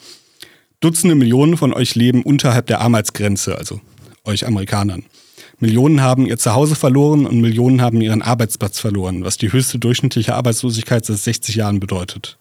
Dutzende 0.85 1.15
Millionen 1.15 1.57
von 1.57 1.73
euch 1.73 1.95
leben 1.95 2.21
unterhalb 2.21 2.67
der 2.67 2.79
Armutsgrenze, 2.79 3.57
also 3.57 3.81
euch 4.23 4.45
Amerikanern. 4.45 5.03
Millionen 5.59 6.01
haben 6.01 6.27
ihr 6.27 6.37
Zuhause 6.37 6.75
verloren 6.75 7.25
und 7.25 7.41
Millionen 7.41 7.81
haben 7.81 8.01
ihren 8.01 8.21
Arbeitsplatz 8.21 8.79
verloren, 8.79 9.23
was 9.23 9.37
die 9.37 9.51
höchste 9.51 9.79
durchschnittliche 9.79 10.35
Arbeitslosigkeit 10.35 11.03
seit 11.03 11.17
60 11.17 11.55
Jahren 11.55 11.79
bedeutet. 11.79 12.37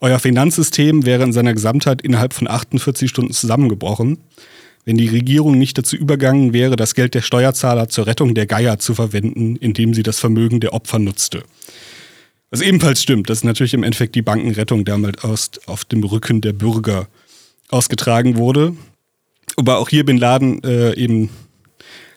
Euer 0.00 0.18
Finanzsystem 0.18 1.06
wäre 1.06 1.22
in 1.22 1.32
seiner 1.32 1.54
Gesamtheit 1.54 2.02
innerhalb 2.02 2.34
von 2.34 2.48
48 2.48 3.08
Stunden 3.08 3.32
zusammengebrochen, 3.32 4.18
wenn 4.84 4.96
die 4.96 5.06
Regierung 5.06 5.56
nicht 5.56 5.78
dazu 5.78 5.94
übergangen 5.94 6.52
wäre, 6.52 6.74
das 6.74 6.96
Geld 6.96 7.14
der 7.14 7.22
Steuerzahler 7.22 7.88
zur 7.88 8.08
Rettung 8.08 8.34
der 8.34 8.46
Geier 8.46 8.80
zu 8.80 8.94
verwenden, 8.96 9.54
indem 9.54 9.94
sie 9.94 10.02
das 10.02 10.18
Vermögen 10.18 10.58
der 10.58 10.72
Opfer 10.72 10.98
nutzte. 10.98 11.44
Was 12.50 12.62
ebenfalls 12.62 13.00
stimmt, 13.00 13.30
dass 13.30 13.44
natürlich 13.44 13.74
im 13.74 13.84
Endeffekt 13.84 14.16
die 14.16 14.22
Bankenrettung 14.22 14.84
damals 14.84 15.60
auf 15.68 15.84
dem 15.84 16.02
Rücken 16.02 16.40
der 16.40 16.52
Bürger 16.52 17.06
ausgetragen 17.70 18.36
wurde. 18.36 18.76
Aber 19.56 19.78
auch 19.78 19.88
hier 19.88 20.04
Bin 20.04 20.18
Laden 20.18 20.62
äh, 20.64 20.94
eben 20.94 21.30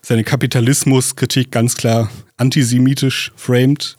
seine 0.01 0.23
Kapitalismuskritik 0.23 1.51
ganz 1.51 1.75
klar 1.75 2.09
antisemitisch 2.37 3.31
framed 3.35 3.97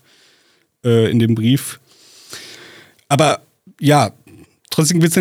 äh, 0.85 1.11
in 1.11 1.19
dem 1.19 1.35
Brief. 1.35 1.81
Aber 3.09 3.43
ja, 3.81 4.13
trotzdem 4.71 5.01
gibt 5.01 5.17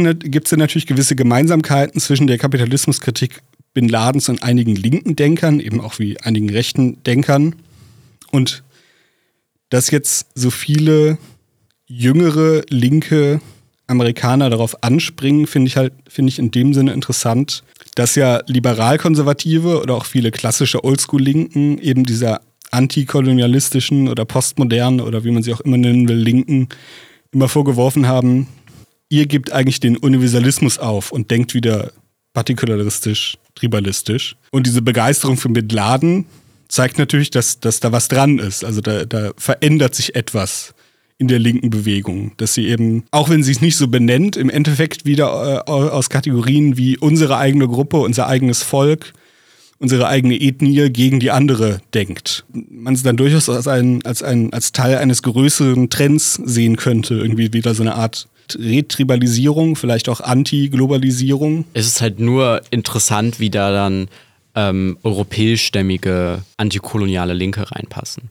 es 0.46 0.52
ja 0.52 0.58
natürlich 0.58 0.88
gewisse 0.88 1.16
Gemeinsamkeiten 1.16 2.00
zwischen 2.00 2.28
der 2.28 2.38
Kapitalismuskritik 2.38 3.42
Bin 3.74 3.90
Ladens 3.90 4.30
und 4.30 4.44
einigen 4.44 4.76
linken 4.76 5.16
Denkern, 5.16 5.60
eben 5.60 5.82
auch 5.82 6.00
wie 6.00 6.20
einigen 6.22 6.50
rechten 6.50 7.04
Denkern. 7.04 7.56
Und 8.32 8.64
dass 9.70 9.92
jetzt 9.92 10.28
so 10.36 10.50
viele 10.50 11.18
jüngere 11.86 12.64
linke 12.70 13.42
Amerikaner 13.88 14.50
darauf 14.50 14.84
anspringen, 14.84 15.48
finde 15.48 15.70
ich 15.70 15.78
halt, 15.78 15.94
finde 16.08 16.30
ich 16.30 16.40
in 16.40 16.52
dem 16.52 16.74
Sinne 16.74 16.94
interessant, 16.94 17.64
dass 17.96 18.16
ja 18.16 18.42
liberal-konservative 18.46 19.82
oder 19.82 19.96
auch 19.96 20.06
viele 20.06 20.32
klassische 20.32 20.84
Oldschool-Linken 20.84 21.80
eben 21.80 22.04
dieser 22.04 22.42
antikolonialistischen 22.72 24.10
oder 24.10 24.26
postmodernen 24.26 25.02
oder 25.02 25.24
wie 25.24 25.32
man 25.32 25.42
sie 25.42 25.54
auch 25.54 25.62
immer 25.62 25.78
nennen 25.78 26.08
will, 26.08 26.18
Linken 26.18 26.68
immer 27.32 27.48
vorgeworfen 27.48 28.08
haben, 28.08 28.48
ihr 29.10 29.26
gebt 29.26 29.52
eigentlich 29.52 29.80
den 29.80 29.98
Universalismus 29.98 30.80
auf 30.80 31.12
und 31.12 31.32
denkt 31.32 31.54
wieder 31.54 31.92
partikularistisch, 32.34 33.38
tribalistisch. 33.56 34.36
Und 34.52 34.68
diese 34.68 34.82
Begeisterung 34.82 35.38
für 35.38 35.50
Bin 35.50 35.70
Laden 35.70 36.26
zeigt 36.68 36.98
natürlich, 36.98 37.30
dass, 37.32 37.60
dass 37.60 37.80
da 37.80 37.92
was 37.92 38.10
dran 38.10 38.40
ist. 38.40 38.64
Also 38.64 38.82
da, 38.82 39.06
da 39.06 39.32
verändert 39.38 39.96
sich 39.96 40.16
etwas 40.16 40.74
in 41.20 41.28
der 41.28 41.40
linken 41.40 41.70
Bewegung, 41.70 42.34
dass 42.38 42.54
sie 42.54 42.68
eben, 42.68 43.04
auch 43.12 43.30
wenn 43.30 43.44
sie 43.44 43.52
es 43.52 43.62
nicht 43.62 43.76
so 43.76 43.88
benennt, 43.88 44.38
im 44.38 44.50
Endeffekt 44.50 45.06
wieder 45.06 45.64
äh, 45.68 45.72
aus 45.72 46.10
Kategorien 46.10 46.78
wie 46.78 46.98
unsere 46.98 47.38
eigene 47.38 47.68
Gruppe, 47.68 47.98
unser 47.98 48.28
eigenes 48.28 48.62
Volk, 48.62 49.14
unsere 49.80 50.08
eigene 50.08 50.40
Ethnie 50.40 50.90
gegen 50.90 51.20
die 51.20 51.32
andere 51.32 51.82
denkt. 51.94 52.46
Man 52.54 52.94
es 52.94 53.04
dann 53.04 53.18
durchaus 53.18 53.50
als, 53.50 53.68
ein, 53.68 54.04
als, 54.06 54.22
ein, 54.22 54.54
als 54.54 54.72
Teil 54.72 54.98
eines 54.98 55.24
größeren 55.24 55.90
Trends 55.90 56.36
sehen 56.36 56.78
könnte, 56.78 57.16
irgendwie 57.16 57.52
wieder 57.54 57.74
so 57.74 57.84
eine 57.84 57.96
Art 57.96 58.28
Retribalisierung, 58.56 59.76
vielleicht 59.76 60.10
auch 60.10 60.22
Anti-Globalisierung. 60.22 61.66
Es 61.74 61.88
ist 61.88 62.02
halt 62.02 62.20
nur 62.20 62.62
interessant, 62.70 63.40
wie 63.40 63.50
da 63.50 63.72
dann 63.72 64.08
ähm, 64.56 64.98
europäischstämmige 65.04 66.44
antikoloniale 66.58 67.34
Linke 67.34 67.72
reinpassen. 67.72 68.30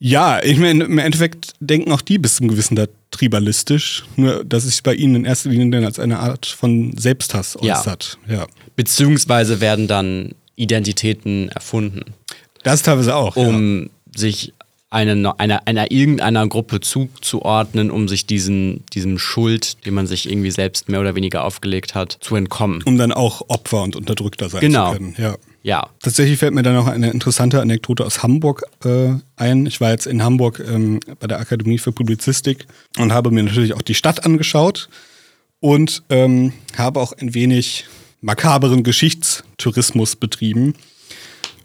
Ja, 0.00 0.42
ich 0.42 0.58
meine, 0.58 0.84
im 0.84 0.98
Endeffekt 0.98 1.54
denken 1.60 1.90
auch 1.90 2.00
die 2.00 2.18
bis 2.18 2.36
zum 2.36 2.48
gewissen 2.48 2.76
da 2.76 2.86
tribalistisch, 3.10 4.04
nur 4.16 4.44
dass 4.44 4.64
es 4.64 4.80
bei 4.80 4.94
ihnen 4.94 5.16
in 5.16 5.24
erster 5.24 5.50
Linie 5.50 5.70
dann 5.70 5.84
als 5.84 5.98
eine 5.98 6.20
Art 6.20 6.46
von 6.46 6.96
Selbsthass 6.96 7.56
äußert. 7.56 8.18
Ja. 8.28 8.34
ja. 8.34 8.46
Beziehungsweise 8.76 9.60
werden 9.60 9.88
dann 9.88 10.34
Identitäten 10.54 11.48
erfunden. 11.48 12.14
Das 12.62 12.82
teilweise 12.82 13.16
auch. 13.16 13.36
Um 13.36 13.82
ja. 13.82 13.88
sich 14.14 14.52
eine, 14.90 15.38
einer, 15.38 15.66
einer 15.66 15.90
irgendeiner 15.90 16.46
Gruppe 16.46 16.80
zuzuordnen, 16.80 17.90
um 17.90 18.08
sich 18.08 18.26
diesen, 18.26 18.84
diesem 18.94 19.18
Schuld, 19.18 19.84
den 19.84 19.94
man 19.94 20.06
sich 20.06 20.30
irgendwie 20.30 20.50
selbst 20.50 20.88
mehr 20.88 21.00
oder 21.00 21.14
weniger 21.14 21.44
aufgelegt 21.44 21.94
hat, 21.94 22.18
zu 22.20 22.36
entkommen. 22.36 22.82
Um 22.84 22.96
dann 22.96 23.12
auch 23.12 23.42
Opfer 23.48 23.82
und 23.82 23.96
Unterdrückter 23.96 24.48
sein 24.48 24.60
genau. 24.60 24.92
zu 24.92 24.98
können. 24.98 25.14
Ja. 25.18 25.36
Ja. 25.62 25.88
Tatsächlich 26.00 26.38
fällt 26.38 26.54
mir 26.54 26.62
da 26.62 26.72
noch 26.72 26.86
eine 26.86 27.10
interessante 27.10 27.60
Anekdote 27.60 28.04
aus 28.04 28.22
Hamburg 28.22 28.62
äh, 28.84 29.10
ein. 29.36 29.66
Ich 29.66 29.80
war 29.80 29.90
jetzt 29.90 30.06
in 30.06 30.22
Hamburg 30.22 30.60
ähm, 30.60 31.00
bei 31.18 31.26
der 31.26 31.40
Akademie 31.40 31.78
für 31.78 31.92
Publizistik 31.92 32.66
und 32.98 33.12
habe 33.12 33.30
mir 33.30 33.42
natürlich 33.42 33.74
auch 33.74 33.82
die 33.82 33.94
Stadt 33.94 34.24
angeschaut 34.24 34.88
und 35.60 36.02
ähm, 36.10 36.52
habe 36.76 37.00
auch 37.00 37.12
ein 37.12 37.34
wenig 37.34 37.86
makaberen 38.20 38.82
Geschichtstourismus 38.82 40.16
betrieben. 40.16 40.74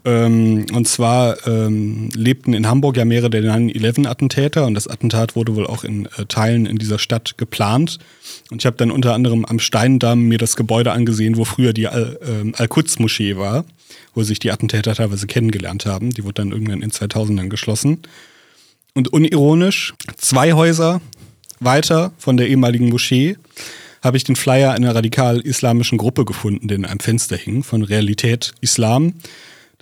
Ähm, 0.06 0.66
und 0.72 0.86
zwar 0.86 1.46
ähm, 1.46 2.10
lebten 2.14 2.52
in 2.52 2.66
Hamburg 2.68 2.96
ja 2.96 3.04
mehrere 3.06 3.30
der 3.30 3.42
9-11-Attentäter 3.42 4.66
und 4.66 4.74
das 4.74 4.86
Attentat 4.86 5.34
wurde 5.34 5.54
wohl 5.54 5.66
auch 5.66 5.82
in 5.82 6.06
äh, 6.18 6.26
Teilen 6.26 6.66
in 6.66 6.76
dieser 6.76 6.98
Stadt 6.98 7.38
geplant. 7.38 7.98
Und 8.50 8.60
ich 8.60 8.66
habe 8.66 8.76
dann 8.76 8.90
unter 8.90 9.14
anderem 9.14 9.44
am 9.46 9.58
Steindamm 9.58 10.24
mir 10.24 10.38
das 10.38 10.56
Gebäude 10.56 10.92
angesehen, 10.92 11.36
wo 11.36 11.44
früher 11.44 11.72
die 11.72 11.88
Al- 11.88 12.18
ähm, 12.26 12.54
Al-Quds-Moschee 12.56 13.36
war, 13.36 13.64
wo 14.14 14.22
sich 14.22 14.38
die 14.38 14.50
Attentäter 14.50 14.94
teilweise 14.94 15.26
kennengelernt 15.26 15.86
haben. 15.86 16.10
Die 16.10 16.24
wurde 16.24 16.34
dann 16.34 16.52
irgendwann 16.52 16.82
in 16.82 16.90
2000ern 16.90 17.48
geschlossen. 17.48 18.02
Und 18.92 19.08
unironisch, 19.12 19.94
zwei 20.18 20.52
Häuser 20.52 21.00
weiter 21.60 22.12
von 22.18 22.36
der 22.36 22.48
ehemaligen 22.48 22.90
Moschee 22.90 23.36
habe 24.02 24.18
ich 24.18 24.24
den 24.24 24.36
Flyer 24.36 24.72
einer 24.72 24.94
radikal-islamischen 24.94 25.96
Gruppe 25.96 26.26
gefunden, 26.26 26.68
der 26.68 26.76
in 26.76 26.84
einem 26.84 27.00
Fenster 27.00 27.36
hing, 27.38 27.62
von 27.62 27.82
Realität 27.82 28.52
Islam. 28.60 29.14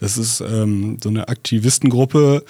Das 0.03 0.19
ist 0.19 0.41
ähm, 0.41 0.99
so 1.01 1.11
eine 1.11 1.29
Aktivistengruppe, 1.29 2.45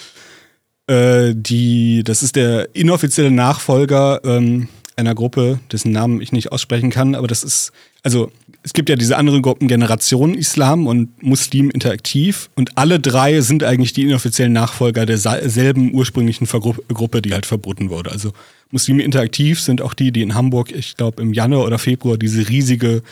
äh, 0.87 1.35
die, 1.37 2.03
das 2.03 2.23
ist 2.23 2.35
der 2.35 2.75
inoffizielle 2.75 3.31
Nachfolger 3.31 4.21
ähm, 4.25 4.69
einer 4.97 5.15
Gruppe, 5.15 5.61
dessen 5.71 5.93
Namen 5.93 6.23
ich 6.23 6.33
nicht 6.33 6.51
aussprechen 6.51 6.89
kann, 6.89 7.15
aber 7.15 7.27
das 7.27 7.45
ist, 7.45 7.73
also 8.03 8.33
es 8.63 8.73
gibt 8.73 8.89
ja 8.89 8.97
diese 8.97 9.19
anderen 9.19 9.43
Gruppen 9.43 9.69
Generation 9.69 10.33
Islam 10.33 10.87
und 10.87 11.23
Muslim 11.23 11.69
Interaktiv 11.69 12.49
und 12.55 12.79
alle 12.79 12.99
drei 12.99 13.43
sind 13.43 13.65
eigentlich 13.65 13.93
die 13.93 14.05
inoffiziellen 14.05 14.55
Nachfolger 14.55 15.05
derselben 15.05 15.93
ursprünglichen 15.93 16.47
Vergru 16.47 16.75
Gruppe, 16.89 17.21
die 17.21 17.35
halt 17.35 17.45
verboten 17.45 17.91
wurde. 17.91 18.13
Also 18.13 18.33
Muslim 18.71 18.99
Interaktiv 18.99 19.61
sind 19.61 19.83
auch 19.83 19.93
die, 19.93 20.11
die 20.11 20.23
in 20.23 20.35
Hamburg, 20.35 20.73
ich 20.73 20.97
glaube 20.97 21.21
im 21.21 21.35
Januar 21.35 21.67
oder 21.67 21.79
Februar 21.79 22.17
diese 22.17 22.49
riesige 22.49 23.03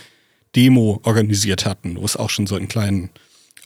Demo 0.56 1.00
organisiert 1.04 1.66
hatten, 1.66 1.96
wo 1.98 2.06
es 2.06 2.16
auch 2.16 2.30
schon 2.30 2.46
so 2.46 2.54
einen 2.54 2.68
kleinen 2.68 3.10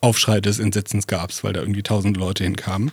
Aufschrei 0.04 0.40
des 0.40 0.58
Entsetzens 0.58 1.06
gab, 1.06 1.32
weil 1.42 1.52
da 1.52 1.60
irgendwie 1.60 1.82
tausend 1.82 2.16
Leute 2.16 2.44
hinkamen. 2.44 2.92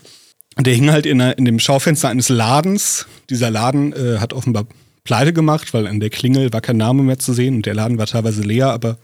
Und 0.57 0.68
der 0.68 0.74
hing 0.74 0.91
halt 0.91 1.05
in, 1.05 1.22
einer, 1.22 1.38
in 1.38 1.45
dem 1.45 1.59
Schaufenster 1.59 2.09
eines 2.09 2.30
Ladens. 2.30 3.05
Dieser 3.30 3.51
Laden 3.51 3.93
äh, 3.93 4.18
hat 4.20 4.34
offenbar 4.34 4.66
pleite 5.03 5.34
gemacht, 5.34 5.74
weil 5.74 5.88
an 5.88 5.99
der 5.99 6.09
Klingel 6.09 6.51
war 6.53 6.62
kein 6.62 6.78
Name 6.78 7.03
mehr 7.03 7.20
zu 7.20 7.34
sehen 7.34 7.55
und 7.55 7.66
der 7.66 7.74
Laden 7.74 7.97
war 7.97 8.07
teilweise 8.07 8.41
leer, 8.41 8.72
aber 8.72 8.97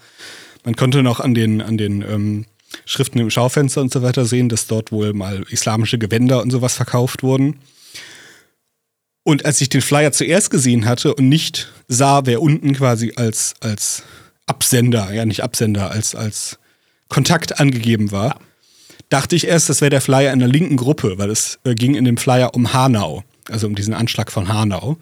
man 0.64 0.76
konnte 0.76 1.04
noch 1.04 1.20
an 1.20 1.34
den, 1.34 1.62
an 1.62 1.78
den 1.78 2.02
ähm, 2.02 2.46
Schriften 2.86 3.20
im 3.20 3.30
Schaufenster 3.30 3.82
und 3.82 3.92
so 3.92 4.02
weiter 4.02 4.26
sehen, 4.26 4.50
dass 4.50 4.68
dort 4.68 4.92
wohl 4.92 5.14
mal 5.14 5.44
islamische 5.50 5.98
Gewänder 5.98 6.42
und 6.42 6.52
sowas 6.52 6.76
verkauft 6.76 7.24
wurden. 7.24 7.60
Und 9.24 9.46
als 9.46 9.60
ich 9.60 9.70
den 9.70 9.82
Flyer 9.82 10.12
zuerst 10.12 10.50
gesehen 10.50 10.86
hatte 10.86 11.14
und 11.14 11.28
nicht 11.28 11.72
sah, 11.88 12.26
wer 12.26 12.42
unten 12.42 12.74
quasi 12.74 13.14
als, 13.16 13.56
als 13.60 14.04
Absender, 14.46 15.14
ja 15.14 15.26
nicht 15.26 15.44
Absender, 15.44 15.92
als, 15.92 16.16
als 16.16 16.60
Kontakt 17.10 17.60
angegeben 17.60 18.12
war, 18.12 18.40
dachte 19.10 19.36
ich 19.36 19.48
erst, 19.48 19.70
das 19.70 19.82
wäre 19.82 19.90
der 19.90 20.02
Flyer 20.02 20.32
einer 20.32 20.48
linken 20.48 20.78
Gruppe, 20.78 21.18
weil 21.18 21.30
es 21.30 21.60
äh, 21.64 21.74
ging 21.74 21.96
in 21.96 22.06
dem 22.06 22.18
Flyer 22.18 22.54
um 22.54 22.74
Hanau, 22.74 23.24
also 23.50 23.68
um 23.68 23.76
diesen 23.76 23.94
Anschlag 23.94 24.32
von 24.32 24.48
Hanau. 24.50 24.98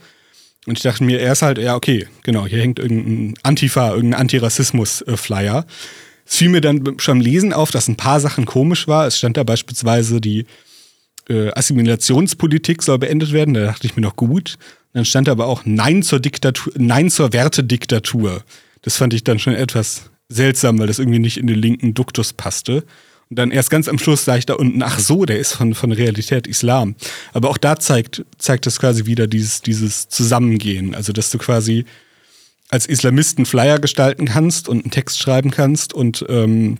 Und 0.65 0.77
ich 0.77 0.83
dachte 0.83 1.03
mir 1.03 1.19
erst 1.19 1.41
halt, 1.41 1.57
ja, 1.57 1.75
okay, 1.75 2.07
genau, 2.23 2.45
hier 2.47 2.59
hängt 2.59 2.79
irgendein 2.79 3.35
Antifa, 3.43 3.93
irgendein 3.93 4.21
Antirassismus-Flyer. 4.21 5.65
Es 6.25 6.35
fiel 6.37 6.49
mir 6.49 6.61
dann 6.61 6.95
schon 6.97 7.21
Lesen 7.21 7.53
auf, 7.53 7.69
dass 7.69 7.87
ein 7.87 7.97
paar 7.97 8.19
Sachen 8.19 8.45
komisch 8.45 8.87
war. 8.87 9.05
Es 9.05 9.17
stand 9.17 9.37
da 9.37 9.43
beispielsweise, 9.43 10.19
die 10.19 10.45
äh, 11.29 11.51
Assimilationspolitik 11.51 12.81
soll 12.81 12.97
beendet 12.97 13.31
werden. 13.31 13.53
Da 13.53 13.65
dachte 13.65 13.85
ich 13.85 13.95
mir 13.95 14.01
noch 14.01 14.15
gut. 14.15 14.57
Dann 14.93 15.05
stand 15.05 15.27
da 15.27 15.33
aber 15.33 15.45
auch 15.45 15.63
Nein 15.65 16.01
zur 16.01 16.19
Diktatur, 16.19 16.73
Nein 16.77 17.11
zur 17.11 17.31
Wertediktatur. 17.31 18.43
Das 18.81 18.97
fand 18.97 19.13
ich 19.13 19.23
dann 19.23 19.37
schon 19.37 19.53
etwas 19.53 20.09
seltsam, 20.29 20.79
weil 20.79 20.87
das 20.87 20.99
irgendwie 20.99 21.19
nicht 21.19 21.37
in 21.37 21.47
den 21.47 21.59
linken 21.59 21.93
Duktus 21.93 22.33
passte. 22.33 22.83
Und 23.29 23.39
dann 23.39 23.51
erst 23.51 23.69
ganz 23.69 23.87
am 23.87 23.97
Schluss 23.97 24.25
sah 24.25 24.37
ich 24.37 24.45
da 24.45 24.53
unten, 24.53 24.83
ach 24.83 24.99
so, 24.99 25.25
der 25.25 25.39
ist 25.39 25.53
von, 25.53 25.73
von 25.73 25.91
Realität 25.91 26.45
Islam. 26.47 26.95
Aber 27.33 27.49
auch 27.49 27.57
da 27.57 27.77
zeigt, 27.77 28.23
zeigt 28.37 28.65
das 28.65 28.79
quasi 28.79 29.05
wieder 29.05 29.27
dieses, 29.27 29.61
dieses 29.61 30.09
Zusammengehen. 30.09 30.93
Also, 30.93 31.11
dass 31.11 31.31
du 31.31 31.37
quasi 31.37 31.85
als 32.69 32.85
Islamisten 32.85 33.45
Flyer 33.45 33.79
gestalten 33.79 34.25
kannst 34.25 34.69
und 34.69 34.83
einen 34.83 34.91
Text 34.91 35.19
schreiben 35.19 35.51
kannst 35.51 35.93
und 35.93 36.25
ähm, 36.29 36.77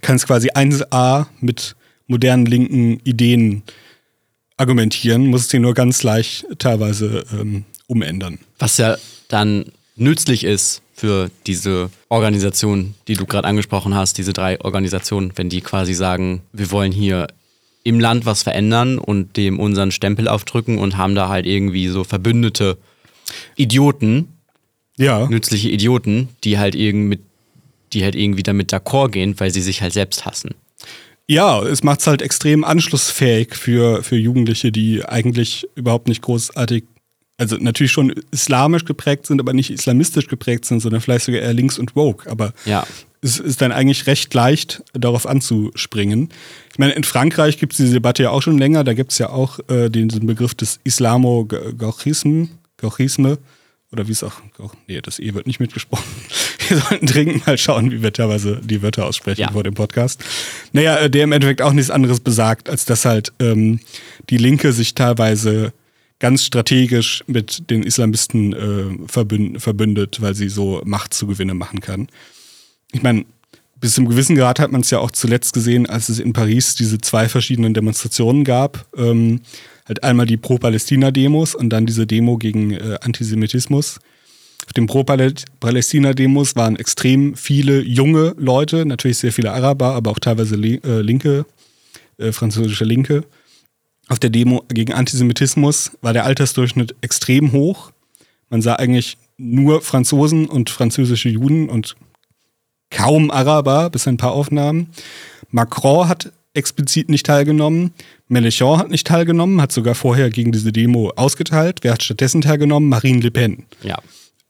kannst 0.00 0.26
quasi 0.26 0.50
1a 0.50 1.26
mit 1.40 1.76
modernen 2.06 2.46
linken 2.46 3.00
Ideen 3.04 3.62
argumentieren, 4.56 5.26
musst 5.26 5.50
sie 5.50 5.58
nur 5.58 5.74
ganz 5.74 6.02
leicht 6.02 6.46
teilweise 6.58 7.24
ähm, 7.32 7.64
umändern. 7.86 8.38
Was 8.58 8.76
ja 8.76 8.96
dann 9.28 9.66
nützlich 9.96 10.44
ist 10.44 10.82
für 11.02 11.32
diese 11.48 11.90
Organisation, 12.10 12.94
die 13.08 13.14
du 13.14 13.26
gerade 13.26 13.48
angesprochen 13.48 13.92
hast, 13.92 14.18
diese 14.18 14.32
drei 14.32 14.60
Organisationen, 14.60 15.32
wenn 15.34 15.48
die 15.48 15.60
quasi 15.60 15.94
sagen, 15.94 16.42
wir 16.52 16.70
wollen 16.70 16.92
hier 16.92 17.26
im 17.82 17.98
Land 17.98 18.24
was 18.24 18.44
verändern 18.44 18.98
und 18.98 19.36
dem 19.36 19.58
unseren 19.58 19.90
Stempel 19.90 20.28
aufdrücken 20.28 20.78
und 20.78 20.96
haben 20.96 21.16
da 21.16 21.28
halt 21.28 21.44
irgendwie 21.44 21.88
so 21.88 22.04
verbündete 22.04 22.78
Idioten, 23.56 24.28
Ja. 24.96 25.26
nützliche 25.28 25.70
Idioten, 25.70 26.28
die 26.44 26.58
halt 26.60 26.76
irgend 26.76 27.08
mit, 27.08 27.20
die 27.92 28.04
halt 28.04 28.14
irgendwie 28.14 28.44
damit 28.44 28.72
d'accord 28.72 29.08
gehen, 29.10 29.34
weil 29.40 29.50
sie 29.50 29.60
sich 29.60 29.82
halt 29.82 29.92
selbst 29.94 30.24
hassen. 30.24 30.54
Ja, 31.26 31.64
es 31.64 31.82
macht 31.82 31.98
es 31.98 32.06
halt 32.06 32.22
extrem 32.22 32.62
anschlussfähig 32.62 33.56
für, 33.56 34.04
für 34.04 34.16
Jugendliche, 34.16 34.70
die 34.70 35.04
eigentlich 35.04 35.66
überhaupt 35.74 36.06
nicht 36.06 36.22
großartig, 36.22 36.84
also 37.42 37.56
natürlich 37.56 37.92
schon 37.92 38.14
islamisch 38.30 38.84
geprägt 38.84 39.26
sind, 39.26 39.40
aber 39.40 39.52
nicht 39.52 39.70
islamistisch 39.70 40.28
geprägt 40.28 40.64
sind, 40.64 40.80
sondern 40.80 41.00
vielleicht 41.00 41.26
sogar 41.26 41.40
eher 41.42 41.52
links 41.52 41.78
und 41.78 41.94
woke. 41.96 42.30
Aber 42.30 42.52
Ja. 42.64 42.86
es 43.20 43.38
ist 43.38 43.60
dann 43.60 43.72
eigentlich 43.72 44.06
recht 44.06 44.32
leicht, 44.34 44.82
darauf 44.94 45.26
anzuspringen. 45.26 46.30
Ich 46.72 46.78
meine, 46.78 46.92
in 46.92 47.04
Frankreich 47.04 47.58
gibt 47.58 47.72
es 47.72 47.76
diese 47.78 47.92
Debatte 47.92 48.22
ja 48.22 48.30
auch 48.30 48.42
schon 48.42 48.58
länger. 48.58 48.84
Da 48.84 48.94
gibt 48.94 49.12
es 49.12 49.18
ja 49.18 49.28
auch 49.30 49.58
äh, 49.68 49.88
den, 49.90 50.08
diesen 50.08 50.26
Begriff 50.26 50.54
des 50.54 50.80
Islamo-Gauchisme, 50.84 52.48
Gauchisme, 52.78 53.38
oder 53.92 54.08
wie 54.08 54.12
es 54.12 54.22
auch, 54.24 54.32
auch, 54.58 54.74
nee, 54.88 55.00
das 55.02 55.18
E 55.18 55.34
wird 55.34 55.46
nicht 55.46 55.60
mitgesprochen. 55.60 56.04
Wir 56.68 56.78
sollten 56.78 57.04
dringend 57.06 57.46
mal 57.46 57.58
schauen, 57.58 57.90
wie 57.90 58.02
wir 58.02 58.12
teilweise 58.12 58.58
die 58.62 58.80
Wörter 58.82 59.04
aussprechen 59.04 59.42
Ja. 59.42 59.50
vor 59.52 59.62
dem 59.64 59.74
Podcast. 59.74 60.24
Naja, 60.72 60.96
äh, 60.96 61.10
der 61.10 61.24
im 61.24 61.32
Endeffekt 61.32 61.60
auch 61.60 61.72
nichts 61.74 61.90
anderes 61.90 62.20
besagt, 62.20 62.70
als 62.70 62.86
dass 62.86 63.04
halt 63.04 63.32
ähm, 63.40 63.80
die 64.30 64.38
Linke 64.38 64.72
sich 64.72 64.94
teilweise 64.94 65.72
ganz 66.22 66.44
strategisch 66.44 67.24
mit 67.26 67.68
den 67.68 67.82
Islamisten 67.82 68.52
äh, 68.52 69.08
verbünd, 69.08 69.60
verbündet, 69.60 70.22
weil 70.22 70.36
sie 70.36 70.48
so 70.48 70.80
Machtzugewinne 70.84 71.52
machen 71.52 71.80
kann. 71.80 72.06
Ich 72.92 73.02
meine, 73.02 73.24
bis 73.80 73.94
zum 73.96 74.08
gewissen 74.08 74.36
Grad 74.36 74.60
hat 74.60 74.70
man 74.70 74.82
es 74.82 74.90
ja 74.90 75.00
auch 75.00 75.10
zuletzt 75.10 75.52
gesehen, 75.52 75.86
als 75.86 76.08
es 76.08 76.20
in 76.20 76.32
Paris 76.32 76.76
diese 76.76 76.98
zwei 77.00 77.28
verschiedenen 77.28 77.74
Demonstrationen 77.74 78.44
gab. 78.44 78.86
Ähm, 78.96 79.40
halt 79.84 80.04
einmal 80.04 80.26
die 80.26 80.36
Pro-Palästina-Demos 80.36 81.56
und 81.56 81.70
dann 81.70 81.86
diese 81.86 82.06
Demo 82.06 82.38
gegen 82.38 82.70
äh, 82.70 82.98
Antisemitismus. 83.00 83.98
Auf 84.66 84.72
den 84.74 84.86
Pro-Palästina-Demos 84.86 86.54
waren 86.54 86.76
extrem 86.76 87.34
viele 87.34 87.80
junge 87.80 88.36
Leute, 88.38 88.86
natürlich 88.86 89.18
sehr 89.18 89.32
viele 89.32 89.50
Araber, 89.50 89.94
aber 89.94 90.12
auch 90.12 90.20
teilweise 90.20 90.54
li 90.54 90.80
äh, 90.84 91.00
Linke, 91.00 91.46
äh, 92.18 92.30
französische 92.30 92.84
Linke. 92.84 93.24
Auf 94.12 94.18
der 94.18 94.28
Demo 94.28 94.62
gegen 94.68 94.92
Antisemitismus 94.92 95.92
war 96.02 96.12
der 96.12 96.26
Altersdurchschnitt 96.26 96.94
extrem 97.00 97.52
hoch. 97.52 97.92
Man 98.50 98.60
sah 98.60 98.74
eigentlich 98.74 99.16
nur 99.38 99.80
Franzosen 99.80 100.50
und 100.50 100.68
französische 100.68 101.30
Juden 101.30 101.70
und 101.70 101.96
kaum 102.90 103.30
Araber, 103.30 103.88
bis 103.88 104.06
ein 104.06 104.18
paar 104.18 104.32
Aufnahmen. 104.32 104.88
Macron 105.48 106.08
hat 106.08 106.30
explizit 106.52 107.08
nicht 107.08 107.24
teilgenommen. 107.24 107.94
Mélenchon 108.28 108.76
hat 108.76 108.90
nicht 108.90 109.06
teilgenommen, 109.06 109.62
hat 109.62 109.72
sogar 109.72 109.94
vorher 109.94 110.28
gegen 110.28 110.52
diese 110.52 110.72
Demo 110.72 111.14
ausgeteilt. 111.16 111.78
Wer 111.80 111.94
hat 111.94 112.02
stattdessen 112.02 112.42
teilgenommen? 112.42 112.90
Marine 112.90 113.20
Le 113.20 113.30
Pen. 113.30 113.64
Ja. 113.82 113.96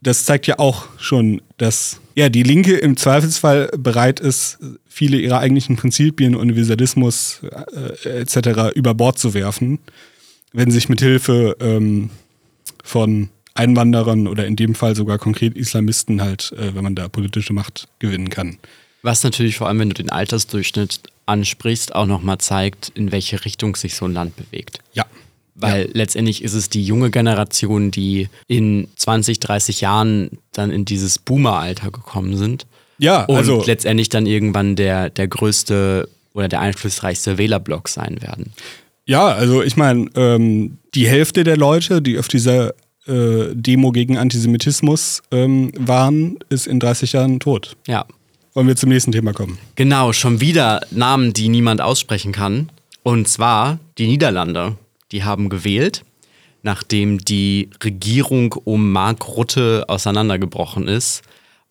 Das 0.03 0.25
zeigt 0.25 0.47
ja 0.47 0.59
auch 0.59 0.87
schon, 0.99 1.41
dass 1.59 2.01
ja, 2.15 2.29
die 2.29 2.43
Linke 2.43 2.77
im 2.77 2.97
Zweifelsfall 2.97 3.71
bereit 3.79 4.21
ist, 4.21 4.59
viele 4.89 5.17
ihrer 5.19 5.39
eigentlichen 5.39 5.77
Prinzipien, 5.77 6.35
Universalismus 6.35 7.41
äh, 8.05 8.21
etc. 8.21 8.75
über 8.75 8.95
Bord 8.95 9.19
zu 9.19 9.33
werfen, 9.33 9.79
wenn 10.53 10.71
sich 10.71 10.89
mit 10.89 11.01
Hilfe 11.01 11.57
ähm, 11.61 12.11
von 12.85 13.31
Einwanderern 13.55 14.27
oder 14.27 14.47
in 14.47 14.57
dem 14.57 14.75
Fall 14.75 14.97
sogar 14.97 15.19
konkret 15.19 15.57
Islamisten 15.57 16.23
halt, 16.23 16.53
äh, 16.53 16.75
wenn 16.75 16.83
man 16.83 16.95
da 16.95 17.09
politische 17.09 17.53
Macht 17.53 17.89
gewinnen 17.99 18.29
kann. 18.29 18.59
Was 19.03 19.25
natürlich 19.25 19.57
vor 19.57 19.69
allem, 19.69 19.79
wenn 19.79 19.89
du 19.89 19.95
den 19.95 20.11
Altersdurchschnitt 20.11 21.01
ansprichst, 21.27 21.95
auch 21.95 22.07
nochmal 22.07 22.39
zeigt, 22.39 22.91
in 22.95 23.13
welche 23.13 23.45
Richtung 23.45 23.77
sich 23.77 23.95
so 23.95 24.05
ein 24.07 24.13
Land 24.13 24.37
bewegt. 24.37 24.81
Ja. 24.93 25.07
Weil 25.55 25.91
letztendlich 25.93 26.43
ist 26.43 26.55
es 26.55 26.71
die 26.71 26.85
junge 26.85 27.11
Generation, 27.11 27.91
die 27.91 28.29
in 28.47 28.89
20, 28.97 29.39
30 29.41 29.81
Jahren 29.83 30.31
dann 30.53 30.71
in 30.71 30.85
dieses 30.85 31.19
Boomer-Alter 31.19 31.91
gekommen 31.91 32.37
sind. 32.37 32.67
Ja, 32.99 33.25
Und 33.25 33.37
also 33.37 33.63
letztendlich 33.67 34.09
dann 34.09 34.27
irgendwann 34.27 34.77
der, 34.77 35.11
der 35.11 35.29
größte 35.29 36.09
oder 36.35 36.49
der 36.49 36.61
einflussreichste 36.61 37.37
Wählerblock 37.37 37.89
sein 37.89 38.23
werden. 38.23 38.53
Ja, 39.05 39.27
also 39.27 39.63
ich 39.63 39.77
meine, 39.77 40.09
ähm, 40.15 40.79
die 40.95 41.07
Hälfte 41.09 41.45
der 41.45 41.57
Leute, 41.57 42.01
die 42.01 42.19
auf 42.19 42.29
dieser 42.29 42.71
äh, 43.07 43.49
Demo 43.53 43.91
gegen 43.93 44.17
Antisemitismus 44.17 45.23
ähm, 45.33 45.73
waren, 45.79 46.39
ist 46.49 46.67
in 46.67 46.79
30 46.81 47.13
Jahren 47.13 47.41
tot. 47.41 47.77
Ja. 47.87 48.07
wollen 48.55 48.69
wir 48.69 48.77
zum 48.77 48.91
nächsten 48.91 49.13
Thema 49.13 49.33
kommen? 49.33 49.59
Genau, 49.75 50.13
schon 50.13 50.41
wieder 50.41 50.81
Namen, 50.91 51.33
die 51.33 51.49
niemand 51.49 51.81
aussprechen 51.81 52.33
kann. 52.33 52.71
Und 53.03 53.27
zwar 53.29 53.81
die 53.99 54.07
Niederlande. 54.07 54.77
Die 55.13 55.25
haben 55.25 55.49
gewählt, 55.49 56.05
nachdem 56.63 57.19
die 57.19 57.71
Regierung 57.83 58.53
um 58.53 58.91
Mark 58.93 59.29
Rutte 59.29 59.85
auseinandergebrochen 59.89 60.89
ist 60.89 61.23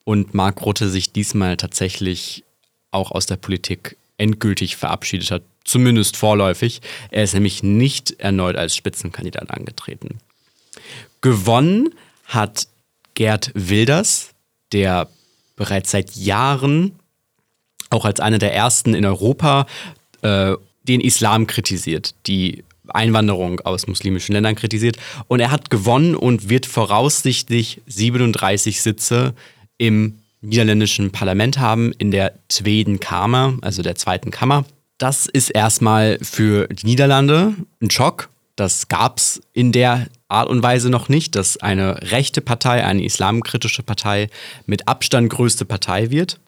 und 0.03 0.33
Mark 0.33 0.61
Rutte 0.61 0.89
sich 0.89 1.11
diesmal 1.11 1.57
tatsächlich 1.57 2.43
auch 2.91 3.11
aus 3.11 3.25
der 3.25 3.37
Politik 3.37 3.97
endgültig 4.17 4.75
verabschiedet 4.75 5.31
hat, 5.31 5.43
zumindest 5.63 6.17
vorläufig. 6.17 6.81
Er 7.09 7.23
ist 7.23 7.33
nämlich 7.33 7.63
nicht 7.63 8.19
erneut 8.19 8.55
als 8.55 8.75
Spitzenkandidat 8.75 9.49
angetreten. 9.49 10.19
Gewonnen 11.21 11.95
hat 12.25 12.67
Gerd 13.15 13.51
Wilders, 13.55 14.31
der 14.71 15.09
bereits 15.55 15.91
seit 15.91 16.15
Jahren 16.15 16.99
auch 17.89 18.05
als 18.05 18.19
einer 18.19 18.37
der 18.37 18.53
ersten 18.53 18.93
in 18.93 19.05
Europa 19.05 19.65
äh, 20.21 20.55
den 20.83 21.01
Islam 21.01 21.47
kritisiert, 21.47 22.15
die 22.25 22.63
Einwanderung 22.95 23.59
aus 23.61 23.87
muslimischen 23.87 24.33
Ländern 24.33 24.55
kritisiert. 24.55 24.97
Und 25.27 25.39
er 25.39 25.51
hat 25.51 25.69
gewonnen 25.69 26.15
und 26.15 26.49
wird 26.49 26.65
voraussichtlich 26.65 27.81
37 27.87 28.81
Sitze 28.81 29.33
im 29.77 30.19
niederländischen 30.41 31.11
Parlament 31.11 31.59
haben, 31.59 31.93
in 31.93 32.11
der 32.11 32.33
Tweeden 32.49 32.99
Kamer, 32.99 33.57
also 33.61 33.81
der 33.81 33.95
zweiten 33.95 34.31
Kammer. 34.31 34.65
Das 34.97 35.25
ist 35.25 35.49
erstmal 35.49 36.17
für 36.21 36.67
die 36.67 36.85
Niederlande 36.85 37.55
ein 37.81 37.89
Schock. 37.89 38.29
Das 38.55 38.87
gab 38.87 39.17
es 39.17 39.41
in 39.53 39.71
der 39.71 40.07
Art 40.27 40.49
und 40.49 40.61
Weise 40.61 40.89
noch 40.89 41.09
nicht, 41.09 41.35
dass 41.35 41.57
eine 41.57 42.11
rechte 42.11 42.41
Partei, 42.41 42.85
eine 42.85 43.03
islamkritische 43.03 43.83
Partei 43.83 44.29
mit 44.65 44.87
Abstand 44.87 45.29
größte 45.29 45.65
Partei 45.65 46.11
wird. 46.11 46.39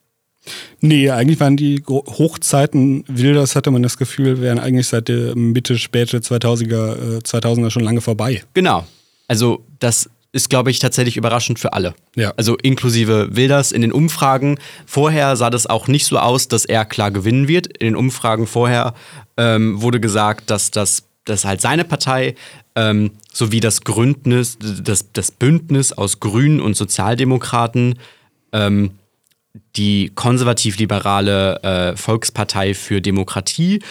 Nee, 0.81 1.09
eigentlich 1.09 1.39
waren 1.39 1.55
die 1.55 1.81
Hochzeiten 1.87 3.03
Wilders, 3.07 3.55
hatte 3.55 3.71
man 3.71 3.83
das 3.83 3.97
Gefühl, 3.97 4.41
wären 4.41 4.59
eigentlich 4.59 4.87
seit 4.87 5.07
der 5.07 5.35
Mitte, 5.35 5.77
späte 5.77 6.19
2000er, 6.19 7.23
2000er 7.23 7.69
schon 7.69 7.83
lange 7.83 8.01
vorbei. 8.01 8.43
Genau. 8.53 8.85
Also 9.27 9.63
das 9.79 10.09
ist, 10.33 10.49
glaube 10.49 10.71
ich, 10.71 10.79
tatsächlich 10.79 11.15
überraschend 11.15 11.59
für 11.59 11.73
alle. 11.73 11.93
Ja. 12.15 12.33
Also 12.35 12.57
inklusive 12.57 13.29
Wilders 13.31 13.71
in 13.71 13.81
den 13.81 13.91
Umfragen. 13.91 14.57
Vorher 14.85 15.35
sah 15.35 15.49
das 15.49 15.67
auch 15.67 15.87
nicht 15.87 16.05
so 16.05 16.17
aus, 16.17 16.47
dass 16.47 16.65
er 16.65 16.85
klar 16.85 17.11
gewinnen 17.11 17.47
wird. 17.47 17.67
In 17.77 17.85
den 17.85 17.95
Umfragen 17.95 18.47
vorher 18.47 18.95
ähm, 19.37 19.81
wurde 19.81 19.99
gesagt, 19.99 20.49
dass 20.49 20.71
das 20.71 21.03
dass 21.25 21.45
halt 21.45 21.61
seine 21.61 21.85
Partei 21.85 22.35
ähm, 22.75 23.11
sowie 23.31 23.59
das 23.59 23.83
Gründnis, 23.83 24.57
das, 24.59 25.11
das 25.13 25.31
Bündnis 25.31 25.93
aus 25.93 26.19
Grünen 26.19 26.59
und 26.59 26.75
Sozialdemokraten 26.75 27.97
ähm, 28.51 28.91
die 29.75 30.11
konservativ-liberale 30.13 31.63
äh, 31.63 31.95
Volkspartei 31.95 32.73
für 32.73 33.01
Demokratie 33.01 33.81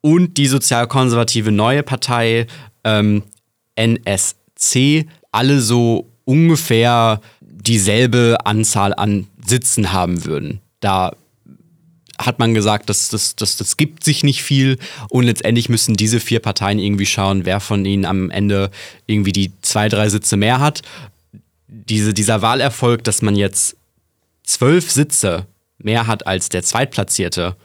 und 0.00 0.36
die 0.36 0.46
sozialkonservative 0.46 1.52
neue 1.52 1.82
Partei 1.82 2.46
ähm, 2.84 3.22
NSC 3.76 5.06
alle 5.32 5.60
so 5.60 6.10
ungefähr 6.24 7.20
dieselbe 7.40 8.38
Anzahl 8.44 8.94
an 8.94 9.26
Sitzen 9.44 9.92
haben 9.92 10.24
würden. 10.24 10.60
Da 10.80 11.12
hat 12.18 12.38
man 12.38 12.52
gesagt, 12.52 12.88
das, 12.88 13.08
das, 13.08 13.36
das, 13.36 13.56
das 13.56 13.76
gibt 13.76 14.04
sich 14.04 14.24
nicht 14.24 14.42
viel 14.42 14.78
und 15.08 15.24
letztendlich 15.24 15.68
müssen 15.68 15.94
diese 15.94 16.20
vier 16.20 16.40
Parteien 16.40 16.78
irgendwie 16.78 17.06
schauen, 17.06 17.46
wer 17.46 17.60
von 17.60 17.84
ihnen 17.84 18.04
am 18.04 18.30
Ende 18.30 18.70
irgendwie 19.06 19.32
die 19.32 19.52
zwei, 19.62 19.88
drei 19.88 20.08
Sitze 20.08 20.36
mehr 20.36 20.60
hat. 20.60 20.82
Diese, 21.68 22.12
dieser 22.12 22.42
Wahlerfolg, 22.42 23.04
dass 23.04 23.22
man 23.22 23.36
jetzt 23.36 23.76
zwölf 24.50 24.90
Sitze 24.90 25.46
mehr 25.78 26.06
hat 26.06 26.26
als 26.26 26.48
der 26.48 26.62
Zweitplatzierte, 26.62 27.56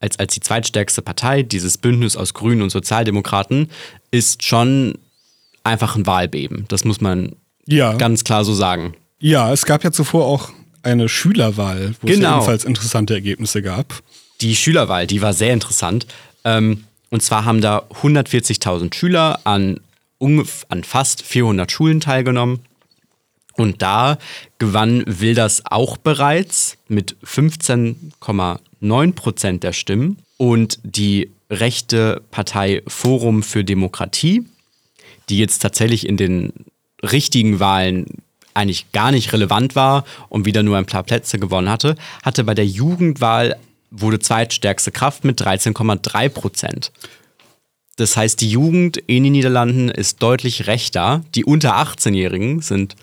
als, 0.00 0.18
als 0.18 0.34
die 0.34 0.40
zweitstärkste 0.40 1.02
Partei, 1.02 1.42
dieses 1.42 1.78
Bündnis 1.78 2.16
aus 2.16 2.34
Grünen 2.34 2.62
und 2.62 2.70
Sozialdemokraten, 2.70 3.70
ist 4.10 4.42
schon 4.42 4.98
einfach 5.64 5.96
ein 5.96 6.06
Wahlbeben. 6.06 6.66
Das 6.68 6.84
muss 6.84 7.00
man 7.00 7.36
ja. 7.66 7.94
ganz 7.94 8.24
klar 8.24 8.44
so 8.44 8.54
sagen. 8.54 8.94
Ja, 9.18 9.52
es 9.52 9.64
gab 9.64 9.84
ja 9.84 9.92
zuvor 9.92 10.26
auch 10.26 10.50
eine 10.82 11.08
Schülerwahl, 11.08 11.94
wo 12.00 12.06
genau. 12.06 12.28
es 12.28 12.34
ebenfalls 12.34 12.64
interessante 12.64 13.14
Ergebnisse 13.14 13.62
gab. 13.62 14.02
Die 14.40 14.54
Schülerwahl, 14.54 15.06
die 15.06 15.22
war 15.22 15.32
sehr 15.32 15.52
interessant. 15.52 16.06
Ähm, 16.44 16.84
und 17.10 17.22
zwar 17.22 17.44
haben 17.44 17.60
da 17.60 17.84
140.000 18.02 18.94
Schüler 18.94 19.40
an, 19.44 19.80
an 20.20 20.84
fast 20.84 21.22
400 21.22 21.72
Schulen 21.72 22.00
teilgenommen. 22.00 22.60
Und 23.56 23.82
da 23.82 24.18
gewann 24.58 25.02
Wilders 25.06 25.62
auch 25.64 25.96
bereits 25.96 26.76
mit 26.88 27.16
15,9 27.24 29.12
Prozent 29.12 29.62
der 29.62 29.72
Stimmen. 29.72 30.18
Und 30.36 30.78
die 30.82 31.30
rechte 31.50 32.22
Partei 32.30 32.82
Forum 32.86 33.42
für 33.42 33.64
Demokratie, 33.64 34.44
die 35.28 35.38
jetzt 35.38 35.60
tatsächlich 35.60 36.06
in 36.06 36.16
den 36.16 36.52
richtigen 37.02 37.60
Wahlen 37.60 38.06
eigentlich 38.54 38.90
gar 38.92 39.10
nicht 39.10 39.32
relevant 39.32 39.76
war 39.76 40.04
und 40.28 40.46
wieder 40.46 40.62
nur 40.62 40.76
ein 40.76 40.86
paar 40.86 41.02
Plätze 41.02 41.38
gewonnen 41.38 41.68
hatte, 41.68 41.96
hatte 42.22 42.44
bei 42.44 42.54
der 42.54 42.66
Jugendwahl 42.66 43.56
wurde 43.90 44.18
zweitstärkste 44.18 44.90
Kraft 44.90 45.24
mit 45.24 45.40
13,3 45.40 46.28
Prozent. 46.28 46.92
Das 47.96 48.16
heißt, 48.16 48.40
die 48.40 48.50
Jugend 48.50 48.98
in 48.98 49.24
den 49.24 49.32
Niederlanden 49.32 49.88
ist 49.88 50.22
deutlich 50.22 50.66
rechter. 50.66 51.24
Die 51.34 51.44
unter 51.44 51.76
18-Jährigen 51.76 52.60
sind 52.60 52.94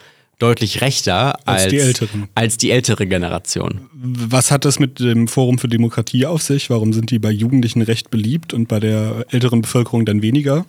deutlich 0.44 0.82
rechter 0.82 1.36
als, 1.48 1.64
als, 1.64 1.70
die 1.70 1.80
Älteren. 1.80 2.28
als 2.36 2.58
die 2.58 2.72
ältere 2.72 3.08
Generation. 3.08 3.90
Was 3.94 4.52
hat 4.52 4.66
das 4.66 4.78
mit 4.78 5.00
dem 5.00 5.30
Forum 5.30 5.58
für 5.58 5.70
Demokratie 5.70 6.26
auf 6.26 6.42
sich? 6.42 6.70
Warum 6.70 6.92
sind 6.92 7.12
die 7.12 7.20
bei 7.20 7.32
Jugendlichen 7.32 7.82
recht 7.82 8.12
beliebt 8.12 8.54
und 8.54 8.68
bei 8.68 8.82
der 8.82 9.26
älteren 9.30 9.62
Bevölkerung 9.62 10.06
dann 10.06 10.22
weniger? 10.22 10.66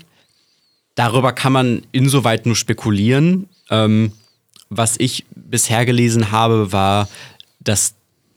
Darüber 0.95 1.33
kann 1.33 1.53
man 1.53 1.83
insoweit 1.91 2.47
nur 2.47 2.55
spekulieren. 2.55 3.49
Ähm, 3.69 4.13
was 4.71 4.95
ich 4.99 5.25
bisher 5.35 5.85
gelesen 5.85 6.31
habe, 6.31 6.71
war, 6.71 7.09
dass 7.59 7.95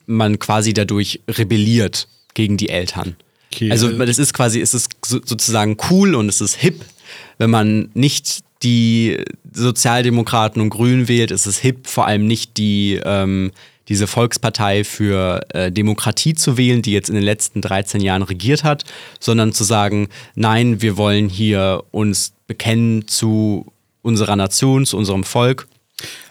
man 0.08 0.40
quasi 0.40 0.74
dadurch 0.74 1.22
rebelliert 1.30 2.08
gegen 2.34 2.58
die 2.58 2.70
Eltern. 2.70 3.16
Okay. 3.54 3.70
Also 3.70 3.92
das 3.92 4.18
ist 4.18 4.34
quasi, 4.34 4.60
es 4.60 4.74
ist 4.74 4.90
sozusagen 5.06 5.78
cool 5.92 6.16
und 6.16 6.30
es 6.30 6.42
ist 6.42 6.56
hip, 6.56 6.84
wenn 7.38 7.52
man 7.52 7.92
nicht 7.94 8.44
die 8.64 9.24
Sozialdemokraten 9.52 10.62
und 10.62 10.70
Grünen 10.70 11.08
wählt, 11.08 11.32
ist 11.32 11.46
es 11.46 11.60
hip, 11.60 11.88
vor 11.88 12.08
allem 12.08 12.26
nicht 12.26 12.58
die 12.58 13.00
ähm, 13.04 13.52
diese 13.88 14.08
Volkspartei 14.08 14.84
für 14.84 15.40
äh, 15.54 15.72
Demokratie 15.72 16.34
zu 16.34 16.58
wählen, 16.58 16.82
die 16.82 16.92
jetzt 16.92 17.08
in 17.08 17.16
den 17.16 17.24
letzten 17.24 17.62
13 17.62 18.02
Jahren 18.02 18.22
regiert 18.22 18.66
hat, 18.66 18.84
sondern 19.20 19.54
zu 19.54 19.64
sagen, 19.64 20.10
nein, 20.36 20.82
wir 20.82 20.98
wollen 20.98 21.30
hier 21.30 21.84
uns 21.92 22.34
bekennen 22.48 23.08
zu 23.08 23.72
unserer 24.02 24.36
Nation, 24.36 24.86
zu 24.86 24.98
unserem 24.98 25.24
Volk 25.24 25.68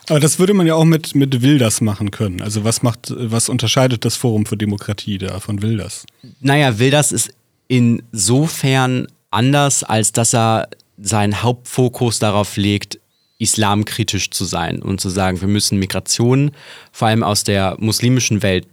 aber 0.09 0.21
das 0.21 0.39
würde 0.39 0.55
man 0.55 0.67
ja 0.67 0.75
auch 0.75 0.85
mit, 0.85 1.15
mit 1.15 1.43
Wilders 1.43 1.81
machen 1.81 2.11
können. 2.11 2.41
Also 2.41 2.65
was 2.65 2.83
macht, 2.83 3.13
was 3.17 3.49
unterscheidet 3.49 4.05
das 4.05 4.15
Forum 4.15 4.47
für 4.47 4.57
Demokratie 4.57 5.19
da 5.19 5.41
von 5.41 5.63
Wilders? 5.63 6.07
Naja, 6.41 6.79
Wilders 6.79 7.11
ist 7.11 7.31
insofern 7.67 9.09
anders, 9.31 9.83
als 9.83 10.13
dass 10.13 10.33
er 10.33 10.69
seinen 10.99 11.43
Hauptfokus 11.43 12.19
darauf 12.19 12.57
legt, 12.57 12.99
islamkritisch 13.39 14.31
zu 14.31 14.45
sein 14.45 14.81
und 14.83 15.01
zu 15.01 15.11
sagen, 15.11 15.41
wir 15.41 15.49
müssen 15.49 15.79
Migration 15.79 16.53
vor 16.93 17.09
allem 17.09 17.23
aus 17.23 17.45
der 17.45 17.77
muslimischen 17.79 18.43
Welt 18.43 18.67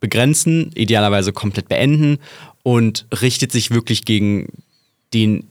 begrenzen, 0.00 0.70
idealerweise 0.74 1.32
komplett 1.32 1.68
beenden 1.68 2.18
und 2.62 3.06
richtet 3.22 3.52
sich 3.52 3.70
wirklich 3.70 4.04
gegen 4.04 4.48
den 5.14 5.46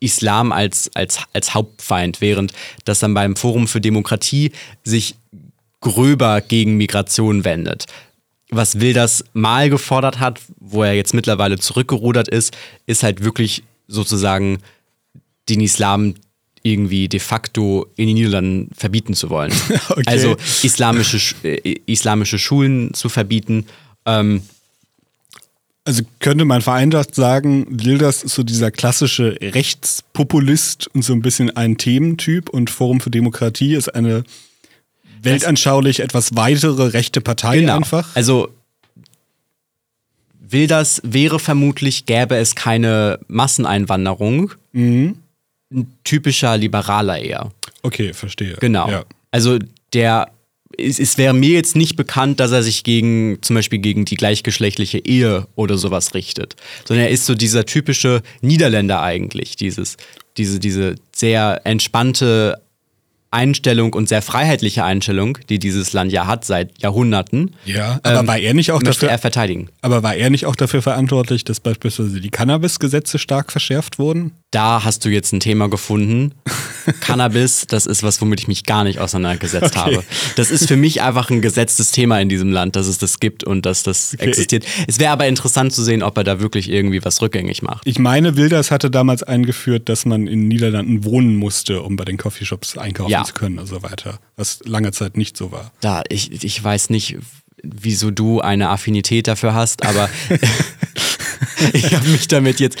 Islam 0.00 0.52
als, 0.52 0.90
als, 0.94 1.20
als 1.32 1.54
Hauptfeind, 1.54 2.20
während 2.20 2.52
das 2.84 2.98
dann 2.98 3.14
beim 3.14 3.36
Forum 3.36 3.66
für 3.66 3.80
Demokratie 3.80 4.52
sich 4.84 5.14
gröber 5.80 6.42
gegen 6.42 6.76
Migration 6.76 7.44
wendet. 7.44 7.86
Was 8.50 8.80
Wilders 8.80 9.24
mal 9.32 9.70
gefordert 9.70 10.20
hat, 10.20 10.40
wo 10.60 10.82
er 10.82 10.92
jetzt 10.92 11.14
mittlerweile 11.14 11.58
zurückgerudert 11.58 12.28
ist, 12.28 12.56
ist 12.86 13.02
halt 13.02 13.24
wirklich 13.24 13.64
sozusagen 13.88 14.58
den 15.48 15.60
Islam 15.60 16.14
irgendwie 16.62 17.08
de 17.08 17.20
facto 17.20 17.86
in 17.96 18.08
den 18.08 18.14
Niederlanden 18.14 18.70
verbieten 18.76 19.14
zu 19.14 19.30
wollen. 19.30 19.52
okay. 19.88 20.02
Also 20.06 20.36
islamische, 20.62 21.18
äh, 21.44 21.76
islamische 21.86 22.38
Schulen 22.38 22.92
zu 22.92 23.08
verbieten. 23.08 23.66
Ähm, 24.04 24.42
also 25.84 26.02
könnte 26.18 26.44
man 26.44 26.62
vereinfacht 26.62 27.14
sagen, 27.14 27.66
Wilders 27.70 28.24
ist 28.24 28.34
so 28.34 28.42
dieser 28.42 28.72
klassische 28.72 29.38
Rechtspopulist 29.40 30.88
und 30.88 31.02
so 31.02 31.12
ein 31.12 31.22
bisschen 31.22 31.56
ein 31.56 31.78
Thementyp 31.78 32.48
und 32.48 32.70
Forum 32.70 33.00
für 33.00 33.10
Demokratie 33.10 33.74
ist 33.76 33.94
eine 33.94 34.24
weltanschaulich 35.22 36.00
etwas 36.00 36.34
weitere 36.34 36.88
rechte 36.88 37.20
Partei 37.20 37.60
genau. 37.60 37.76
einfach. 37.76 38.16
Also 38.16 38.48
Wilders 40.40 41.00
wäre 41.04 41.38
vermutlich, 41.38 42.06
gäbe 42.06 42.36
es 42.36 42.56
keine 42.56 43.20
Masseneinwanderung. 43.28 44.52
Mhm. 44.72 45.16
Ein 45.76 45.92
typischer 46.04 46.56
Liberaler 46.56 47.18
eher. 47.18 47.52
Okay, 47.82 48.14
verstehe. 48.14 48.56
Genau. 48.58 48.88
Ja. 48.88 49.04
Also 49.30 49.58
der 49.92 50.28
es, 50.78 50.98
es 50.98 51.18
wäre 51.18 51.34
mir 51.34 51.50
jetzt 51.50 51.76
nicht 51.76 51.96
bekannt, 51.96 52.40
dass 52.40 52.52
er 52.52 52.62
sich 52.62 52.84
gegen, 52.84 53.38
zum 53.42 53.56
Beispiel 53.56 53.78
gegen 53.78 54.04
die 54.04 54.16
gleichgeschlechtliche 54.16 54.98
Ehe 54.98 55.46
oder 55.54 55.78
sowas 55.78 56.14
richtet. 56.14 56.56
Sondern 56.84 57.06
er 57.06 57.10
ist 57.10 57.26
so 57.26 57.34
dieser 57.34 57.64
typische 57.64 58.22
Niederländer 58.40 59.02
eigentlich, 59.02 59.56
dieses, 59.56 59.96
diese, 60.36 60.58
diese 60.58 60.96
sehr 61.14 61.60
entspannte 61.64 62.60
Einstellung 63.30 63.92
und 63.92 64.08
sehr 64.08 64.22
freiheitliche 64.22 64.84
Einstellung, 64.84 65.38
die 65.48 65.58
dieses 65.58 65.92
Land 65.92 66.12
ja 66.12 66.26
hat 66.26 66.44
seit 66.44 66.80
Jahrhunderten. 66.80 67.54
Ja, 67.64 67.98
aber 68.02 68.20
ähm, 68.20 68.26
war 68.26 68.38
er 68.38 68.54
nicht 68.54 68.72
auch 68.72 68.82
dafür, 68.82 69.10
er 69.10 69.18
verteidigen. 69.18 69.68
aber 69.82 70.02
war 70.02 70.14
er 70.14 70.30
nicht 70.30 70.46
auch 70.46 70.56
dafür 70.56 70.80
verantwortlich, 70.80 71.44
dass 71.44 71.60
beispielsweise 71.60 72.20
die 72.20 72.30
Cannabis-Gesetze 72.30 73.18
stark 73.18 73.52
verschärft 73.52 73.98
wurden? 73.98 74.32
Da 74.52 74.84
hast 74.84 75.04
du 75.04 75.08
jetzt 75.08 75.32
ein 75.32 75.40
Thema 75.40 75.68
gefunden. 75.68 76.32
Cannabis, 77.00 77.66
das 77.68 77.84
ist 77.84 78.04
was, 78.04 78.20
womit 78.20 78.40
ich 78.40 78.48
mich 78.48 78.64
gar 78.64 78.84
nicht 78.84 79.00
auseinandergesetzt 79.00 79.76
Okay. 79.76 79.96
habe. 79.96 80.04
Das 80.36 80.50
ist 80.52 80.68
für 80.68 80.76
mich 80.76 81.02
einfach 81.02 81.30
ein 81.30 81.42
gesetztes 81.42 81.90
Thema 81.90 82.20
in 82.20 82.28
diesem 82.28 82.52
Land, 82.52 82.76
dass 82.76 82.86
es 82.86 82.98
das 82.98 83.18
gibt 83.18 83.42
und 83.42 83.66
dass 83.66 83.82
das 83.82 84.14
existiert. 84.14 84.64
Es 84.86 85.00
wäre 85.00 85.10
aber 85.12 85.26
interessant 85.26 85.72
zu 85.72 85.82
sehen, 85.82 86.02
ob 86.04 86.16
er 86.16 86.22
da 86.24 86.38
wirklich 86.40 86.70
irgendwie 86.70 87.04
was 87.04 87.20
rückgängig 87.20 87.62
macht. 87.62 87.82
Ich 87.86 87.98
meine, 87.98 88.36
Wilders 88.36 88.70
hatte 88.70 88.88
damals 88.90 89.24
eingeführt, 89.24 89.88
dass 89.88 90.04
man 90.06 90.28
in 90.28 90.42
den 90.42 90.48
Niederlanden 90.48 91.04
wohnen 91.04 91.34
musste, 91.36 91.82
um 91.82 91.96
bei 91.96 92.04
den 92.04 92.16
Coffeeshops 92.16 92.78
einkaufen 92.78 93.10
Ja. 93.10 93.24
zu 93.24 93.34
können 93.34 93.58
und 93.58 93.66
so 93.66 93.82
weiter. 93.82 94.20
Was 94.36 94.60
lange 94.64 94.92
Zeit 94.92 95.16
nicht 95.16 95.36
so 95.36 95.50
war. 95.50 95.72
Da, 95.80 96.04
ich, 96.08 96.44
ich 96.44 96.62
weiß 96.62 96.90
nicht, 96.90 97.16
wieso 97.64 98.12
du 98.12 98.40
eine 98.40 98.68
Affinität 98.68 99.26
dafür 99.26 99.54
hast, 99.54 99.84
aber 99.84 100.08
ich 101.72 101.94
habe 101.94 102.08
mich 102.08 102.28
damit 102.28 102.60
jetzt. 102.60 102.78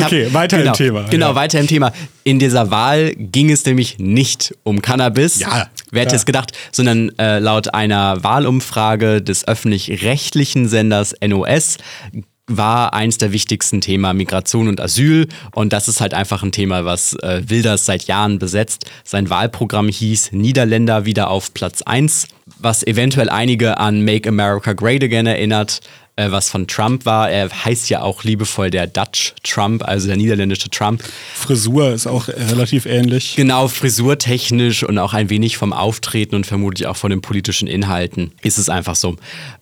Hab, 0.00 0.06
Okay, 0.06 0.32
weiter 0.32 0.56
im 0.56 0.62
genau, 0.64 0.74
Thema, 0.74 1.02
Genau, 1.10 1.28
ja. 1.30 1.34
weiter 1.34 1.60
im 1.60 1.66
Thema. 1.66 1.92
In 2.24 2.38
dieser 2.38 2.70
Wahl 2.70 3.14
ging 3.16 3.50
es 3.50 3.64
nämlich 3.64 3.98
nicht 3.98 4.54
um 4.62 4.82
Cannabis. 4.82 5.40
Ja, 5.40 5.68
Wer 5.90 6.02
hätte 6.02 6.10
klar. 6.10 6.16
es 6.16 6.26
gedacht, 6.26 6.52
sondern 6.72 7.16
äh, 7.18 7.38
laut 7.38 7.74
einer 7.74 8.22
Wahlumfrage 8.24 9.22
des 9.22 9.46
öffentlich-rechtlichen 9.46 10.68
Senders 10.68 11.14
NOS 11.26 11.78
war 12.46 12.92
eins 12.92 13.16
der 13.18 13.32
wichtigsten 13.32 13.80
Themen 13.80 14.16
Migration 14.16 14.68
und 14.68 14.80
Asyl. 14.80 15.28
Und 15.54 15.72
das 15.72 15.88
ist 15.88 16.00
halt 16.00 16.12
einfach 16.12 16.42
ein 16.42 16.52
Thema, 16.52 16.84
was 16.84 17.14
äh, 17.22 17.42
Wilders 17.46 17.86
seit 17.86 18.04
Jahren 18.04 18.38
besetzt. 18.38 18.84
Sein 19.02 19.30
Wahlprogramm 19.30 19.88
hieß 19.88 20.32
Niederländer 20.32 21.06
wieder 21.06 21.30
auf 21.30 21.54
Platz 21.54 21.80
1, 21.82 22.28
was 22.58 22.86
eventuell 22.86 23.30
einige 23.30 23.78
an 23.78 24.04
Make 24.04 24.28
America 24.28 24.74
Great 24.74 25.02
Again 25.02 25.26
erinnert, 25.26 25.80
äh, 26.16 26.30
was 26.30 26.48
von 26.48 26.66
Trump 26.66 27.06
war. 27.06 27.30
Er 27.30 27.50
heißt 27.50 27.90
ja 27.90 28.02
auch 28.02 28.24
liebevoll 28.24 28.70
der 28.70 28.86
Dutch 28.86 29.34
Trump, 29.42 29.82
also 29.82 30.06
der 30.06 30.16
niederländische 30.16 30.70
Trump. 30.70 31.02
Frisur 31.34 31.92
ist 31.92 32.06
auch 32.06 32.28
relativ 32.28 32.86
ähnlich. 32.86 33.34
Genau, 33.36 33.68
frisurtechnisch 33.68 34.84
und 34.84 34.98
auch 34.98 35.12
ein 35.12 35.30
wenig 35.30 35.56
vom 35.56 35.72
Auftreten 35.72 36.36
und 36.36 36.46
vermutlich 36.46 36.86
auch 36.86 36.96
von 36.96 37.10
den 37.10 37.20
politischen 37.20 37.66
Inhalten 37.66 38.32
ist 38.42 38.58
es 38.58 38.68
einfach 38.68 38.94
so. 38.94 39.16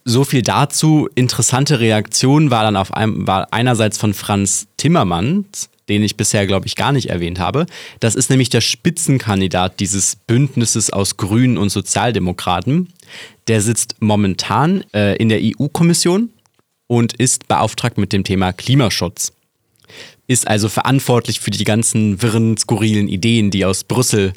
So 0.05 0.25
viel 0.25 0.43
dazu. 0.43 1.09
Interessante 1.15 1.81
Reaktion 1.81 2.51
war 2.51 2.65
dann 2.65 2.77
auf 2.77 2.93
einem, 2.95 3.27
war 3.27 3.49
einerseits 3.51 3.97
von 3.99 4.15
Franz 4.15 4.67
Timmermans, 4.77 5.71
den 5.89 6.03
ich 6.03 6.17
bisher, 6.17 6.47
glaube 6.47 6.67
ich, 6.67 6.77
gar 6.77 6.93
nicht 6.93 7.09
erwähnt 7.09 7.39
habe. 7.39 7.67
Das 8.01 8.15
ist 8.15 8.31
nämlich 8.31 8.51
der 8.51 8.61
Spitzenkandidat 8.61 9.81
dieses 9.81 10.17
Bündnisses 10.17 10.91
aus 10.91 11.17
Grünen 11.17 11.59
und 11.59 11.71
Sozialdemokraten. 11.71 12.89
Der 13.49 13.61
sitzt 13.61 13.97
momentan 14.01 14.85
äh, 14.95 15.17
in 15.17 15.29
der 15.29 15.41
EU-Kommission 15.43 16.31
und 16.93 17.15
ist 17.15 17.49
beauftragt 17.49 17.97
mit 17.97 18.13
dem 18.13 18.23
Thema 18.23 18.53
Klimaschutz 18.53 19.33
ist 20.27 20.47
also 20.47 20.69
verantwortlich 20.69 21.41
für 21.41 21.51
die 21.51 21.65
ganzen 21.65 22.21
wirren, 22.21 22.59
skurrilen 22.59 23.09
Ideen, 23.09 23.51
die 23.51 23.65
aus 23.65 23.85
Brüssel 23.85 24.35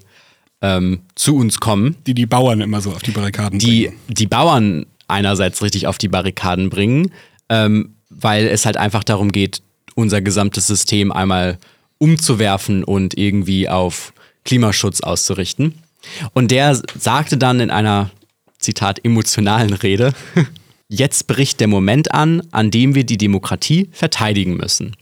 ähm, 0.62 1.02
zu 1.16 1.36
uns 1.36 1.60
kommen, 1.60 1.98
Die 2.08 2.14
die 2.14 2.26
Bauern 2.26 2.62
immer 2.62 2.80
so 2.80 2.92
auf 2.92 3.04
die 3.04 3.12
Barrikaden 3.12 3.60
die 3.60 3.88
bringen. 3.88 4.00
die 4.08 4.28
Bauern 4.28 4.86
einerseits 5.10 5.62
richtig 5.62 5.86
auf 5.88 5.98
die 5.98 6.08
Barrikaden 6.08 6.70
bringen, 6.70 7.12
ähm, 7.50 7.96
weil 8.10 8.48
es 8.48 8.66
halt 8.66 8.78
einfach 8.78 9.04
darum 9.04 9.34
geht, 9.34 9.62
unser 9.94 10.22
gesamtes 10.22 10.66
System 10.66 11.12
einmal 11.12 11.58
umzuwerfen 11.98 12.86
und 12.86 13.18
irgendwie 13.18 13.68
auf 13.68 14.14
Klimaschutz 14.46 15.02
auszurichten. 15.02 15.76
Und 16.34 16.52
der 16.52 16.82
sagte 16.98 17.38
dann 17.38 17.60
in 17.60 17.70
einer, 17.70 18.12
Zitat, 18.60 19.04
emotionalen 19.04 19.74
Rede, 19.74 20.14
jetzt 20.90 21.28
bricht 21.28 21.60
der 21.60 21.68
Moment 21.68 22.14
an, 22.14 22.42
an 22.52 22.72
dem 22.72 22.96
wir 22.96 23.04
die 23.06 23.18
Demokratie 23.18 23.90
verteidigen 23.92 24.56
müssen. 24.58 24.96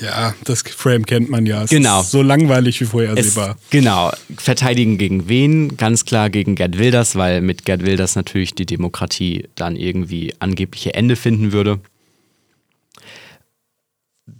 Ja, 0.00 0.34
das 0.44 0.62
Frame 0.62 1.04
kennt 1.04 1.28
man 1.28 1.44
ja. 1.44 1.64
Es 1.64 1.70
Genau. 1.70 2.02
So 2.02 2.22
langweilig 2.22 2.80
wie 2.80 2.84
Es, 2.84 2.90
vorhersehbar. 2.90 3.56
genau. 3.70 4.10
Verteidigen 4.36 4.96
gegen 4.96 5.28
wen? 5.28 5.76
Ganz 5.76 6.04
klar 6.04 6.30
gegen 6.30 6.54
Gerd 6.54 6.78
Wilders, 6.78 7.16
weil 7.16 7.42
mit 7.42 7.64
Gerd 7.66 7.84
Wilders 7.84 8.16
natürlich 8.16 8.54
die 8.54 8.66
Demokratie 8.66 9.46
dann 9.56 9.76
irgendwie 9.76 10.34
angebliche 10.38 10.94
Ende 10.94 11.16
finden 11.16 11.52
würde. 11.52 11.80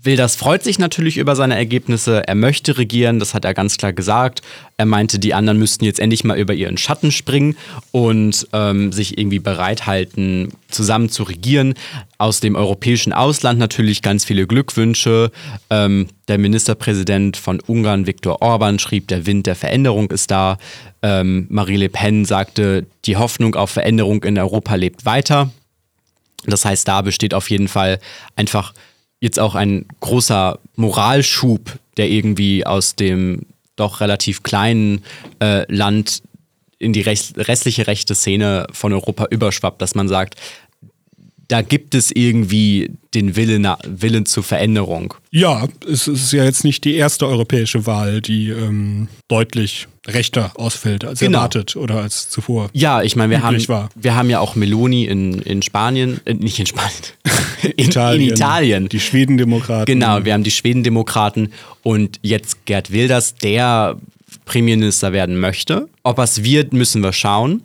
Wilders 0.03 0.37
freut 0.37 0.63
sich 0.63 0.79
natürlich 0.79 1.17
über 1.17 1.35
seine 1.35 1.57
Ergebnisse. 1.57 2.23
Er 2.27 2.35
möchte 2.35 2.79
regieren, 2.79 3.19
das 3.19 3.35
hat 3.35 3.45
er 3.45 3.55
ganz 3.55 3.77
klar 3.77 3.93
gesagt. 3.93 4.43
Er 4.77 4.87
meinte, 4.87 5.19
die 5.19 5.35
anderen 5.35 5.59
müssten 5.59 5.85
jetzt 5.85 5.99
endlich 5.99 6.25
mal 6.25 6.39
über 6.39 6.55
ihren 6.55 6.77
Schatten 6.77 7.11
springen 7.11 7.57
und 7.91 8.47
ähm, 8.53 8.93
sich 8.93 9.19
irgendwie 9.19 9.39
bereithalten, 9.39 10.53
zusammen 10.69 11.09
zu 11.09 11.25
regieren. 11.25 11.75
Aus 12.19 12.41
dem 12.41 12.55
europäischen 12.55 13.13
Ausland 13.13 13.59
natürlich 13.59 14.03
ganz 14.03 14.25
viele 14.25 14.47
Glückwünsche. 14.47 15.31
Ähm, 15.71 16.09
der 16.29 16.39
Ministerpräsident 16.39 17.37
von 17.37 17.61
Ungarn, 17.67 18.07
Viktor 18.07 18.41
Orban, 18.43 18.79
schrieb, 18.79 19.09
der 19.09 19.27
Wind 19.27 19.47
der 19.47 19.57
Veränderung 19.57 20.11
ist 20.11 20.31
da. 20.31 20.59
Ähm, 21.03 21.47
Marie 21.49 21.77
Le 21.77 21.89
Pen 21.89 22.25
sagte, 22.25 22.87
die 23.05 23.17
Hoffnung 23.17 23.55
auf 23.55 23.71
Veränderung 23.71 24.23
in 24.25 24.39
Europa 24.39 24.75
lebt 24.75 25.05
weiter. 25.07 25.51
Das 26.47 26.65
heißt, 26.65 26.87
da 26.87 27.03
besteht 27.03 27.35
auf 27.35 27.51
jeden 27.51 27.69
Fall 27.69 27.99
einfach 28.37 28.73
jetzt 29.21 29.39
auch 29.39 29.55
ein 29.55 29.87
großer 30.01 30.59
Moralschub, 30.77 31.79
der 31.97 32.09
irgendwie 32.09 32.65
aus 32.65 32.95
dem 32.95 33.47
doch 33.77 34.01
relativ 34.01 34.43
kleinen 34.43 35.05
äh, 35.41 35.71
Land 35.73 36.23
in 36.79 36.93
die 36.93 37.01
rest 37.01 37.37
restliche 37.37 37.87
rechte 37.87 38.15
Szene 38.15 38.67
von 38.73 38.93
Europa 38.93 39.27
überschwappt, 39.31 39.83
dass 39.83 39.95
man 39.95 40.09
sagt, 40.09 40.37
da 41.49 41.63
gibt 41.63 41.95
es 41.95 42.11
irgendwie 42.11 42.91
den 43.15 43.35
Willen, 43.35 43.67
Willen 43.87 44.27
zur 44.27 44.43
Veränderung. 44.43 45.15
Ja, 45.31 45.67
es 45.91 46.07
ist 46.07 46.33
ja 46.33 46.45
jetzt 46.45 46.63
nicht 46.63 46.85
die 46.85 46.95
erste 46.95 47.27
europäische 47.27 47.87
Wahl, 47.87 48.21
die 48.21 48.51
ähm, 48.51 49.09
deutlich 49.29 49.89
rechter 50.07 50.53
ausfällt 50.57 51.07
als 51.07 51.21
Genau. 51.21 51.39
erwartet 51.39 51.75
oder 51.77 52.03
als 52.03 52.29
zuvor. 52.29 52.69
Ja, 52.75 53.03
ich 53.03 53.17
meine, 53.17 53.31
wir 53.31 53.43
haben, 53.43 53.67
war. 53.69 53.89
wir 53.95 54.15
haben 54.15 54.29
ja 54.29 54.41
auch 54.41 54.57
Meloni 54.57 55.05
in, 55.05 55.41
in 55.41 55.63
Spanien, 55.63 56.21
äh, 56.27 56.35
nicht 56.35 56.59
in 56.59 56.67
Spanien, 56.67 56.93
in 57.77 57.89
in 57.89 58.29
Italien. 58.29 58.89
Die 58.91 59.01
Schwedendemokraten. 59.01 59.87
Genau, 59.87 60.25
wir 60.27 60.35
haben 60.35 60.45
die 60.45 60.51
Schwedendemokraten 60.51 61.53
und 61.83 62.21
jetzt 62.23 62.67
Gerd 62.67 62.93
Wilders, 62.93 63.37
der 63.37 63.99
Premierminister 64.45 65.13
werden 65.13 65.39
möchte. 65.41 65.89
Ob 66.03 66.19
er 66.19 66.25
es 66.25 66.43
wird, 66.45 66.75
müssen 66.75 67.03
wir 67.03 67.13
schauen. 67.15 67.63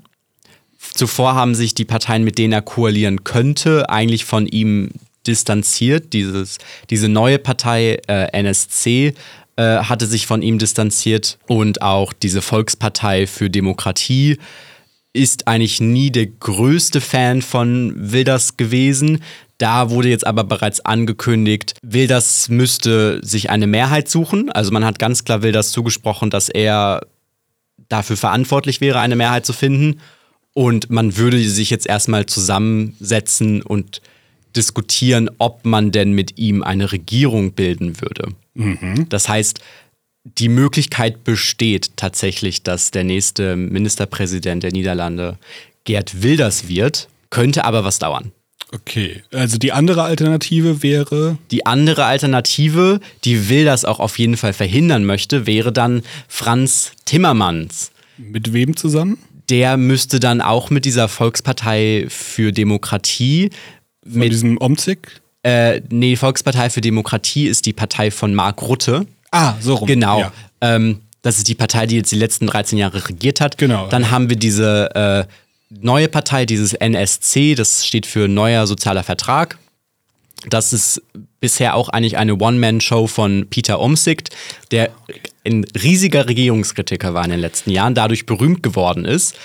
Zuvor 0.93 1.35
haben 1.35 1.55
sich 1.55 1.73
die 1.73 1.85
Parteien, 1.85 2.23
mit 2.23 2.37
denen 2.37 2.53
er 2.53 2.61
koalieren 2.61 3.23
könnte, 3.23 3.89
eigentlich 3.89 4.25
von 4.25 4.47
ihm 4.47 4.89
distanziert. 5.25 6.13
Dieses, 6.13 6.57
diese 6.89 7.09
neue 7.09 7.39
Partei 7.39 8.01
äh, 8.07 8.27
NSC 8.31 9.13
äh, 9.55 9.63
hatte 9.77 10.05
sich 10.05 10.27
von 10.27 10.41
ihm 10.41 10.59
distanziert 10.59 11.37
und 11.47 11.81
auch 11.81 12.13
diese 12.13 12.41
Volkspartei 12.41 13.27
für 13.27 13.49
Demokratie 13.49 14.37
ist 15.13 15.47
eigentlich 15.47 15.79
nie 15.79 16.09
der 16.11 16.25
größte 16.25 16.99
Fan 16.99 17.43
von 17.43 17.93
Wilders 17.95 18.57
gewesen. 18.57 19.23
Da 19.59 19.91
wurde 19.91 20.09
jetzt 20.09 20.25
aber 20.25 20.43
bereits 20.43 20.79
angekündigt, 20.79 21.75
Wilders 21.83 22.49
müsste 22.49 23.19
sich 23.23 23.51
eine 23.51 23.67
Mehrheit 23.67 24.09
suchen. 24.09 24.51
Also 24.51 24.71
man 24.71 24.83
hat 24.83 24.97
ganz 24.97 25.23
klar 25.23 25.43
Wilders 25.43 25.71
zugesprochen, 25.71 26.31
dass 26.31 26.49
er 26.49 27.05
dafür 27.89 28.17
verantwortlich 28.17 28.81
wäre, 28.81 28.99
eine 28.99 29.15
Mehrheit 29.15 29.45
zu 29.45 29.53
finden. 29.53 30.01
Und 30.53 30.89
man 30.89 31.17
würde 31.17 31.43
sich 31.49 31.69
jetzt 31.69 31.87
erstmal 31.87 32.25
zusammensetzen 32.25 33.61
und 33.61 34.01
diskutieren, 34.55 35.29
ob 35.39 35.65
man 35.65 35.91
denn 35.91 36.11
mit 36.13 36.37
ihm 36.37 36.61
eine 36.61 36.91
Regierung 36.91 37.53
bilden 37.53 37.99
würde. 38.01 38.29
Das 39.09 39.27
heißt, 39.27 39.59
die 40.23 40.49
Möglichkeit 40.49 41.23
besteht 41.23 41.97
tatsächlich, 41.97 42.61
dass 42.63 42.91
der 42.91 43.03
nächste 43.03 43.55
Ministerpräsident 43.55 44.63
der 44.63 44.71
Niederlande 44.71 45.37
Gerd 45.85 46.21
Wilders 46.21 46.67
wird, 46.67 47.09
könnte 47.29 47.65
aber 47.65 47.83
was 47.83 47.99
dauern. 47.99 48.31
Okay, 48.71 49.21
also 49.31 49.57
die 49.57 49.71
andere 49.71 50.03
Alternative 50.03 50.81
wäre, 50.81 51.37
Die 51.51 51.65
andere 51.65 52.05
Alternative, 52.05 52.99
die 53.23 53.49
Wilders 53.49 53.85
auch 53.85 53.99
auf 53.99 54.17
jeden 54.17 54.37
Fall 54.37 54.53
verhindern 54.53 55.05
möchte, 55.05 55.45
wäre 55.45 55.71
dann 55.71 56.03
Franz 56.27 56.93
Timmermans. 57.05 57.91
mit 58.17 58.53
wem 58.53 58.75
zusammen? 58.75 59.17
Der 59.49 59.77
müsste 59.77 60.19
dann 60.19 60.41
auch 60.41 60.69
mit 60.69 60.85
dieser 60.85 61.07
Volkspartei 61.07 62.05
für 62.09 62.51
Demokratie 62.51 63.49
Von 64.03 64.19
mit 64.19 64.31
diesem 64.31 64.57
Omzig? 64.59 65.21
Äh, 65.43 65.81
nee, 65.89 66.15
Volkspartei 66.15 66.69
für 66.69 66.81
Demokratie 66.81 67.47
ist 67.47 67.65
die 67.65 67.73
Partei 67.73 68.11
von 68.11 68.33
Mark 68.33 68.61
Rutte. 68.61 69.05
Ah, 69.31 69.55
so 69.59 69.75
rum. 69.75 69.87
Genau. 69.87 70.19
Ja. 70.19 70.31
Ähm, 70.61 70.99
Das 71.21 71.37
ist 71.37 71.47
die 71.47 71.55
Partei, 71.55 71.85
die 71.87 71.95
jetzt 71.95 72.11
die 72.11 72.17
letzten 72.17 72.47
13 72.47 72.77
Jahre 72.77 73.07
regiert 73.07 73.41
hat. 73.41 73.57
Genau. 73.57 73.87
Dann 73.87 74.11
haben 74.11 74.29
wir 74.29 74.35
diese 74.35 74.93
äh, 74.95 75.25
neue 75.69 76.07
Partei, 76.07 76.45
dieses 76.45 76.73
NSC, 76.73 77.55
das 77.55 77.85
steht 77.85 78.05
für 78.05 78.27
Neuer 78.27 78.67
Sozialer 78.67 79.03
Vertrag. 79.03 79.57
Das 80.49 80.73
ist 80.73 81.01
bisher 81.39 81.75
auch 81.75 81.89
eigentlich 81.89 82.17
eine 82.17 82.35
One-Man-Show 82.35 83.07
von 83.07 83.47
Peter 83.49 83.79
Omsikt, 83.79 84.29
der 84.71 84.91
ein 85.45 85.65
riesiger 85.81 86.27
Regierungskritiker 86.27 87.13
war 87.13 87.23
in 87.25 87.31
den 87.31 87.39
letzten 87.39 87.69
Jahren, 87.71 87.95
dadurch 87.95 88.25
berühmt 88.25 88.63
geworden 88.63 89.05
ist 89.05 89.35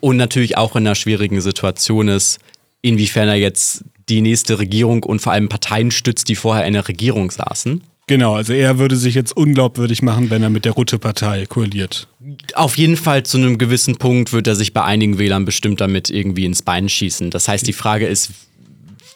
und 0.00 0.16
natürlich 0.16 0.56
auch 0.56 0.76
in 0.76 0.86
einer 0.86 0.94
schwierigen 0.94 1.40
Situation 1.40 2.08
ist, 2.08 2.38
inwiefern 2.80 3.28
er 3.28 3.36
jetzt 3.36 3.84
die 4.08 4.20
nächste 4.20 4.58
Regierung 4.58 5.02
und 5.04 5.20
vor 5.20 5.32
allem 5.32 5.48
Parteien 5.48 5.90
stützt, 5.90 6.28
die 6.28 6.34
vorher 6.34 6.66
in 6.66 6.72
der 6.72 6.88
Regierung 6.88 7.30
saßen. 7.30 7.82
Genau, 8.08 8.34
also 8.34 8.52
er 8.52 8.78
würde 8.78 8.96
sich 8.96 9.14
jetzt 9.14 9.36
unglaubwürdig 9.36 10.02
machen, 10.02 10.28
wenn 10.28 10.42
er 10.42 10.50
mit 10.50 10.64
der 10.64 10.72
Rutte-Partei 10.72 11.46
koaliert. 11.46 12.08
Auf 12.54 12.76
jeden 12.76 12.96
Fall 12.96 13.22
zu 13.22 13.38
einem 13.38 13.58
gewissen 13.58 13.96
Punkt 13.96 14.32
wird 14.32 14.48
er 14.48 14.56
sich 14.56 14.74
bei 14.74 14.82
einigen 14.82 15.18
Wählern 15.18 15.44
bestimmt 15.44 15.80
damit 15.80 16.10
irgendwie 16.10 16.44
ins 16.44 16.62
Bein 16.62 16.88
schießen. 16.88 17.30
Das 17.30 17.46
heißt, 17.46 17.66
die 17.66 17.72
Frage 17.72 18.06
ist, 18.06 18.30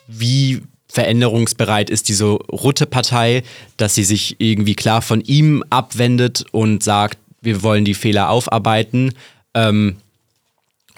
wie 0.07 0.63
veränderungsbereit 0.89 1.91
ist 1.91 2.09
diese 2.09 2.25
Rutte-Partei, 2.27 3.43
dass 3.77 3.95
sie 3.95 4.05
sich 4.05 4.37
irgendwie 4.39 4.75
klar 4.75 5.03
von 5.03 5.21
ihm 5.21 5.65
abwendet 5.71 6.45
und 6.53 6.83
sagt, 6.83 7.19
wir 7.43 7.63
wollen 7.63 7.85
die 7.85 7.95
Fehler 7.95 8.31
aufarbeiten 8.31 9.13
ähm, 9.55 9.97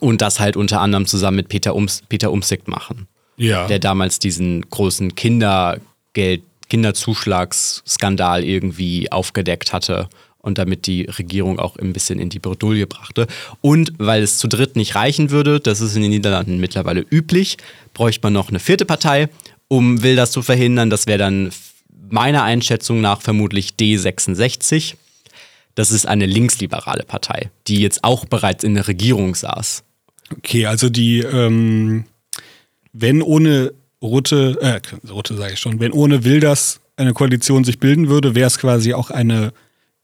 und 0.01 0.20
das 0.22 0.41
halt 0.41 0.57
unter 0.57 0.80
anderem 0.80 1.07
zusammen 1.07 1.36
mit 1.39 1.49
Peter, 1.49 1.74
Ums, 1.74 2.03
Peter 2.09 2.30
Umsicht 2.30 2.68
machen, 2.68 3.09
Ja. 3.36 3.66
der 3.66 3.78
damals 3.78 4.18
diesen 4.18 4.68
großen 4.70 5.14
Kindergeld, 5.14 6.43
Kinderzuschlagsskandal 6.68 8.45
irgendwie 8.45 9.11
aufgedeckt 9.11 9.72
hatte 9.72 10.09
und 10.41 10.59
damit 10.59 10.86
die 10.86 11.03
Regierung 11.05 11.59
auch 11.59 11.76
ein 11.76 11.93
bisschen 11.93 12.18
in 12.18 12.28
die 12.28 12.39
Bredouille 12.39 12.86
brachte. 12.86 13.26
Und 13.61 13.93
weil 13.99 14.22
es 14.22 14.39
zu 14.39 14.49
dritt 14.49 14.76
nicht 14.76 14.95
reichen 14.95 15.30
würde, 15.30 15.61
das 15.61 15.80
ist 15.80 15.97
in 15.97 16.03
den 16.03 16.11
Niederlanden 16.11 16.59
mittlerweile 16.59 17.01
üblich, 17.11 17.57
bräuchte 17.95 18.20
man 18.24 18.32
noch 18.34 18.49
eine 18.49 18.61
vierte 18.61 18.84
Partei, 18.84 19.28
um 19.69 20.03
will 20.03 20.16
das 20.16 20.33
zu 20.33 20.43
verhindern. 20.43 20.91
Das 20.91 21.07
wäre 21.07 21.19
dann 21.19 21.51
meiner 22.11 22.43
Einschätzung 22.43 23.01
nach 23.01 23.21
vermutlich 23.21 23.75
D66. 23.79 24.95
Das 25.75 25.93
ist 25.93 26.07
eine 26.07 26.27
linksliberale 26.27 27.05
Partei, 27.05 27.51
die 27.69 27.81
jetzt 27.81 28.03
auch 28.03 28.25
bereits 28.25 28.64
in 28.64 28.75
der 28.75 28.89
Regierung 28.89 29.35
saß. 29.35 29.85
Okay, 30.37 30.66
also 30.66 30.89
die, 30.89 31.21
ähm, 31.21 32.05
wenn 32.93 33.23
ohne 33.23 33.73
Rutte, 34.03 34.59
äh, 34.61 34.81
Rutte 35.09 35.37
sage 35.37 35.55
ich 35.55 35.61
schon, 35.61 35.81
wenn 35.81 35.93
ohne 35.93 36.25
Wilders 36.25 36.81
eine 36.97 37.12
Koalition 37.12 37.64
sich 37.64 37.79
bilden 37.79 38.09
würde, 38.09 38.35
wäre 38.35 38.47
es 38.47 38.59
quasi 38.59 38.93
auch 38.93 39.11
eine, 39.11 39.53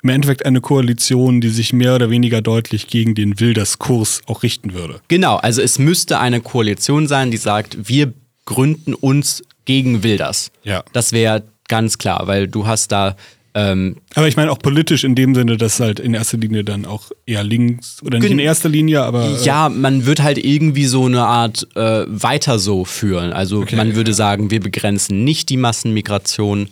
im 0.02 0.08
Endeffekt 0.08 0.46
eine 0.46 0.60
Koalition, 0.60 1.40
die 1.40 1.48
sich 1.48 1.72
mehr 1.72 1.94
oder 1.96 2.10
weniger 2.10 2.40
deutlich 2.40 2.86
gegen 2.86 3.14
den 3.14 3.38
Wilders-Kurs 3.40 4.22
auch 4.26 4.42
richten 4.42 4.74
würde. 4.74 5.00
Genau, 5.08 5.36
also 5.36 5.60
es 5.60 5.78
müsste 5.78 6.18
eine 6.18 6.40
Koalition 6.40 7.06
sein, 7.08 7.30
die 7.30 7.36
sagt, 7.36 7.88
wir 7.88 8.12
gründen 8.44 8.94
uns 8.94 9.42
gegen 9.64 10.02
Wilders. 10.02 10.50
Ja. 10.62 10.84
Das 10.92 11.12
wäre 11.12 11.44
ganz 11.68 11.98
klar, 11.98 12.26
weil 12.26 12.48
du 12.48 12.66
hast 12.66 12.92
da 12.92 13.16
ähm, 13.56 13.96
Aber 14.16 14.26
ich 14.26 14.36
meine 14.36 14.50
auch 14.50 14.58
politisch 14.58 15.04
in 15.04 15.14
dem 15.14 15.34
Sinne, 15.36 15.56
dass 15.56 15.78
halt 15.78 16.00
in 16.00 16.12
erster 16.12 16.36
Linie 16.38 16.64
dann 16.64 16.84
auch 16.84 17.12
eher 17.24 17.44
links 17.44 18.02
oder 18.02 18.18
nicht 18.18 18.28
in 18.28 18.40
erster 18.40 18.68
Linie, 18.68 19.02
aber 19.02 19.38
äh, 19.40 19.44
Ja, 19.44 19.68
man 19.68 20.06
wird 20.06 20.22
halt 20.22 20.38
irgendwie 20.38 20.86
so 20.86 21.04
eine 21.04 21.22
Art 21.24 21.68
äh, 21.76 22.04
weiter 22.08 22.58
so 22.58 22.84
führen. 22.84 23.32
Also 23.32 23.60
Okay, 23.60 23.76
man 23.76 23.94
würde 23.94 24.10
ja. 24.10 24.16
sagen, 24.16 24.50
wir 24.50 24.58
begrenzen 24.58 25.22
nicht 25.22 25.50
die 25.50 25.56
Massenmigration 25.56 26.68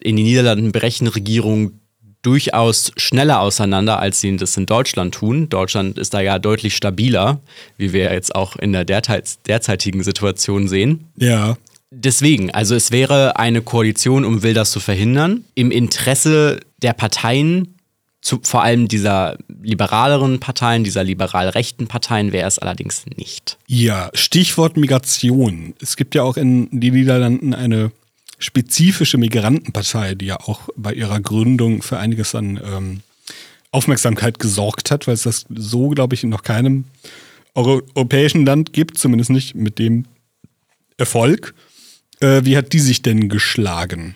In 0.01 0.17
den 0.17 0.25
Niederlanden 0.25 0.73
brechen 0.73 1.07
Regierungen 1.07 1.82
durchaus 2.23 2.93
schneller 2.97 3.41
auseinander, 3.41 3.99
als 3.99 4.21
sie 4.21 4.37
das 4.37 4.57
in 4.57 4.67
Deutschland 4.67 5.15
tun. 5.15 5.49
Deutschland 5.49 5.99
ist 5.99 6.15
da 6.15 6.21
ja 6.21 6.39
deutlich 6.39 6.75
stabiler, 6.77 7.41
wie 7.77 7.93
wir 7.93 8.13
jetzt 8.13 8.35
auch 8.35 8.57
in 8.57 8.73
der 8.73 8.85
derzeit, 8.85 9.47
derzeitigen 9.47 10.03
Situation 10.03 10.69
sehen. 10.69 11.09
ja. 11.17 11.57
Deswegen, 11.95 12.51
also 12.51 12.75
es 12.75 12.91
wäre 12.91 13.37
eine 13.37 13.61
Koalition, 13.61 14.25
um 14.25 14.43
Wilders 14.43 14.71
zu 14.71 14.81
verhindern. 14.81 15.45
Im 15.55 15.71
Interesse 15.71 16.61
der 16.81 16.95
Parteien, 16.95 17.75
zu, 18.23 18.41
vor 18.43 18.63
allem 18.63 18.89
dieser 18.89 19.37
liberaleren 19.63 20.41
Parteien, 20.41 20.85
dieser 20.85 21.05
liberal-rechten 21.05 21.89
Parteien, 21.89 22.33
wäre 22.33 22.49
es 22.49 22.59
allerdings 22.59 23.05
nicht. 23.19 23.59
Ja, 23.67 24.09
Stichwort 24.15 24.79
Migration. 24.79 25.75
Es 25.83 25.97
gibt 25.97 26.15
ja 26.15 26.23
auch 26.23 26.39
in 26.39 26.69
den 26.71 26.95
Niederlanden 26.95 27.53
eine 27.53 27.91
spezifische 28.43 29.19
Migrantenpartei, 29.19 30.15
die 30.15 30.27
ja 30.27 30.41
auch 30.41 30.69
bei 30.77 30.93
ihrer 30.93 31.21
Gründung 31.21 31.83
für 31.83 31.99
einiges 31.99 32.35
an 32.35 32.61
ähm, 32.63 33.01
Aufmerksamkeit 33.71 34.39
gesorgt 34.39 34.91
hat, 34.91 35.07
weil 35.07 35.15
es 35.15 35.23
das 35.23 35.47
so, 35.49 35.89
glaube 35.91 36.15
ich, 36.15 36.25
in 36.25 36.31
noch 36.31 36.43
keinem 36.43 36.85
euro 37.55 37.83
europäischen 37.95 38.45
Land 38.45 38.73
gibt, 38.73 38.99
zumindest 38.99 39.31
nicht 39.31 39.55
mit 39.55 39.79
dem 39.79 40.07
Erfolg. 40.97 41.55
Äh, 42.21 42.45
wie 42.45 42.57
hat 42.57 42.73
die 42.73 42.81
sich 42.81 43.03
denn 43.03 43.29
geschlagen? 43.29 44.15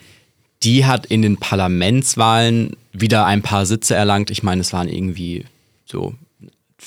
Die 0.62 0.84
hat 0.84 1.06
in 1.06 1.22
den 1.22 1.36
Parlamentswahlen 1.36 2.76
wieder 2.92 3.26
ein 3.26 3.42
paar 3.42 3.66
Sitze 3.66 3.94
erlangt. 3.94 4.30
Ich 4.30 4.42
meine, 4.42 4.60
es 4.60 4.72
waren 4.72 4.88
irgendwie 4.88 5.44
so 5.84 6.14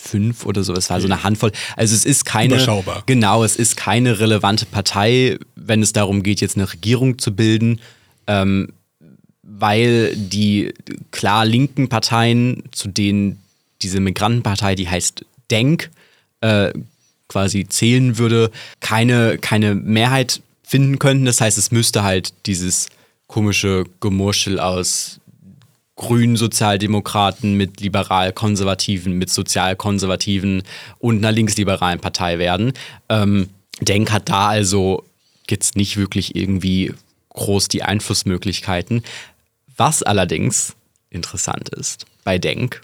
fünf 0.01 0.45
oder 0.45 0.63
so. 0.63 0.73
Es 0.73 0.89
war 0.89 0.99
so 1.01 1.07
eine 1.07 1.23
Handvoll. 1.23 1.51
Also 1.75 1.95
es 1.95 2.05
ist 2.05 2.25
keine. 2.25 2.55
Überschaubar. 2.55 3.03
Genau, 3.05 3.43
es 3.43 3.55
ist 3.55 3.77
keine 3.77 4.19
relevante 4.19 4.65
Partei, 4.65 5.37
wenn 5.55 5.81
es 5.81 5.93
darum 5.93 6.23
geht, 6.23 6.41
jetzt 6.41 6.57
eine 6.57 6.71
Regierung 6.71 7.19
zu 7.19 7.35
bilden. 7.35 7.79
Ähm, 8.27 8.69
weil 9.41 10.15
die 10.15 10.73
klar 11.11 11.45
linken 11.45 11.89
Parteien, 11.89 12.63
zu 12.71 12.87
denen 12.87 13.39
diese 13.81 13.99
Migrantenpartei, 13.99 14.75
die 14.75 14.87
heißt 14.87 15.25
Denk, 15.51 15.89
äh, 16.41 16.71
quasi 17.27 17.67
zählen 17.67 18.17
würde, 18.17 18.51
keine, 18.79 19.37
keine 19.37 19.75
Mehrheit 19.75 20.41
finden 20.63 20.99
könnten. 20.99 21.25
Das 21.25 21.41
heißt, 21.41 21.57
es 21.57 21.71
müsste 21.71 22.03
halt 22.03 22.33
dieses 22.45 22.87
komische 23.27 23.85
Gemurschel 23.99 24.59
aus 24.59 25.18
grünen 25.99 26.37
Sozialdemokraten 26.37 27.55
mit 27.55 27.81
liberal-konservativen, 27.81 29.13
mit 29.13 29.29
sozial-konservativen 29.29 30.63
und 30.97 31.17
einer 31.17 31.33
linksliberalen 31.33 31.99
Partei 31.99 32.39
werden. 32.39 32.71
Ähm, 33.09 33.49
Denk 33.81 34.11
hat 34.11 34.29
da 34.29 34.47
also 34.47 35.03
jetzt 35.49 35.75
nicht 35.75 35.97
wirklich 35.97 36.35
irgendwie 36.35 36.93
groß 37.29 37.67
die 37.67 37.83
Einflussmöglichkeiten. 37.83 39.03
Was 39.75 40.01
allerdings 40.01 40.75
interessant 41.09 41.69
ist 41.69 42.05
bei 42.23 42.37
Denk, 42.37 42.81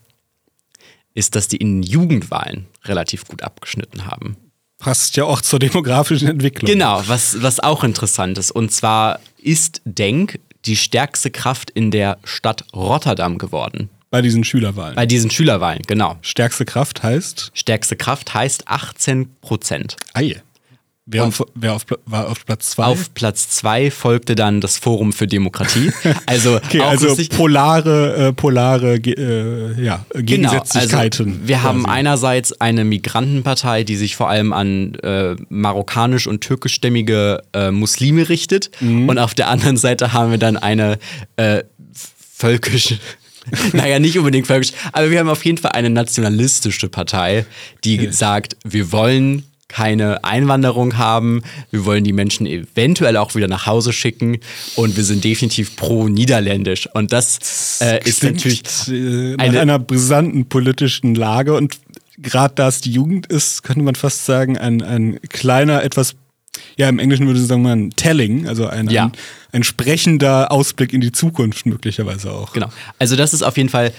ist, 1.13 1.35
dass 1.35 1.47
die 1.47 1.57
in 1.57 1.83
Jugendwahlen 1.83 2.65
relativ 2.83 3.25
gut 3.25 3.43
abgeschnitten 3.43 4.05
haben. 4.05 4.35
Passt 4.77 5.15
ja 5.15 5.23
auch 5.23 5.41
zur 5.41 5.59
demografischen 5.59 6.27
Entwicklung. 6.27 6.69
Genau, 6.69 7.01
was, 7.07 7.41
was 7.41 7.61
auch 7.61 7.85
interessant 7.85 8.37
ist. 8.37 8.51
Und 8.51 8.73
zwar 8.73 9.21
ist 9.41 9.81
Denk 9.85 10.39
die 10.65 10.75
stärkste 10.75 11.31
Kraft 11.31 11.69
in 11.69 11.91
der 11.91 12.17
Stadt 12.23 12.65
Rotterdam 12.73 13.37
geworden. 13.37 13.89
Bei 14.09 14.21
diesen 14.21 14.43
Schülerwahlen. 14.43 14.95
Bei 14.95 15.05
diesen 15.05 15.29
Schülerwahlen, 15.29 15.81
genau. 15.87 16.17
Stärkste 16.21 16.65
Kraft 16.65 17.03
heißt 17.03 17.51
Stärkste 17.53 17.95
Kraft 17.95 18.33
heißt 18.33 18.67
18 18.67 19.35
Prozent. 19.41 19.97
Ei. 20.13 20.41
Wer, 21.07 21.23
Und- 21.23 21.39
auf, 21.39 21.47
wer 21.53 21.73
auf, 21.73 21.85
war 22.07 22.27
auf 22.29 22.45
Platz 22.47 22.71
zwei? 22.71 22.85
Auf 22.85 23.13
Platz 23.13 23.47
zwei 23.49 23.91
folgte 23.91 24.33
dann 24.33 24.59
das 24.59 24.79
Forum 24.79 25.13
für 25.13 25.27
Demokratie. 25.27 25.91
Also, 26.25 26.55
Okay, 26.55 26.81
auch 26.81 26.87
also 26.89 27.07
lustig. 27.09 27.29
polare, 27.29 28.29
äh, 28.29 28.33
polare 28.33 28.95
äh, 28.95 29.79
ja, 29.83 30.03
Genau, 30.13 30.23
Gegensätzlichkeiten. 30.49 31.27
also 31.27 31.47
wir 31.47 31.61
haben 31.61 31.83
quasi. 31.83 31.93
einerseits 31.95 32.59
eine 32.59 32.83
Migrantenpartei, 32.85 33.83
die 33.83 33.95
sich 33.97 34.15
vor 34.15 34.29
allem 34.29 34.51
an 34.51 34.95
äh, 34.95 35.35
marokkanisch- 35.49 36.25
und 36.27 36.41
türkischstämmige 36.41 37.43
äh, 37.53 37.69
Muslime 37.69 38.27
richtet. 38.27 38.71
Mhm. 38.81 39.07
Und 39.07 39.19
auf 39.19 39.35
der 39.35 39.49
anderen 39.49 39.77
Seite 39.77 40.11
haben 40.13 40.31
wir 40.31 40.39
dann 40.39 40.57
eine 40.57 40.97
äh, 41.35 41.63
völkische, 42.35 42.97
naja, 43.73 43.99
nicht 43.99 44.17
unbedingt 44.17 44.47
völkisch, 44.47 44.71
aber 44.91 45.11
wir 45.11 45.19
haben 45.19 45.29
auf 45.29 45.45
jeden 45.45 45.59
Fall 45.59 45.73
eine 45.73 45.91
nationalistische 45.91 46.89
Partei, 46.89 47.45
die 47.83 48.07
sagt, 48.11 48.57
wir 48.65 48.91
wollen 48.91 49.43
keine 49.67 50.23
Einwanderung 50.23 50.97
haben, 50.97 51.41
wir 51.71 51.85
wollen 51.85 52.03
die 52.03 52.13
Menschen 52.13 52.45
eventuell 52.45 53.17
auch 53.17 53.33
wieder 53.35 53.47
nach 53.47 53.65
Hause 53.65 53.93
schicken 53.93 54.37
und 54.75 54.95
wir 54.95 55.03
sind 55.03 55.23
definitiv 55.23 55.75
pro-niederländisch. 55.75 56.87
Und 56.93 57.11
das 57.11 57.79
äh, 57.81 57.99
ist 58.07 58.19
Klingt, 58.19 58.35
natürlich 58.35 58.61
äh, 58.89 59.35
eine- 59.37 59.59
einer 59.59 59.79
brisanten 59.79 60.45
politischen 60.47 61.15
Lage 61.15 61.55
und 61.55 61.79
gerade 62.17 62.53
da 62.55 62.67
es 62.67 62.79
die 62.81 62.91
Jugend 62.91 63.25
ist, 63.27 63.63
könnte 63.63 63.81
man 63.81 63.95
fast 63.95 64.25
sagen, 64.25 64.57
ein, 64.57 64.81
ein 64.81 65.19
kleiner, 65.29 65.83
etwas 65.83 66.15
ja, 66.77 66.87
im 66.87 66.99
Englischen 66.99 67.27
würde 67.27 67.41
sagen 67.41 67.63
man 67.63 67.89
telling, 67.91 68.47
also 68.47 68.67
ein, 68.67 68.89
Ja. 68.89 69.05
ein, 69.05 69.11
ein 69.51 69.63
sprechender 69.63 70.51
Ausblick 70.51 70.93
in 70.93 71.01
die 71.01 71.11
Zukunft 71.11 71.65
möglicherweise 71.65 72.31
auch. 72.31 72.53
Genau. 72.53 72.69
Also 72.99 73.15
das 73.17 73.33
ist 73.33 73.41
auf 73.43 73.57
jeden 73.57 73.67
Fall 73.69 73.91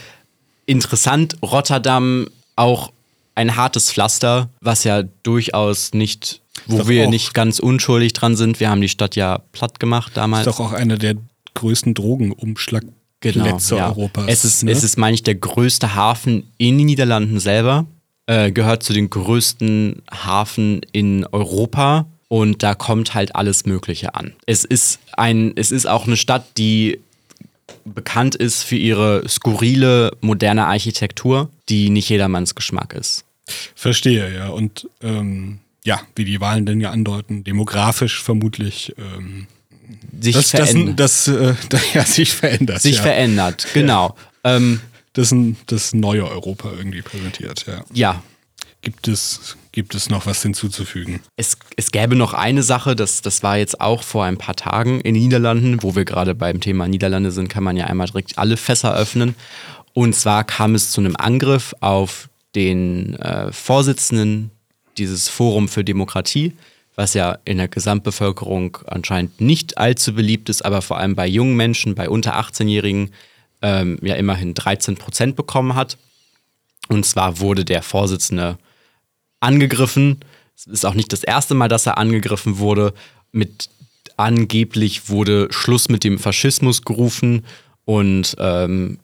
interessant. 0.65 1.37
Rotterdam 1.43 2.29
auch 2.55 2.93
ein 3.37 3.55
hartes 3.55 3.93
Pflaster, 3.93 4.49
was 4.61 4.83
ja 4.83 5.05
durchaus 5.23 5.93
nicht, 5.95 6.41
wo 6.67 6.89
wir 6.89 7.09
nicht 7.09 7.35
ganz 7.35 7.61
unschuldig 7.61 8.15
dran 8.15 8.35
sind. 8.35 8.59
Wir 8.59 8.71
haben 8.71 8.81
die 8.81 8.89
Stadt 8.89 9.15
ja 9.15 9.39
platt 9.53 9.79
gemacht 9.79 10.13
damals. 10.17 10.47
Ist 10.47 10.59
doch 10.59 10.67
auch 10.67 10.73
einer 10.73 10.97
der 10.97 11.15
größten 11.55 11.95
Drogenumschlagplätze 11.95 13.77
ja. 13.77 13.89
Europas. 13.89 14.25
Es 14.27 14.45
ist, 14.45 14.65
ne? 14.65 14.73
es 14.73 14.83
ist, 14.83 14.97
meine 14.97 15.15
ich, 15.15 15.23
der 15.23 15.37
größte 15.37 15.95
Hafen 15.95 16.51
in 16.59 16.79
den 16.79 16.87
Niederlanden 16.87 17.39
selber. 17.39 17.87
Äh, 18.29 18.51
gehört 18.51 18.83
zu 18.83 18.93
den 18.93 19.09
größten 19.09 20.03
Hafen 20.11 20.81
in 20.91 21.25
Europa. 21.31 22.07
Und 22.29 22.65
da 22.65 22.75
kommt 22.75 23.15
halt 23.15 23.37
alles 23.37 23.67
Mögliche 23.67 24.17
an. 24.17 24.33
Es 24.47 24.65
ist, 24.65 24.99
ein, 25.17 25.53
es 25.55 25.71
ist 25.71 25.87
auch 25.87 26.07
eine 26.07 26.17
Stadt, 26.17 26.45
die 26.57 26.99
bekannt 27.85 28.35
ist 28.35 28.65
für 28.65 28.77
ihre 28.77 29.29
skurrile, 29.29 30.11
moderne 30.21 30.67
Architektur, 30.67 31.51
die 31.69 31.91
nicht 31.91 32.09
jedermanns 32.09 32.57
Geschmack 32.57 32.95
ist. 32.95 33.26
Verstehe, 33.75 34.35
ja. 34.35 34.49
Und 34.49 34.89
ähm, 35.03 35.59
ja, 35.85 36.01
wie 36.15 36.25
die 36.25 36.41
Wahlen 36.41 36.67
denn 36.67 36.81
ja 36.81 36.91
andeuten, 36.91 37.45
demografisch 37.45 38.23
vermutlich 38.23 38.95
ähm, 38.99 39.47
Sich 40.21 40.35
das, 40.35 40.51
das, 40.51 40.71
verändert. 40.71 41.01
das, 41.01 41.29
äh, 41.29 41.55
das 41.69 41.95
ja, 41.95 42.05
sich 42.05 42.33
verändert. 42.35 42.83
sich 42.83 42.97
ja. 42.97 43.03
verändert, 43.03 43.69
genau. 43.73 44.17
Ähm, 44.45 44.81
das, 45.13 45.35
das 45.67 45.95
neue 45.95 46.29
Europa 46.29 46.71
irgendwie 46.77 47.03
präsentiert, 47.03 47.65
ja. 47.67 47.85
ja, 47.93 48.23
Gibt 48.87 49.09
es, 49.09 49.57
gibt 49.73 49.97
es 49.97 50.11
noch 50.11 50.27
was 50.27 50.43
hinzuzufügen? 50.43 51.21
Es, 51.35 51.59
es 51.77 51.91
gäbe 51.91 52.15
noch 52.15 52.35
eine 52.35 52.63
Sache, 52.63 52.95
das, 52.95 53.21
das 53.21 53.43
war 53.43 53.59
jetzt 53.59 53.81
auch 53.81 54.05
vor 54.05 54.25
ein 54.25 54.37
paar 54.37 54.55
Tagen 54.55 55.01
in 55.01 55.15
den 55.15 55.25
Niederlanden, 55.25 55.83
wo 55.83 55.97
wir 55.97 56.05
gerade 56.05 56.37
beim 56.37 56.61
Thema 56.61 56.87
Niederlande 56.87 57.33
sind, 57.33 57.49
kann 57.49 57.65
man 57.65 57.77
ja 57.77 57.87
einmal 57.87 58.07
direkt 58.07 58.39
alle 58.39 58.57
Fässer 58.57 58.95
öffnen. 58.95 59.35
Und 59.93 60.15
zwar 60.15 60.45
kam 60.45 60.77
es 60.77 60.93
zu 60.93 61.01
einem 61.01 61.17
Angriff 61.17 61.75
auf 61.81 62.29
den 62.57 63.15
äh, 63.17 63.53
Vorsitzenden 63.53 64.51
dieses 64.99 65.29
Forum 65.29 65.69
für 65.69 65.85
Demokratie, 65.85 66.55
was 66.95 67.15
ja 67.15 67.39
in 67.45 67.59
der 67.59 67.69
Gesamtbevölkerung 67.69 68.79
anscheinend 68.87 69.41
nicht 69.41 69.79
allzu 69.79 70.15
beliebt 70.15 70.49
ist, 70.49 70.65
aber 70.65 70.83
vor 70.83 70.99
allem 70.99 71.15
bei 71.15 71.27
jungen 71.27 71.55
Menschen, 71.55 71.95
bei 71.95 72.09
unter 72.09 72.39
18-Jährigen, 72.39 73.11
ähm, 73.63 73.99
ja 74.03 74.15
immerhin 74.17 74.55
13 74.55 74.97
Prozent 74.97 75.37
bekommen 75.37 75.75
hat. 75.75 75.99
Und 76.89 77.05
zwar 77.05 77.41
wurde 77.41 77.65
der 77.65 77.83
Vorsitzende 77.83 78.59
angegriffen. 79.41 80.21
Es 80.57 80.67
ist 80.67 80.87
auch 80.87 80.95
nicht 80.95 81.13
das 81.13 81.25
erste 81.25 81.55
Mal, 81.55 81.69
dass 81.69 81.87
er 81.87 81.99
angegriffen 81.99 82.59
wurde. 82.59 82.95
Mit 83.33 83.69
angeblich 84.17 85.09
wurde 85.11 85.49
Schluss 85.51 85.89
mit 85.89 86.05
dem 86.05 86.19
Faschismus 86.19 86.83
gerufen 86.83 87.45
und 87.85 88.37
ähm, 88.39 88.99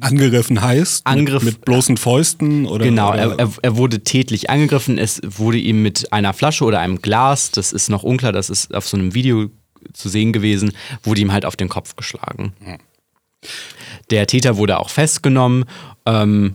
Angegriffen 0.00 0.60
heißt? 0.62 1.06
Angriff- 1.06 1.42
Mit, 1.42 1.54
mit 1.54 1.64
bloßen 1.64 1.96
Fäusten? 1.96 2.66
Oder, 2.66 2.84
genau, 2.84 3.10
oder, 3.10 3.18
er, 3.18 3.38
er, 3.38 3.50
er 3.62 3.76
wurde 3.76 4.00
tätlich 4.00 4.50
angegriffen. 4.50 4.98
Es 4.98 5.20
wurde 5.24 5.58
ihm 5.58 5.82
mit 5.82 6.12
einer 6.12 6.32
Flasche 6.32 6.64
oder 6.64 6.80
einem 6.80 7.00
Glas, 7.02 7.50
das 7.50 7.72
ist 7.72 7.88
noch 7.88 8.02
unklar, 8.02 8.32
das 8.32 8.50
ist 8.50 8.74
auf 8.74 8.86
so 8.88 8.96
einem 8.96 9.14
Video 9.14 9.50
zu 9.92 10.08
sehen 10.08 10.32
gewesen, 10.32 10.72
wurde 11.02 11.20
ihm 11.20 11.32
halt 11.32 11.44
auf 11.44 11.56
den 11.56 11.68
Kopf 11.68 11.96
geschlagen. 11.96 12.52
Der 14.10 14.26
Täter 14.26 14.56
wurde 14.56 14.78
auch 14.80 14.90
festgenommen 14.90 15.64
ähm, 16.06 16.54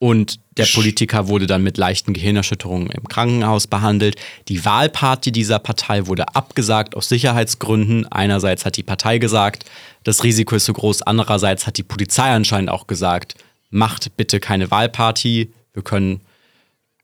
und 0.00 0.38
der 0.56 0.66
Politiker 0.66 1.28
wurde 1.28 1.46
dann 1.46 1.62
mit 1.62 1.76
leichten 1.76 2.12
Gehirnerschütterungen 2.12 2.90
im 2.90 3.08
Krankenhaus 3.08 3.66
behandelt. 3.66 4.16
Die 4.48 4.64
Wahlparty 4.64 5.32
dieser 5.32 5.58
Partei 5.58 6.06
wurde 6.06 6.34
abgesagt 6.36 6.96
aus 6.96 7.08
Sicherheitsgründen. 7.08 8.06
Einerseits 8.06 8.64
hat 8.64 8.76
die 8.76 8.82
Partei 8.84 9.18
gesagt, 9.18 9.64
das 10.04 10.22
Risiko 10.24 10.54
ist 10.56 10.66
so 10.66 10.72
groß. 10.72 11.02
Andererseits 11.02 11.66
hat 11.66 11.76
die 11.78 11.82
Polizei 11.82 12.30
anscheinend 12.30 12.70
auch 12.70 12.86
gesagt, 12.86 13.34
macht 13.70 14.16
bitte 14.16 14.38
keine 14.40 14.70
Wahlparty. 14.70 15.52
Wir 15.74 15.82
können, 15.82 16.20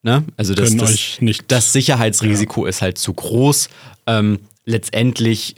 ne? 0.02 0.24
Also 0.36 0.54
das, 0.54 0.68
Können 0.68 0.78
das, 0.80 0.92
euch 0.92 1.20
nicht- 1.20 1.44
das 1.48 1.72
Sicherheitsrisiko 1.72 2.66
ist 2.66 2.80
halt 2.82 2.98
zu 2.98 3.12
groß. 3.12 3.68
Ähm, 4.06 4.38
letztendlich 4.64 5.56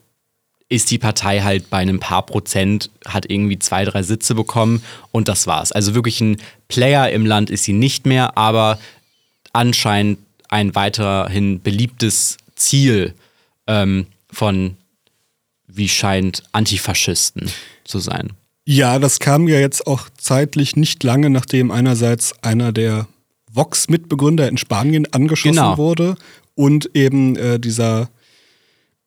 ist 0.69 0.91
die 0.91 0.99
Partei 0.99 1.41
halt 1.43 1.71
bei 1.71 1.79
einem 1.79 2.01
paar 2.01 2.27
Prozent, 2.27 2.91
hat 3.07 3.31
irgendwie 3.31 3.59
zwei, 3.59 3.85
drei 3.85 4.03
Sitze 4.03 4.35
bekommen 4.35 4.83
und 5.13 5.29
das 5.29 5.47
war's. 5.47 5.71
Also 5.73 5.95
wirklich 5.95 6.21
ein 6.21 6.39
Player 6.69 7.11
im 7.11 7.25
Land 7.25 7.51
ist 7.51 7.65
sie 7.65 7.73
nicht 7.73 8.05
mehr, 8.07 8.37
aber 8.37 8.79
anscheinend 9.53 10.19
ein 10.49 10.75
weiterhin 10.75 11.61
beliebtes 11.63 12.39
Ziel 12.57 13.15
ähm, 13.67 14.07
von, 14.33 14.77
wie 15.69 15.89
scheint, 15.89 16.43
Antifaschisten 16.53 17.51
zu 17.85 17.99
sein. 18.01 18.33
Ja, 18.65 18.99
das 18.99 19.21
kam 19.21 19.47
ja 19.47 19.61
jetzt 19.61 19.87
auch 19.87 20.09
zeitlich 20.19 20.75
nicht 20.75 21.05
lange, 21.05 21.31
nachdem 21.31 21.71
einerseits 21.71 22.35
einer 22.43 22.73
der 22.73 23.07
Vox-Mitbegründer 23.53 24.49
in 24.49 24.59
Spanien 24.59 25.07
angeschossen 25.13 25.55
Genau. 25.55 25.79
wurde 25.79 26.17
und 26.57 26.91
eben 26.95 27.37
äh, 27.37 27.61
dieser 27.61 28.09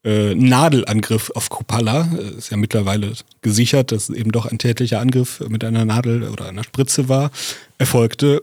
äh, 0.04 0.34
Nadelangriff 0.34 1.32
auf 1.36 1.50
Kupala, 1.50 2.10
äh, 2.18 2.38
ist 2.38 2.52
ja 2.52 2.58
mittlerweile 2.58 3.14
gesichert, 3.42 3.92
dass 3.92 4.10
es 4.10 4.16
eben 4.16 4.32
doch 4.32 4.46
ein 4.46 4.58
tätlicher 4.58 5.00
Angriff 5.00 5.42
mit 5.50 5.64
einer 5.64 5.86
Nadel 5.86 6.24
oder 6.30 6.48
einer 6.48 6.64
Spritze 6.64 7.10
war, 7.10 7.32
erfolgte. 7.78 8.42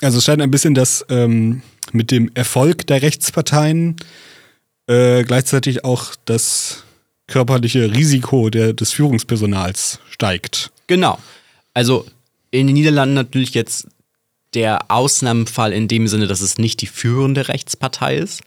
Also 0.00 0.18
es 0.18 0.24
scheint 0.24 0.42
ein 0.42 0.50
bisschen, 0.50 0.74
dass 0.74 1.04
ähm, 1.08 1.62
mit 1.92 2.10
dem 2.10 2.30
Erfolg 2.34 2.86
der 2.86 3.02
Rechtsparteien 3.02 3.96
äh, 4.86 5.24
gleichzeitig 5.24 5.84
auch 5.84 6.14
das 6.24 6.84
körperliche 7.26 7.94
Risiko 7.94 8.50
der, 8.50 8.72
des 8.72 8.92
Führungspersonals 8.92 10.00
steigt. 10.10 10.70
Genau. 10.86 11.18
Also 11.74 12.06
in 12.50 12.66
den 12.66 12.74
Niederlanden 12.74 13.14
natürlich 13.14 13.54
jetzt 13.54 13.86
der 14.54 14.90
Ausnahmefall 14.90 15.72
in 15.72 15.88
dem 15.88 16.08
Sinne, 16.08 16.26
dass 16.26 16.40
es 16.40 16.58
nicht 16.58 16.80
die 16.80 16.86
führende 16.86 17.48
Rechtspartei 17.48 18.16
ist. 18.16 18.42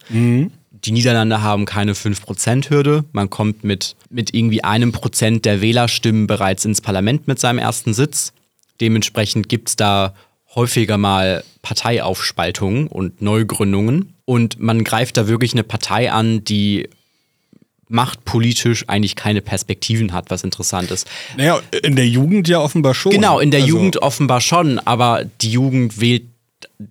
Die 0.84 0.92
Niederlande 0.92 1.42
haben 1.42 1.64
keine 1.64 1.94
5%-Hürde. 1.94 3.04
Man 3.12 3.30
kommt 3.30 3.62
mit, 3.62 3.94
mit 4.10 4.34
irgendwie 4.34 4.64
einem 4.64 4.92
Prozent 4.92 5.44
der 5.44 5.60
Wählerstimmen 5.60 6.26
bereits 6.26 6.64
ins 6.64 6.80
Parlament 6.80 7.28
mit 7.28 7.38
seinem 7.38 7.58
ersten 7.58 7.94
Sitz. 7.94 8.32
Dementsprechend 8.80 9.48
gibt 9.48 9.68
es 9.68 9.76
da 9.76 10.14
häufiger 10.54 10.98
mal 10.98 11.44
Parteiaufspaltungen 11.62 12.88
und 12.88 13.22
Neugründungen. 13.22 14.14
Und 14.24 14.60
man 14.60 14.82
greift 14.82 15.16
da 15.16 15.28
wirklich 15.28 15.52
eine 15.52 15.62
Partei 15.62 16.10
an, 16.10 16.44
die 16.44 16.88
machtpolitisch 17.88 18.88
eigentlich 18.88 19.16
keine 19.16 19.42
Perspektiven 19.42 20.12
hat, 20.12 20.30
was 20.30 20.42
interessant 20.42 20.90
ist. 20.90 21.06
Naja, 21.36 21.60
in 21.82 21.94
der 21.94 22.08
Jugend 22.08 22.48
ja 22.48 22.58
offenbar 22.58 22.94
schon. 22.94 23.12
Genau, 23.12 23.38
in 23.38 23.50
der 23.50 23.60
Also, 23.60 23.74
Jugend 23.76 24.02
offenbar 24.02 24.40
schon, 24.40 24.78
aber 24.78 25.24
die 25.42 25.50
Jugend 25.50 26.00
wählt 26.00 26.24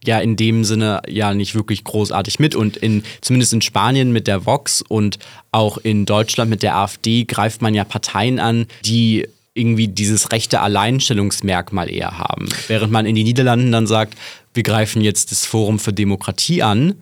ja 0.03 0.19
in 0.19 0.35
dem 0.35 0.63
Sinne 0.63 1.01
ja 1.07 1.33
nicht 1.33 1.55
wirklich 1.55 1.83
großartig 1.83 2.39
mit. 2.39 2.55
Und 2.55 2.77
in, 2.77 3.03
zumindest 3.21 3.53
in 3.53 3.61
Spanien 3.61 4.11
mit 4.11 4.27
der 4.27 4.45
Vox 4.45 4.81
und 4.81 5.19
auch 5.51 5.77
in 5.77 6.05
Deutschland 6.05 6.49
mit 6.49 6.63
der 6.63 6.75
AfD 6.75 7.25
greift 7.25 7.61
man 7.61 7.73
ja 7.73 7.83
Parteien 7.83 8.39
an, 8.39 8.67
die 8.85 9.27
irgendwie 9.53 9.87
dieses 9.87 10.31
rechte 10.31 10.61
Alleinstellungsmerkmal 10.61 11.89
eher 11.89 12.17
haben. 12.17 12.47
Während 12.67 12.91
man 12.91 13.05
in 13.05 13.15
den 13.15 13.25
Niederlanden 13.25 13.71
dann 13.71 13.87
sagt, 13.87 14.15
wir 14.53 14.63
greifen 14.63 15.01
jetzt 15.01 15.31
das 15.31 15.45
Forum 15.45 15.79
für 15.79 15.93
Demokratie 15.93 16.63
an, 16.63 16.95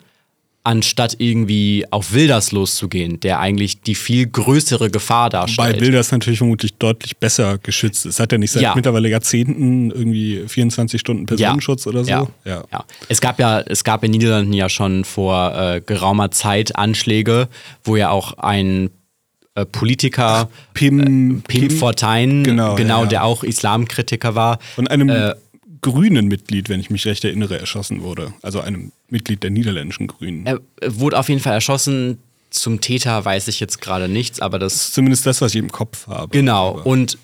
anstatt 0.70 1.16
irgendwie 1.18 1.84
auf 1.90 2.14
Wilders 2.14 2.52
loszugehen, 2.52 3.20
der 3.22 3.40
eigentlich 3.40 3.82
die 3.82 3.96
viel 3.96 4.28
größere 4.28 4.92
Gefahr 4.92 5.32
darstellt. 5.32 5.78
Wobei 5.78 5.82
Wilders 5.82 6.12
natürlich 6.12 6.38
vermutlich 6.38 6.76
deutlich 6.76 7.18
besser 7.18 7.58
geschützt 7.58 8.06
ist. 8.06 8.20
Hat 8.20 8.32
er 8.32 8.38
nicht 8.38 8.52
seit 8.52 8.62
Ja. 8.62 8.76
mittlerweile 8.76 9.10
Jahrzehnten 9.10 9.90
irgendwie 9.90 10.44
24 10.48 11.02
Stunden 11.02 11.26
Personenschutz 11.26 11.88
oder 11.88 12.04
so? 12.04 12.12
Ja. 12.12 12.28
Ja. 12.46 12.86
Es 13.08 13.20
gab 13.20 13.40
ja, 13.40 13.62
es 13.62 13.84
gab 13.84 14.04
in 14.04 14.12
den 14.12 14.20
Niederlanden 14.20 14.54
ja 14.54 14.70
schon 14.70 15.06
vor 15.06 15.56
äh, 15.56 15.82
geraumer 15.84 16.30
Zeit 16.30 16.76
Anschläge, 16.76 17.48
wo 17.84 17.96
ja 17.96 18.12
auch 18.12 18.38
ein 18.38 18.92
äh, 19.56 19.66
Politiker, 19.66 20.50
Pim, 20.76 21.42
Pim 21.48 21.72
Fortuyn, 21.72 22.44
Genau, 22.44 22.76
genau, 22.76 22.98
ja, 22.98 23.04
ja. 23.06 23.10
der 23.10 23.24
auch 23.24 23.44
Islamkritiker 23.44 24.36
war, 24.36 24.60
von 24.76 24.88
einem 24.88 25.10
Äh, 25.10 25.34
grünen 25.82 26.28
Mitglied, 26.28 26.70
wenn 26.70 26.80
ich 26.80 26.90
mich 26.90 27.06
recht 27.06 27.24
erinnere, 27.26 27.60
erschossen 27.60 28.02
wurde. 28.02 28.34
Also 28.42 28.60
einem 28.62 28.92
Mitglied 29.10 29.44
der 29.44 29.50
niederländischen 29.50 30.08
Grünen. 30.08 30.46
er 30.46 30.60
wurde 30.88 31.18
auf 31.18 31.30
jeden 31.30 31.42
Fall 31.42 31.54
erschossen. 31.54 32.18
Zum 32.50 32.82
Täter 32.82 33.24
weiß 33.24 33.48
ich 33.48 33.60
jetzt 33.60 33.80
gerade 33.82 34.08
nichts, 34.10 34.40
aber 34.40 34.58
das 34.60 34.92
Zumindest 34.92 35.26
das, 35.26 35.40
was 35.42 35.54
ich 35.54 35.60
im 35.60 35.72
Kopf 35.72 36.08
habe. 36.08 36.30
genau. 36.32 36.70
Aber 36.80 36.86
Und 36.86 37.18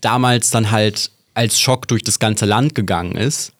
damals 0.00 0.50
dann 0.50 0.70
halt 0.70 1.10
als 1.34 1.60
Schock 1.60 1.88
durch 1.88 2.02
das 2.02 2.18
ganze 2.18 2.44
Land 2.46 2.74
gegangen 2.74 3.16
ist. 3.16 3.52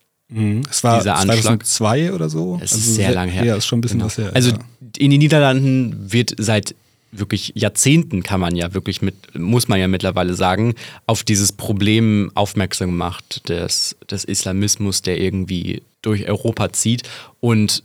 es 0.71 0.83
war 0.85 0.99
dieser 0.99 1.17
Anschlag. 1.17 1.65
2002 1.65 2.13
oder 2.13 2.29
so. 2.29 2.59
Es 2.63 2.73
ist 2.73 2.95
sehr 2.97 3.13
lange 3.13 3.31
her. 3.33 3.41
Also 3.43 3.49
Ja, 3.53 3.57
ist 3.57 3.67
schon 3.67 3.79
ein 3.79 3.83
bisschen 3.83 3.99
Genau. 3.99 4.07
was 4.07 4.19
her. 4.19 4.31
Also 4.35 4.51
ja. 4.51 4.59
in 4.99 5.11
den 5.11 5.21
Niederlanden 5.21 6.13
wird 6.13 6.35
seit 6.39 6.75
wirklich 7.19 7.53
Jahrzehnten 7.55 8.23
kann 8.23 8.41
man 8.41 8.57
ja 8.57 8.75
wirklich 8.75 9.03
mit, 9.03 9.15
muss 9.39 9.69
man 9.69 9.81
ja 9.81 9.89
mittlerweile 9.89 10.35
sagen, 10.35 10.75
auf 11.07 11.23
dieses 11.23 11.53
Problem 11.53 12.31
aufmerksam 12.35 12.91
gemacht 12.91 13.49
des, 13.49 13.97
des 14.11 14.25
Islamismus, 14.25 15.03
der 15.03 15.21
irgendwie 15.21 15.83
durch 16.03 16.29
Europa 16.29 16.73
zieht. 16.73 17.03
Und 17.41 17.83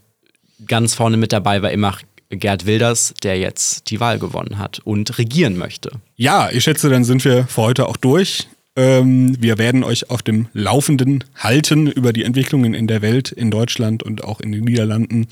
ganz 0.66 0.96
vorne 0.96 1.18
mit 1.18 1.32
dabei 1.32 1.62
war 1.62 1.72
immer 1.72 1.98
Gerd 2.30 2.66
Wilders, 2.66 3.14
der 3.24 3.40
jetzt 3.40 3.90
die 3.90 4.00
Wahl 4.00 4.20
gewonnen 4.20 4.60
hat 4.60 4.80
und 4.84 5.18
regieren 5.18 5.58
möchte. 5.58 5.92
Ja, 6.16 6.50
ich 6.52 6.64
schätze, 6.64 6.90
dann 6.90 7.04
sind 7.04 7.26
wir 7.26 7.48
für 7.48 7.62
heute 7.62 7.88
auch 7.88 7.98
durch. 7.98 8.48
Ähm, 8.76 9.36
wir 9.42 9.58
werden 9.58 9.84
euch 9.84 10.10
auf 10.12 10.22
dem 10.22 10.48
Laufenden 10.54 11.24
halten 11.36 11.88
über 11.88 12.14
die 12.14 12.24
Entwicklungen 12.24 12.74
in 12.74 12.88
der 12.88 13.02
Welt, 13.02 13.32
in 13.32 13.50
Deutschland 13.50 14.04
und 14.04 14.24
auch 14.24 14.42
in 14.42 14.52
den 14.52 14.64
Niederlanden. 14.64 15.28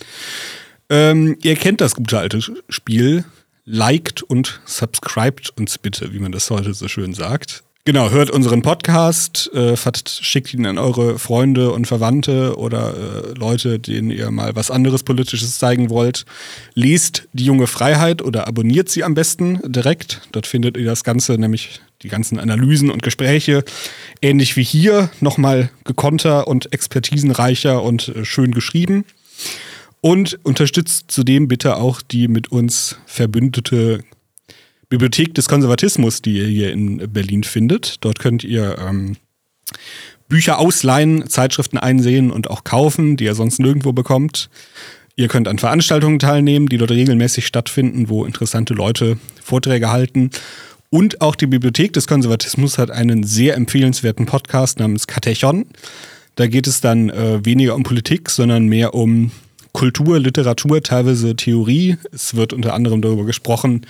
Ähm, 0.89 1.37
ihr 1.43 1.55
kennt 1.55 1.81
das 1.81 1.95
gute 1.95 2.17
alte 2.17 2.41
Spiel. 2.69 3.25
Liked 3.69 4.23
und 4.23 4.61
subscribt 4.65 5.51
uns 5.57 5.77
bitte, 5.77 6.13
wie 6.13 6.19
man 6.19 6.31
das 6.31 6.49
heute 6.49 6.73
so 6.73 6.87
schön 6.87 7.13
sagt. 7.13 7.63
Genau, 7.83 8.09
hört 8.09 8.29
unseren 8.29 8.61
Podcast, 8.61 9.49
äh, 9.53 9.75
schickt 10.07 10.53
ihn 10.53 10.65
an 10.65 10.77
eure 10.77 11.19
Freunde 11.19 11.71
und 11.71 11.85
Verwandte 11.85 12.57
oder 12.57 12.93
äh, 12.95 13.33
Leute, 13.37 13.77
denen 13.77 14.09
ihr 14.09 14.31
mal 14.31 14.55
was 14.55 14.71
anderes 14.71 15.03
Politisches 15.03 15.57
zeigen 15.57 15.89
wollt. 15.89 16.25
Lest 16.75 17.27
die 17.33 17.43
junge 17.43 17.67
Freiheit 17.67 18.21
oder 18.21 18.47
abonniert 18.47 18.87
sie 18.87 19.03
am 19.03 19.15
besten 19.15 19.59
direkt. 19.65 20.21
Dort 20.31 20.47
findet 20.47 20.77
ihr 20.77 20.85
das 20.85 21.03
Ganze, 21.03 21.33
nämlich 21.33 21.81
die 22.03 22.09
ganzen 22.09 22.39
Analysen 22.39 22.89
und 22.89 23.03
Gespräche, 23.03 23.65
ähnlich 24.21 24.55
wie 24.55 24.63
hier, 24.63 25.09
nochmal 25.19 25.71
gekonter 25.83 26.47
und 26.47 26.71
expertisenreicher 26.71 27.83
und 27.83 28.09
äh, 28.09 28.23
schön 28.23 28.51
geschrieben. 28.51 29.03
Und 30.01 30.39
unterstützt 30.43 31.05
zudem 31.09 31.47
bitte 31.47 31.77
auch 31.77 32.01
die 32.01 32.27
mit 32.27 32.51
uns 32.51 32.97
verbündete 33.05 34.03
Bibliothek 34.89 35.33
des 35.33 35.49
Konservatismus, 35.49 36.21
die 36.21 36.37
ihr 36.37 36.47
hier 36.47 36.71
in 36.71 37.11
Berlin 37.11 37.43
findet. 37.43 37.97
Dort 38.05 38.19
könnt 38.19 38.43
ihr 38.43 38.77
ähm, 38.77 39.17
Bücher 40.29 40.59
ausleihen, 40.59 41.27
Zeitschriften 41.27 41.77
einsehen 41.77 42.31
und 42.31 42.49
auch 42.49 42.63
kaufen, 42.63 43.17
die 43.17 43.25
ihr 43.25 43.35
sonst 43.35 43.59
nirgendwo 43.59 43.91
bekommt. 43.91 44.49
Ihr 45.15 45.27
könnt 45.27 45.47
an 45.47 45.57
Veranstaltungen 45.57 46.19
teilnehmen, 46.19 46.67
die 46.67 46.77
dort 46.77 46.91
regelmäßig 46.91 47.47
stattfinden, 47.47 48.07
wo 48.07 48.23
interessante 48.23 48.73
Leute 48.73 49.17
Vorträge 49.41 49.89
halten. 49.89 50.29
Und 50.89 51.21
auch 51.21 51.35
die 51.35 51.47
Bibliothek 51.47 51.91
des 51.93 52.07
Konservatismus 52.07 52.77
hat 52.77 52.91
einen 52.91 53.23
sehr 53.23 53.55
empfehlenswerten 53.55 54.25
Podcast 54.25 54.79
namens 54.79 55.07
Katechon. 55.07 55.65
Da 56.35 56.47
geht 56.47 56.67
es 56.67 56.81
dann 56.81 57.09
äh, 57.09 57.43
weniger 57.43 57.75
um 57.75 57.83
Politik, 57.83 58.29
sondern 58.29 58.67
mehr 58.67 58.93
um 58.93 59.31
Kultur, 59.77 60.17
Literatur, 60.19 60.81
teilweise 60.81 61.35
Theorie. 61.35 61.97
Es 62.11 62.33
wird 62.33 62.51
unter 62.51 62.73
anderem 62.73 62.99
darüber 63.03 63.25
gesprochen, 63.25 63.85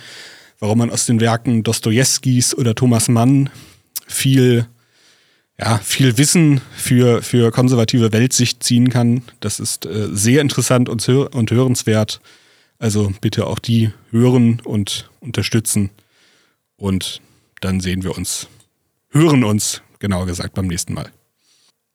warum 0.58 0.76
man 0.76 0.90
aus 0.90 1.06
den 1.06 1.18
Werken 1.18 1.62
Dostojewskis 1.62 2.54
oder 2.54 2.74
Thomas 2.74 3.08
Mann 3.08 3.48
viel, 4.06 4.66
ja, 5.58 5.78
viel 5.78 6.18
Wissen 6.18 6.60
für, 6.76 7.22
für 7.22 7.50
konservative 7.52 8.12
Weltsicht 8.12 8.62
ziehen 8.62 8.90
kann. 8.90 9.22
Das 9.40 9.60
ist 9.60 9.86
äh, 9.86 10.08
sehr 10.12 10.42
interessant 10.42 10.90
und, 10.90 11.08
und 11.08 11.50
hörenswert. 11.50 12.20
Also 12.78 13.10
bitte 13.22 13.46
auch 13.46 13.58
die 13.58 13.90
hören 14.10 14.60
und 14.62 15.08
unterstützen. 15.20 15.88
Und 16.76 17.22
dann 17.62 17.80
sehen 17.80 18.02
wir 18.04 18.14
uns, 18.14 18.46
hören 19.08 19.42
uns, 19.42 19.80
genauer 20.00 20.26
gesagt, 20.26 20.52
beim 20.52 20.66
nächsten 20.66 20.92
Mal. 20.92 21.10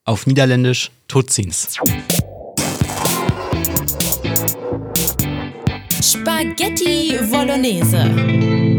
Auf 0.04 0.26
Niederländisch 0.26 0.90
Tutsins. 1.06 1.78
Spaghetti 6.00 7.18
Bolognese. 7.28 8.73